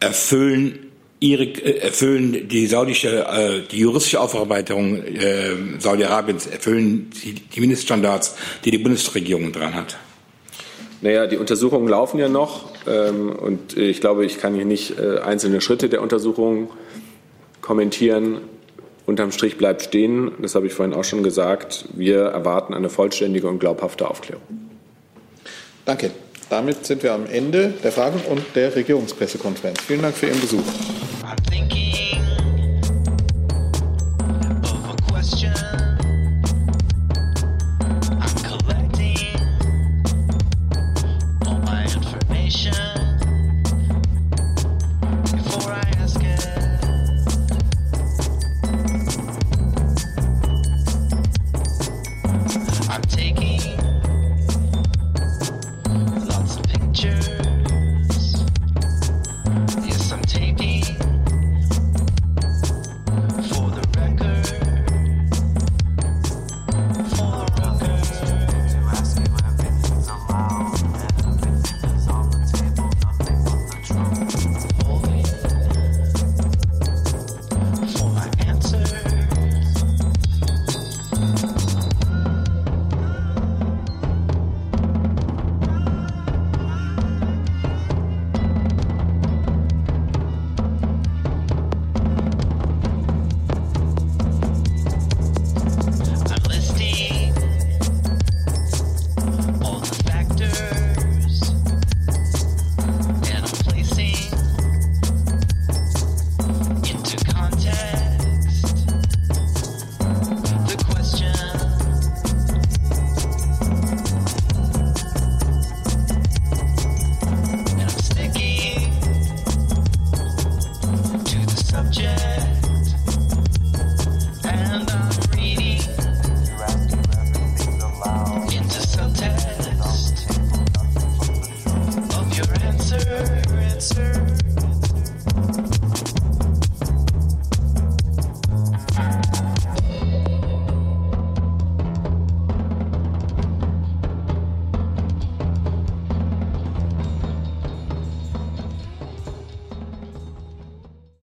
Erfüllen 0.00 0.85
Ihre, 1.18 1.44
äh, 1.44 1.78
erfüllen 1.78 2.48
die 2.48 2.66
saudische, 2.66 3.24
äh, 3.26 3.62
die 3.70 3.80
juristische 3.80 4.20
Aufarbeitung 4.20 5.02
äh, 5.02 5.78
Saudi-Arabiens, 5.78 6.46
erfüllen 6.46 7.10
die, 7.24 7.34
die 7.34 7.60
Mindeststandards, 7.60 8.36
die 8.64 8.70
die 8.70 8.78
Bundesregierung 8.78 9.52
dran 9.52 9.74
hat? 9.74 9.96
Naja, 11.00 11.26
die 11.26 11.36
Untersuchungen 11.36 11.88
laufen 11.88 12.18
ja 12.18 12.28
noch 12.28 12.70
ähm, 12.86 13.30
und 13.30 13.76
ich 13.76 14.00
glaube, 14.00 14.26
ich 14.26 14.38
kann 14.38 14.54
hier 14.54 14.64
nicht 14.64 14.98
äh, 14.98 15.18
einzelne 15.18 15.60
Schritte 15.60 15.88
der 15.88 16.02
Untersuchungen 16.02 16.68
kommentieren. 17.60 18.40
Unterm 19.06 19.30
Strich 19.30 19.56
bleibt 19.56 19.82
stehen, 19.82 20.32
das 20.42 20.54
habe 20.54 20.66
ich 20.66 20.74
vorhin 20.74 20.94
auch 20.94 21.04
schon 21.04 21.22
gesagt, 21.22 21.86
wir 21.94 22.22
erwarten 22.22 22.74
eine 22.74 22.90
vollständige 22.90 23.46
und 23.46 23.60
glaubhafte 23.60 24.10
Aufklärung. 24.10 24.42
Danke. 25.84 26.10
Damit 26.48 26.86
sind 26.86 27.02
wir 27.02 27.12
am 27.12 27.26
Ende 27.26 27.74
der 27.82 27.92
Fragen 27.92 28.20
und 28.30 28.42
der 28.54 28.74
Regierungspressekonferenz. 28.74 29.80
Vielen 29.80 30.02
Dank 30.02 30.16
für 30.16 30.26
Ihren 30.26 30.40
Besuch. 30.40 30.62